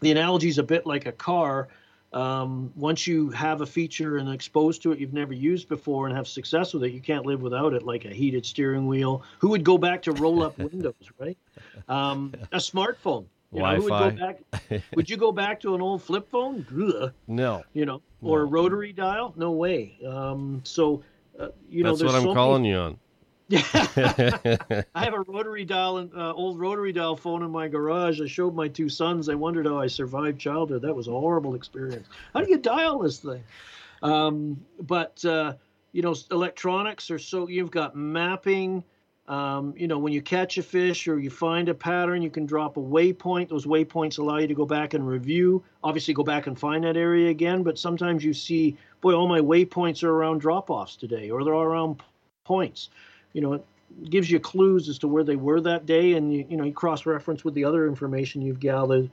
the 0.00 0.10
analogy 0.10 0.48
is 0.48 0.58
a 0.58 0.62
bit 0.62 0.86
like 0.86 1.06
a 1.06 1.12
car. 1.12 1.68
Um, 2.12 2.72
once 2.74 3.06
you 3.06 3.30
have 3.30 3.60
a 3.60 3.66
feature 3.66 4.16
and 4.16 4.28
exposed 4.28 4.82
to 4.82 4.90
it 4.90 4.98
you've 4.98 5.12
never 5.12 5.32
used 5.32 5.68
before 5.68 6.08
and 6.08 6.16
have 6.16 6.26
success 6.26 6.74
with 6.74 6.82
it 6.82 6.90
you 6.90 7.00
can't 7.00 7.24
live 7.24 7.40
without 7.40 7.72
it 7.72 7.84
like 7.84 8.04
a 8.04 8.08
heated 8.08 8.44
steering 8.44 8.88
wheel. 8.88 9.22
Who 9.38 9.50
would 9.50 9.62
go 9.62 9.78
back 9.78 10.02
to 10.02 10.12
roll 10.12 10.42
up 10.42 10.58
windows 10.58 10.94
right? 11.18 11.38
Um, 11.88 12.34
a 12.50 12.58
smartphone. 12.58 13.26
You 13.52 13.62
know, 13.62 13.78
would 13.78 13.88
Wi-Fi. 13.88 14.10
go 14.10 14.16
back 14.70 14.82
would 14.94 15.10
you 15.10 15.16
go 15.16 15.32
back 15.32 15.60
to 15.60 15.74
an 15.74 15.80
old 15.80 16.02
flip 16.02 16.28
phone? 16.28 16.66
Ugh. 16.72 17.12
No. 17.28 17.62
You 17.72 17.84
know, 17.84 18.02
or 18.22 18.42
a 18.42 18.44
rotary 18.44 18.92
dial? 18.92 19.32
No 19.36 19.52
way. 19.52 19.96
Um, 20.06 20.60
so, 20.64 21.02
uh, 21.38 21.48
you 21.68 21.82
know, 21.82 21.90
that's 21.90 22.00
there's 22.00 22.12
what 22.12 22.18
I'm 22.18 22.28
so 22.28 22.34
calling 22.34 22.62
many... 22.62 22.74
you 22.74 22.80
on 22.80 22.98
I 23.52 24.84
have 24.94 25.14
a 25.14 25.24
rotary 25.26 25.64
dial, 25.64 25.98
and 25.98 26.12
uh, 26.14 26.32
old 26.32 26.60
rotary 26.60 26.92
dial 26.92 27.16
phone 27.16 27.42
in 27.42 27.50
my 27.50 27.66
garage. 27.66 28.20
I 28.20 28.26
showed 28.26 28.54
my 28.54 28.68
two 28.68 28.88
sons. 28.88 29.26
They 29.26 29.34
wondered 29.34 29.66
how 29.66 29.78
I 29.78 29.88
survived 29.88 30.38
childhood. 30.38 30.82
That 30.82 30.94
was 30.94 31.08
a 31.08 31.12
horrible 31.12 31.54
experience. 31.54 32.06
How 32.32 32.42
do 32.42 32.50
you 32.50 32.58
dial 32.58 33.00
this 33.00 33.18
thing? 33.18 33.42
Um, 34.02 34.64
but 34.80 35.24
uh, 35.24 35.54
you 35.92 36.02
know, 36.02 36.14
electronics 36.30 37.10
are 37.10 37.18
so. 37.18 37.48
You've 37.48 37.72
got 37.72 37.96
mapping. 37.96 38.84
Um, 39.26 39.74
you 39.76 39.86
know, 39.86 39.98
when 39.98 40.12
you 40.12 40.22
catch 40.22 40.58
a 40.58 40.62
fish 40.62 41.06
or 41.06 41.18
you 41.18 41.30
find 41.30 41.68
a 41.68 41.74
pattern, 41.74 42.20
you 42.22 42.30
can 42.30 42.46
drop 42.46 42.76
a 42.76 42.80
waypoint. 42.80 43.48
Those 43.48 43.64
waypoints 43.64 44.18
allow 44.18 44.38
you 44.38 44.48
to 44.48 44.54
go 44.54 44.66
back 44.66 44.94
and 44.94 45.06
review. 45.06 45.62
Obviously, 45.84 46.14
go 46.14 46.24
back 46.24 46.46
and 46.46 46.58
find 46.58 46.84
that 46.84 46.96
area 46.96 47.30
again. 47.30 47.62
But 47.62 47.78
sometimes 47.78 48.24
you 48.24 48.32
see, 48.32 48.76
boy, 49.00 49.14
all 49.14 49.28
my 49.28 49.40
waypoints 49.40 50.02
are 50.02 50.10
around 50.10 50.40
drop-offs 50.40 50.96
today, 50.96 51.30
or 51.30 51.44
they're 51.44 51.54
all 51.54 51.62
around 51.62 52.02
points. 52.44 52.90
You 53.32 53.40
know, 53.42 53.52
it 53.54 53.64
gives 54.08 54.30
you 54.30 54.40
clues 54.40 54.88
as 54.88 54.98
to 54.98 55.08
where 55.08 55.24
they 55.24 55.36
were 55.36 55.60
that 55.60 55.86
day, 55.86 56.14
and 56.14 56.32
you, 56.32 56.46
you 56.48 56.56
know, 56.56 56.64
you 56.64 56.72
cross-reference 56.72 57.44
with 57.44 57.54
the 57.54 57.64
other 57.64 57.86
information 57.86 58.42
you've 58.42 58.60
gathered. 58.60 59.10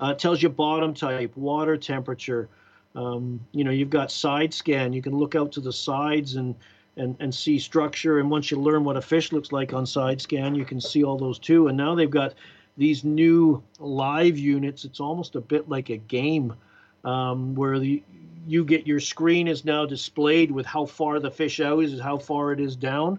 Uh, 0.00 0.14
tells 0.14 0.42
you 0.42 0.48
bottom 0.48 0.94
type, 0.94 1.36
water 1.36 1.76
temperature. 1.76 2.48
Um, 2.94 3.40
you 3.52 3.64
know, 3.64 3.72
you've 3.72 3.90
got 3.90 4.12
side 4.12 4.54
scan. 4.54 4.92
You 4.92 5.02
can 5.02 5.16
look 5.16 5.34
out 5.34 5.50
to 5.52 5.60
the 5.60 5.72
sides 5.72 6.36
and 6.36 6.54
and, 6.98 7.16
and 7.20 7.34
see 7.34 7.58
structure. 7.58 8.18
And 8.18 8.30
once 8.30 8.50
you 8.50 8.58
learn 8.60 8.84
what 8.84 8.96
a 8.96 9.00
fish 9.00 9.32
looks 9.32 9.52
like 9.52 9.72
on 9.72 9.86
side 9.86 10.20
scan, 10.20 10.54
you 10.54 10.64
can 10.64 10.80
see 10.80 11.04
all 11.04 11.16
those 11.16 11.38
too. 11.38 11.68
And 11.68 11.76
now 11.76 11.94
they've 11.94 12.10
got 12.10 12.34
these 12.76 13.04
new 13.04 13.62
live 13.78 14.36
units. 14.36 14.84
It's 14.84 15.00
almost 15.00 15.36
a 15.36 15.40
bit 15.40 15.68
like 15.68 15.90
a 15.90 15.96
game 15.96 16.54
um, 17.04 17.54
where 17.54 17.78
the 17.78 18.02
you 18.46 18.64
get 18.64 18.86
your 18.86 19.00
screen 19.00 19.46
is 19.46 19.64
now 19.64 19.84
displayed 19.84 20.50
with 20.50 20.64
how 20.64 20.86
far 20.86 21.20
the 21.20 21.30
fish 21.30 21.60
out 21.60 21.84
is, 21.84 22.00
how 22.00 22.16
far 22.16 22.52
it 22.52 22.60
is 22.60 22.76
down, 22.76 23.18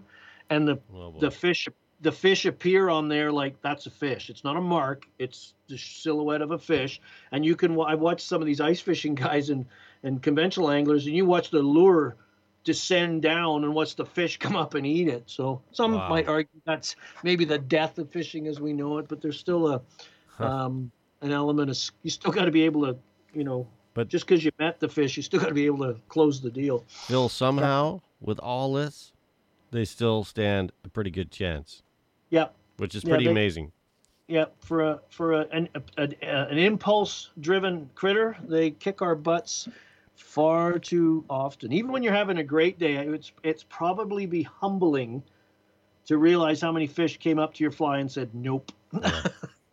and 0.50 0.66
the 0.68 0.78
Oh, 0.94 1.14
the 1.18 1.30
fish 1.30 1.68
the 2.02 2.12
fish 2.12 2.46
appear 2.46 2.88
on 2.88 3.08
there 3.08 3.30
like 3.30 3.60
that's 3.60 3.84
a 3.86 3.90
fish. 3.90 4.30
It's 4.30 4.42
not 4.42 4.56
a 4.56 4.60
mark. 4.60 5.06
It's 5.18 5.54
the 5.68 5.76
silhouette 5.76 6.40
of 6.40 6.50
a 6.50 6.58
fish. 6.58 6.98
And 7.32 7.44
you 7.44 7.54
can. 7.56 7.78
I 7.80 7.94
watched 7.94 8.26
some 8.26 8.40
of 8.40 8.46
these 8.46 8.60
ice 8.60 8.80
fishing 8.80 9.14
guys 9.26 9.50
and 9.50 9.66
and 10.02 10.22
conventional 10.22 10.70
anglers, 10.70 11.06
and 11.06 11.14
you 11.14 11.26
watch 11.26 11.50
the 11.50 11.60
lure 11.60 12.16
descend 12.64 13.22
down 13.22 13.64
and 13.64 13.74
watch 13.74 13.96
the 13.96 14.04
fish 14.04 14.38
come 14.38 14.54
up 14.56 14.74
and 14.74 14.86
eat 14.86 15.08
it. 15.08 15.22
So 15.26 15.62
some 15.72 15.94
Wow. 15.94 16.08
might 16.10 16.28
argue 16.28 16.60
that's 16.66 16.94
maybe 17.22 17.44
the 17.46 17.58
death 17.58 17.98
of 17.98 18.10
fishing 18.10 18.46
as 18.46 18.60
we 18.60 18.72
know 18.74 18.98
it, 18.98 19.08
but 19.08 19.20
there's 19.22 19.38
still 19.38 19.68
a 19.68 19.80
Huh. 20.36 20.46
um, 20.46 20.90
an 21.22 21.32
element 21.32 21.70
of 21.70 21.76
you 22.02 22.10
still 22.10 22.32
got 22.32 22.46
to 22.46 22.50
be 22.50 22.62
able 22.62 22.86
to 22.86 22.96
you 23.34 23.44
know. 23.44 23.66
But- 23.92 24.08
just 24.08 24.26
because 24.26 24.44
you 24.44 24.50
met 24.58 24.78
the 24.80 24.88
fish, 24.88 25.16
you 25.16 25.22
still 25.22 25.40
got 25.40 25.48
to 25.48 25.54
be 25.54 25.66
able 25.66 25.84
to 25.92 26.00
close 26.08 26.40
the 26.40 26.50
deal. 26.50 26.84
Phil, 26.88 27.28
somehow 27.28 28.00
with 28.20 28.38
all 28.38 28.72
this, 28.72 29.12
they 29.70 29.84
still 29.84 30.24
stand 30.24 30.72
a 30.84 30.88
pretty 30.88 31.10
good 31.10 31.30
chance, 31.30 31.82
Yeah, 32.30 32.48
which 32.78 32.94
is 32.94 33.04
Yeah, 33.04 33.10
pretty 33.10 33.24
they- 33.24 33.30
amazing. 33.30 33.72
Yeah, 34.28 34.44
for 34.60 34.82
a 34.82 35.00
for 35.10 35.32
a, 35.32 35.40
an 35.50 35.68
a, 35.74 35.82
a, 35.98 36.04
an 36.50 36.56
impulse 36.58 37.30
driven 37.40 37.90
critter, 37.96 38.36
they 38.46 38.70
kick 38.70 39.02
our 39.02 39.16
butts 39.16 39.68
far 40.14 40.78
too 40.78 41.24
often. 41.28 41.72
Even 41.72 41.90
when 41.90 42.04
you're 42.04 42.12
having 42.14 42.38
a 42.38 42.44
great 42.44 42.78
day, 42.78 42.94
it's 42.94 43.32
it's 43.42 43.64
probably 43.64 44.26
be 44.26 44.44
humbling 44.44 45.24
to 46.06 46.16
realize 46.18 46.60
how 46.60 46.70
many 46.70 46.86
fish 46.86 47.16
came 47.18 47.40
up 47.40 47.54
to 47.54 47.64
your 47.64 47.72
fly 47.72 47.98
and 47.98 48.10
said 48.10 48.32
nope. 48.32 48.70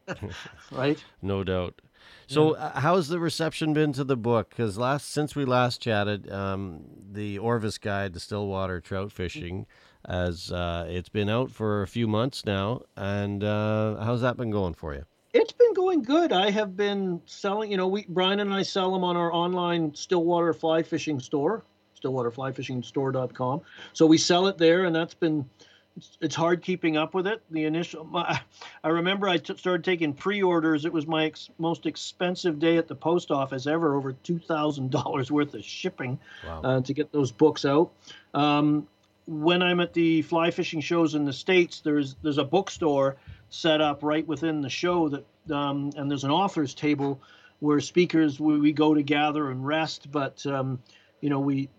right? 0.72 1.04
No 1.22 1.44
doubt. 1.44 1.80
So, 2.28 2.54
uh, 2.54 2.80
how's 2.80 3.08
the 3.10 3.20
reception 3.20 3.74
been 3.74 3.94
to 3.94 4.04
the 4.04 4.18
book? 4.18 4.50
Because 4.50 4.78
last 4.78 5.10
since 5.12 5.36
we 5.36 5.46
last 5.46 5.82
chatted, 5.82 6.32
um, 6.32 6.82
the 7.12 7.38
Orvis 7.38 7.78
Guide 7.78 8.14
to 8.14 8.20
Stillwater 8.20 8.82
Trout 8.82 9.12
Fishing, 9.12 9.66
as 10.06 10.52
uh, 10.52 10.86
it's 10.90 11.10
been 11.10 11.30
out 11.30 11.52
for 11.52 11.82
a 11.84 11.88
few 11.88 12.08
months 12.08 12.46
now, 12.46 12.82
and 12.96 13.44
uh, 13.44 13.98
how's 14.04 14.22
that 14.22 14.38
been 14.38 14.52
going 14.52 14.74
for 14.74 14.94
you? 14.94 15.04
It's 15.34 15.54
been 15.54 15.74
going 15.74 16.04
good. 16.04 16.32
I 16.32 16.50
have 16.52 16.76
been 16.78 17.22
selling, 17.26 17.70
you 17.72 17.78
know, 17.78 17.88
we 17.88 18.06
Brian 18.10 18.40
and 18.40 18.54
I 18.54 18.64
sell 18.64 18.92
them 18.92 19.04
on 19.04 19.16
our 19.18 19.32
online 19.32 19.94
Stillwater 19.94 20.54
fly 20.54 20.82
fishing 20.84 21.20
store, 21.20 21.64
stillwaterflyfishingstore.com. 22.02 23.62
So 23.94 24.06
we 24.06 24.18
sell 24.18 24.48
it 24.48 24.58
there 24.58 24.86
and 24.86 24.96
that's 24.96 25.14
been 25.14 25.48
it's, 25.96 26.18
it's 26.22 26.36
hard 26.36 26.62
keeping 26.62 26.96
up 26.98 27.14
with 27.14 27.28
it. 27.28 27.42
The 27.52 27.66
initial 27.66 28.04
my, 28.12 28.40
I 28.84 28.90
remember 28.90 29.28
I 29.28 29.38
t- 29.38 29.58
started 29.58 29.84
taking 29.84 30.14
pre-orders. 30.14 30.86
It 30.86 30.94
was 30.94 31.08
my 31.08 31.26
ex- 31.26 31.50
most 31.58 31.86
expensive 31.86 32.60
day 32.60 32.78
at 32.78 32.88
the 32.88 32.96
post 32.96 33.30
office 33.32 33.68
ever, 33.68 33.96
over 33.96 34.14
$2,000 34.14 35.32
worth 35.32 35.54
of 35.54 35.64
shipping 35.64 36.20
Wow. 36.46 36.62
uh, 36.64 36.82
to 36.82 36.94
get 36.94 37.12
those 37.12 37.32
books 37.32 37.66
out. 37.66 37.92
Um, 38.34 38.88
when 39.28 39.62
I'm 39.62 39.82
at 39.82 39.94
the 39.94 40.22
fly 40.22 40.52
fishing 40.52 40.80
shows 40.80 41.14
in 41.14 41.26
the 41.26 41.34
states, 41.34 41.82
there's 41.82 42.16
there's 42.24 42.38
a 42.38 42.44
bookstore 42.44 43.18
set 43.50 43.82
up 43.82 44.02
right 44.02 44.26
within 44.26 44.62
the 44.62 44.70
show 44.70 45.10
that, 45.10 45.26
um, 45.54 45.92
and 45.96 46.10
there's 46.10 46.24
an 46.24 46.32
authors 46.32 46.74
table 46.74 47.22
where 47.60 47.80
speakers 47.80 48.40
we, 48.40 48.60
we 48.60 48.72
go 48.72 48.94
to 48.94 49.04
gather 49.04 49.52
and 49.52 49.66
rest. 49.66 50.12
But 50.12 50.46
um, 50.46 50.80
you 51.22 51.30
know 51.30 51.42
we 51.42 51.70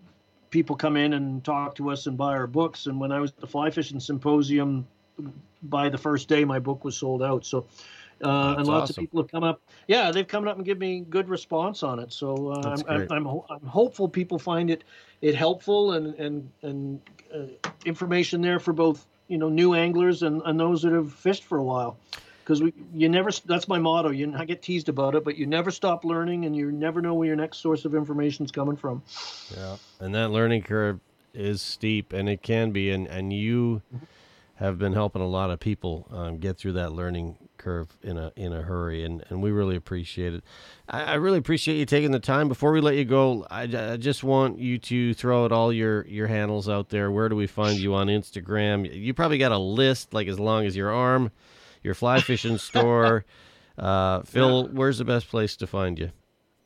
people 0.51 0.75
come 0.75 0.95
in 0.95 1.13
and 1.13 1.43
talk 1.43 1.75
to 1.75 1.89
us 1.89 2.07
and 2.07 2.17
buy 2.17 2.33
our 2.33 2.47
books. 2.47 2.85
And 2.85 2.99
when 2.99 3.11
I 3.11 3.19
was 3.19 3.31
at 3.31 3.39
the 3.39 3.47
fly 3.47 3.71
fishing 3.71 3.99
symposium, 3.99 4.87
by 5.63 5.89
the 5.89 5.97
first 5.97 6.29
day 6.29 6.45
my 6.45 6.59
book 6.59 6.83
was 6.83 6.95
sold 6.95 7.21
out. 7.23 7.45
So. 7.45 7.65
Uh, 8.23 8.55
and 8.57 8.67
lots 8.67 8.91
awesome. 8.91 8.93
of 8.93 9.07
people 9.07 9.21
have 9.21 9.31
come 9.31 9.43
up. 9.43 9.61
Yeah, 9.87 10.11
they've 10.11 10.27
come 10.27 10.47
up 10.47 10.57
and 10.57 10.65
given 10.65 10.79
me 10.79 11.05
good 11.09 11.29
response 11.29 11.83
on 11.83 11.99
it. 11.99 12.11
So 12.11 12.49
uh, 12.51 12.75
I'm, 12.75 12.83
I'm. 12.87 13.11
I'm, 13.11 13.25
ho- 13.25 13.45
I'm 13.49 13.65
hopeful 13.65 14.09
people 14.09 14.39
find 14.39 14.69
it 14.69 14.83
it 15.21 15.35
helpful 15.35 15.93
and 15.93 16.15
and 16.15 16.49
and 16.61 17.01
uh, 17.33 17.69
information 17.85 18.41
there 18.41 18.59
for 18.59 18.73
both 18.73 19.05
you 19.27 19.37
know 19.37 19.49
new 19.49 19.73
anglers 19.73 20.23
and, 20.23 20.41
and 20.45 20.59
those 20.59 20.81
that 20.81 20.93
have 20.93 21.11
fished 21.13 21.43
for 21.43 21.57
a 21.57 21.63
while 21.63 21.97
because 22.43 22.61
we 22.61 22.73
you 22.93 23.09
never 23.09 23.29
that's 23.45 23.67
my 23.67 23.77
motto 23.77 24.09
you 24.09 24.33
I 24.35 24.45
get 24.45 24.61
teased 24.61 24.89
about 24.89 25.15
it 25.15 25.23
but 25.23 25.37
you 25.37 25.45
never 25.45 25.71
stop 25.71 26.03
learning 26.05 26.45
and 26.45 26.55
you 26.55 26.71
never 26.71 27.01
know 27.01 27.13
where 27.13 27.27
your 27.27 27.35
next 27.35 27.57
source 27.57 27.85
of 27.85 27.93
information 27.95 28.45
is 28.45 28.51
coming 28.51 28.75
from 28.75 29.03
Yeah. 29.55 29.77
And 29.99 30.15
that 30.15 30.29
learning 30.31 30.63
curve 30.63 30.99
is 31.33 31.61
steep, 31.61 32.13
and 32.13 32.27
it 32.29 32.41
can 32.41 32.71
be, 32.71 32.89
and 32.91 33.07
and 33.07 33.31
you 33.31 33.81
have 34.55 34.77
been 34.77 34.93
helping 34.93 35.21
a 35.21 35.27
lot 35.27 35.49
of 35.51 35.59
people 35.59 36.07
um, 36.11 36.37
get 36.37 36.57
through 36.57 36.73
that 36.73 36.91
learning 36.91 37.37
curve 37.59 37.95
in 38.01 38.17
a 38.17 38.31
in 38.35 38.51
a 38.51 38.63
hurry, 38.63 39.03
and 39.03 39.23
and 39.29 39.43
we 39.43 39.51
really 39.51 39.75
appreciate 39.75 40.33
it. 40.33 40.43
I, 40.87 41.03
I 41.03 41.13
really 41.15 41.37
appreciate 41.37 41.77
you 41.77 41.85
taking 41.85 42.11
the 42.11 42.19
time. 42.19 42.47
Before 42.47 42.71
we 42.71 42.81
let 42.81 42.95
you 42.95 43.05
go, 43.05 43.45
I, 43.51 43.63
I 43.63 43.97
just 43.97 44.23
want 44.23 44.57
you 44.57 44.79
to 44.79 45.13
throw 45.13 45.45
out 45.45 45.51
all 45.51 45.71
your 45.71 46.07
your 46.07 46.25
handles 46.25 46.67
out 46.67 46.89
there. 46.89 47.11
Where 47.11 47.29
do 47.29 47.35
we 47.35 47.45
find 47.45 47.77
you 47.77 47.93
on 47.93 48.07
Instagram? 48.07 48.91
You 48.91 49.13
probably 49.13 49.37
got 49.37 49.51
a 49.51 49.59
list 49.59 50.13
like 50.13 50.27
as 50.27 50.39
long 50.39 50.65
as 50.65 50.75
your 50.75 50.91
arm, 50.91 51.31
your 51.83 51.93
fly 51.93 52.21
fishing 52.21 52.57
store. 52.69 53.25
Uh, 53.77 54.23
Phil, 54.23 54.67
where's 54.69 54.97
the 54.97 55.05
best 55.05 55.29
place 55.29 55.55
to 55.57 55.67
find 55.67 55.99
you? 55.99 56.11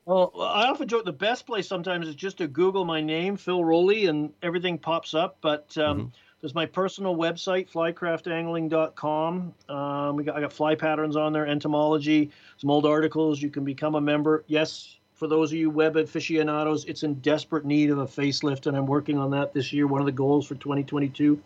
Well, 0.05 0.33
I 0.37 0.67
often 0.67 0.87
joke 0.87 1.05
the 1.05 1.13
best 1.13 1.45
place 1.45 1.67
sometimes 1.67 2.07
is 2.07 2.15
just 2.15 2.39
to 2.39 2.47
Google 2.47 2.83
my 2.83 2.99
name, 2.99 3.37
Phil 3.37 3.63
Rowley, 3.63 4.07
and 4.07 4.33
everything 4.41 4.77
pops 4.77 5.13
up. 5.13 5.37
But 5.39 5.77
um, 5.77 6.11
there's 6.43 6.53
my 6.53 6.65
personal 6.65 7.15
website, 7.15 7.71
flycraftangling.com. 7.71 9.53
Um, 9.69 10.15
we 10.17 10.25
got 10.25 10.35
I 10.35 10.41
got 10.41 10.51
fly 10.51 10.75
patterns 10.75 11.15
on 11.15 11.31
there, 11.31 11.47
entomology, 11.47 12.31
some 12.57 12.69
old 12.69 12.85
articles. 12.85 13.41
You 13.41 13.49
can 13.49 13.63
become 13.63 13.95
a 13.95 14.01
member. 14.01 14.43
Yes, 14.47 14.97
for 15.13 15.29
those 15.29 15.53
of 15.53 15.57
you 15.57 15.69
web 15.69 15.95
aficionados, 15.95 16.83
it's 16.83 17.03
in 17.03 17.13
desperate 17.21 17.63
need 17.63 17.91
of 17.91 17.99
a 17.99 18.05
facelift, 18.05 18.67
and 18.67 18.75
I'm 18.75 18.87
working 18.87 19.17
on 19.17 19.31
that 19.31 19.53
this 19.53 19.71
year. 19.71 19.87
One 19.87 20.01
of 20.01 20.05
the 20.05 20.11
goals 20.11 20.45
for 20.45 20.55
2022. 20.55 21.41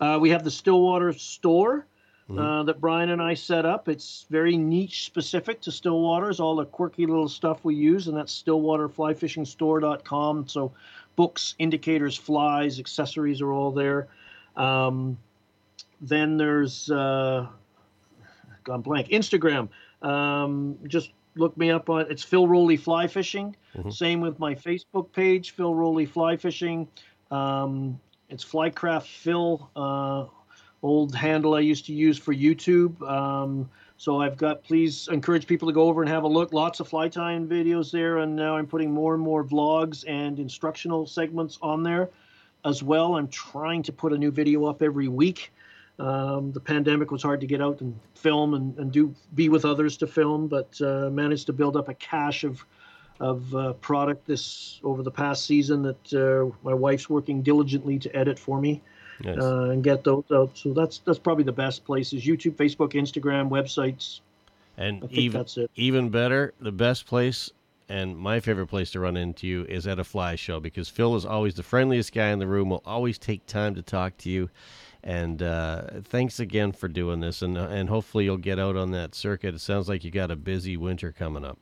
Uh, 0.00 0.18
we 0.20 0.30
have 0.30 0.42
the 0.42 0.50
Stillwater 0.50 1.12
store 1.12 1.86
uh, 2.36 2.64
that 2.64 2.80
Brian 2.80 3.10
and 3.10 3.22
I 3.22 3.34
set 3.34 3.64
up. 3.66 3.88
It's 3.88 4.26
very 4.30 4.56
niche 4.56 5.04
specific 5.04 5.60
to 5.62 5.70
Stillwater's, 5.70 6.40
all 6.40 6.56
the 6.56 6.64
quirky 6.64 7.06
little 7.06 7.28
stuff 7.28 7.64
we 7.64 7.76
use, 7.76 8.08
and 8.08 8.16
that's 8.16 8.42
stillwaterflyfishingstore.com. 8.42 10.48
So 10.48 10.72
books, 11.14 11.54
indicators, 11.58 12.16
flies, 12.16 12.80
accessories 12.80 13.40
are 13.40 13.52
all 13.52 13.70
there. 13.70 14.08
Um, 14.60 15.16
then 16.00 16.36
there's 16.36 16.90
uh, 16.90 17.46
gone 18.64 18.82
blank. 18.82 19.08
Instagram. 19.08 19.68
Um, 20.02 20.78
just 20.86 21.12
look 21.36 21.56
me 21.56 21.70
up 21.70 21.88
on 21.88 22.06
it's 22.10 22.22
Phil 22.22 22.46
Rowley 22.46 22.76
Fly 22.76 23.06
Fishing. 23.06 23.56
Same 23.90 24.20
with 24.20 24.38
my 24.38 24.54
Facebook 24.54 25.12
page, 25.12 25.52
Phil 25.52 25.74
Rowley 25.74 26.06
Fly 26.06 26.36
Fishing. 26.36 26.88
Um, 27.30 28.00
it's 28.28 28.44
Flycraft 28.44 29.06
Phil, 29.06 29.70
uh, 29.76 30.26
old 30.82 31.14
handle 31.14 31.54
I 31.54 31.60
used 31.60 31.86
to 31.86 31.92
use 31.92 32.18
for 32.18 32.34
YouTube. 32.34 33.00
Um, 33.08 33.68
so 33.96 34.20
I've 34.20 34.36
got. 34.36 34.64
Please 34.64 35.08
encourage 35.08 35.46
people 35.46 35.68
to 35.68 35.74
go 35.74 35.82
over 35.84 36.02
and 36.02 36.10
have 36.10 36.24
a 36.24 36.28
look. 36.28 36.52
Lots 36.52 36.80
of 36.80 36.88
fly 36.88 37.08
tying 37.08 37.46
videos 37.46 37.90
there, 37.90 38.18
and 38.18 38.34
now 38.34 38.56
I'm 38.56 38.66
putting 38.66 38.90
more 38.90 39.14
and 39.14 39.22
more 39.22 39.44
vlogs 39.44 40.04
and 40.08 40.38
instructional 40.38 41.06
segments 41.06 41.58
on 41.60 41.82
there 41.82 42.10
as 42.64 42.82
well. 42.82 43.16
I'm 43.16 43.28
trying 43.28 43.82
to 43.84 43.92
put 43.92 44.12
a 44.12 44.18
new 44.18 44.30
video 44.30 44.66
up 44.66 44.82
every 44.82 45.08
week. 45.08 45.52
Um, 45.98 46.52
the 46.52 46.60
pandemic 46.60 47.10
was 47.10 47.22
hard 47.22 47.40
to 47.42 47.46
get 47.46 47.60
out 47.60 47.80
and 47.82 47.94
film 48.14 48.54
and, 48.54 48.76
and 48.78 48.90
do 48.90 49.14
be 49.34 49.48
with 49.50 49.64
others 49.66 49.96
to 49.98 50.06
film, 50.06 50.48
but 50.48 50.80
uh, 50.80 51.10
managed 51.10 51.46
to 51.46 51.52
build 51.52 51.76
up 51.76 51.88
a 51.88 51.94
cache 51.94 52.44
of 52.44 52.64
of 53.20 53.54
uh, 53.54 53.74
product 53.74 54.26
this 54.26 54.80
over 54.82 55.02
the 55.02 55.10
past 55.10 55.44
season 55.44 55.82
that 55.82 56.14
uh, 56.14 56.50
my 56.64 56.72
wife's 56.72 57.10
working 57.10 57.42
diligently 57.42 57.98
to 57.98 58.16
edit 58.16 58.38
for 58.38 58.58
me 58.58 58.80
Yes. 59.22 59.36
uh, 59.42 59.64
and 59.64 59.84
get 59.84 60.02
those 60.04 60.24
out. 60.32 60.52
So 60.56 60.72
that's 60.72 60.98
that's 61.04 61.18
probably 61.18 61.44
the 61.44 61.52
best 61.52 61.84
places: 61.84 62.24
YouTube, 62.24 62.52
Facebook, 62.54 62.94
Instagram, 62.94 63.50
websites. 63.50 64.20
and 64.78 65.06
even 65.12 65.38
that's 65.38 65.58
it. 65.58 65.70
even 65.76 66.08
better, 66.08 66.54
the 66.60 66.72
best 66.72 67.04
place 67.06 67.50
and 67.90 68.16
my 68.16 68.38
favorite 68.38 68.68
place 68.68 68.92
to 68.92 69.00
run 69.00 69.16
into 69.16 69.48
you 69.48 69.64
is 69.64 69.86
at 69.86 69.98
a 69.98 70.04
fly 70.04 70.36
show 70.36 70.60
because 70.60 70.88
Phil 70.88 71.16
is 71.16 71.26
always 71.26 71.54
the 71.54 71.64
friendliest 71.64 72.12
guy 72.12 72.28
in 72.28 72.38
the 72.38 72.46
room. 72.46 72.70
Will 72.70 72.82
always 72.86 73.18
take 73.18 73.44
time 73.46 73.74
to 73.74 73.82
talk 73.82 74.16
to 74.18 74.30
you. 74.30 74.48
And 75.02 75.42
uh, 75.42 75.82
thanks 76.04 76.38
again 76.38 76.72
for 76.72 76.86
doing 76.86 77.20
this, 77.20 77.42
and 77.42 77.56
and 77.56 77.88
hopefully 77.88 78.24
you'll 78.24 78.36
get 78.36 78.58
out 78.58 78.76
on 78.76 78.92
that 78.92 79.14
circuit. 79.14 79.54
It 79.54 79.60
sounds 79.60 79.88
like 79.88 80.04
you 80.04 80.10
got 80.10 80.30
a 80.30 80.36
busy 80.36 80.76
winter 80.76 81.10
coming 81.10 81.44
up. 81.44 81.58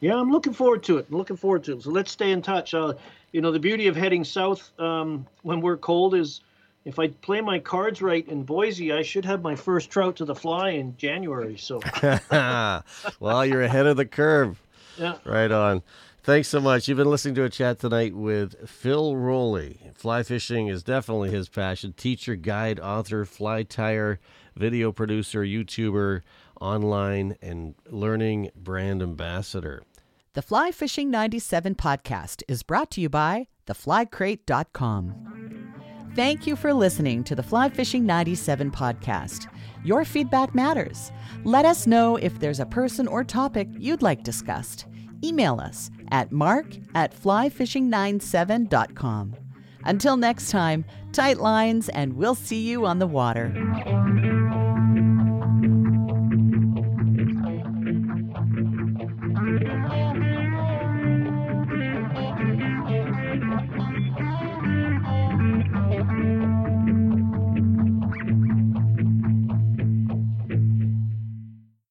Yeah, 0.00 0.16
I'm 0.16 0.30
looking 0.30 0.52
forward 0.52 0.82
to 0.84 0.98
it. 0.98 1.06
I'm 1.10 1.16
looking 1.16 1.36
forward 1.36 1.64
to 1.64 1.72
it. 1.72 1.82
So 1.82 1.90
let's 1.90 2.10
stay 2.10 2.32
in 2.32 2.42
touch. 2.42 2.74
Uh, 2.74 2.94
you 3.32 3.40
know, 3.40 3.50
the 3.50 3.60
beauty 3.60 3.86
of 3.86 3.96
heading 3.96 4.24
south 4.24 4.78
um, 4.78 5.26
when 5.42 5.60
we're 5.60 5.76
cold 5.76 6.14
is 6.14 6.40
if 6.84 6.98
I 6.98 7.08
play 7.08 7.40
my 7.40 7.60
cards 7.60 8.02
right 8.02 8.26
in 8.28 8.42
Boise, 8.42 8.92
I 8.92 9.02
should 9.02 9.24
have 9.24 9.42
my 9.42 9.54
first 9.54 9.90
trout 9.90 10.16
to 10.16 10.24
the 10.24 10.34
fly 10.34 10.70
in 10.70 10.96
January. 10.96 11.56
So 11.56 11.80
well, 13.20 13.46
you're 13.46 13.62
ahead 13.62 13.86
of 13.86 13.96
the 13.96 14.04
curve. 14.04 14.60
Yeah, 14.98 15.16
Right 15.24 15.50
on. 15.50 15.82
Thanks 16.22 16.48
so 16.48 16.58
much. 16.58 16.88
You've 16.88 16.96
been 16.96 17.10
listening 17.10 17.34
to 17.34 17.44
a 17.44 17.50
chat 17.50 17.80
tonight 17.80 18.14
with 18.14 18.66
Phil 18.66 19.14
Rowley. 19.14 19.78
Fly 19.94 20.22
fishing 20.22 20.68
is 20.68 20.82
definitely 20.82 21.30
his 21.30 21.50
passion. 21.50 21.92
Teacher, 21.92 22.34
guide, 22.34 22.80
author, 22.80 23.26
fly 23.26 23.62
tyer, 23.62 24.16
video 24.56 24.90
producer, 24.90 25.42
YouTuber, 25.42 26.22
online, 26.62 27.36
and 27.42 27.74
learning 27.90 28.50
brand 28.56 29.02
ambassador. 29.02 29.82
The 30.32 30.40
Fly 30.40 30.72
Fishing 30.72 31.10
97 31.10 31.74
podcast 31.74 32.42
is 32.48 32.62
brought 32.62 32.90
to 32.92 33.02
you 33.02 33.10
by 33.10 33.48
theflycrate.com. 33.66 35.74
Thank 36.14 36.46
you 36.46 36.56
for 36.56 36.72
listening 36.72 37.22
to 37.24 37.34
the 37.34 37.42
Fly 37.42 37.68
Fishing 37.68 38.06
97 38.06 38.70
podcast. 38.70 39.46
Your 39.84 40.04
feedback 40.04 40.54
matters. 40.54 41.12
Let 41.44 41.64
us 41.66 41.86
know 41.86 42.16
if 42.16 42.40
there's 42.40 42.60
a 42.60 42.66
person 42.66 43.06
or 43.06 43.22
topic 43.22 43.68
you'd 43.78 44.02
like 44.02 44.24
discussed. 44.24 44.86
Email 45.22 45.60
us 45.60 45.90
at 46.10 46.32
mark 46.32 46.66
at 46.94 47.14
flyfishing97.com. 47.14 49.36
Until 49.84 50.16
next 50.16 50.50
time, 50.50 50.84
tight 51.12 51.38
lines, 51.38 51.88
and 51.90 52.14
we'll 52.14 52.34
see 52.34 52.62
you 52.62 52.86
on 52.86 52.98
the 52.98 53.06
water. 53.06 53.52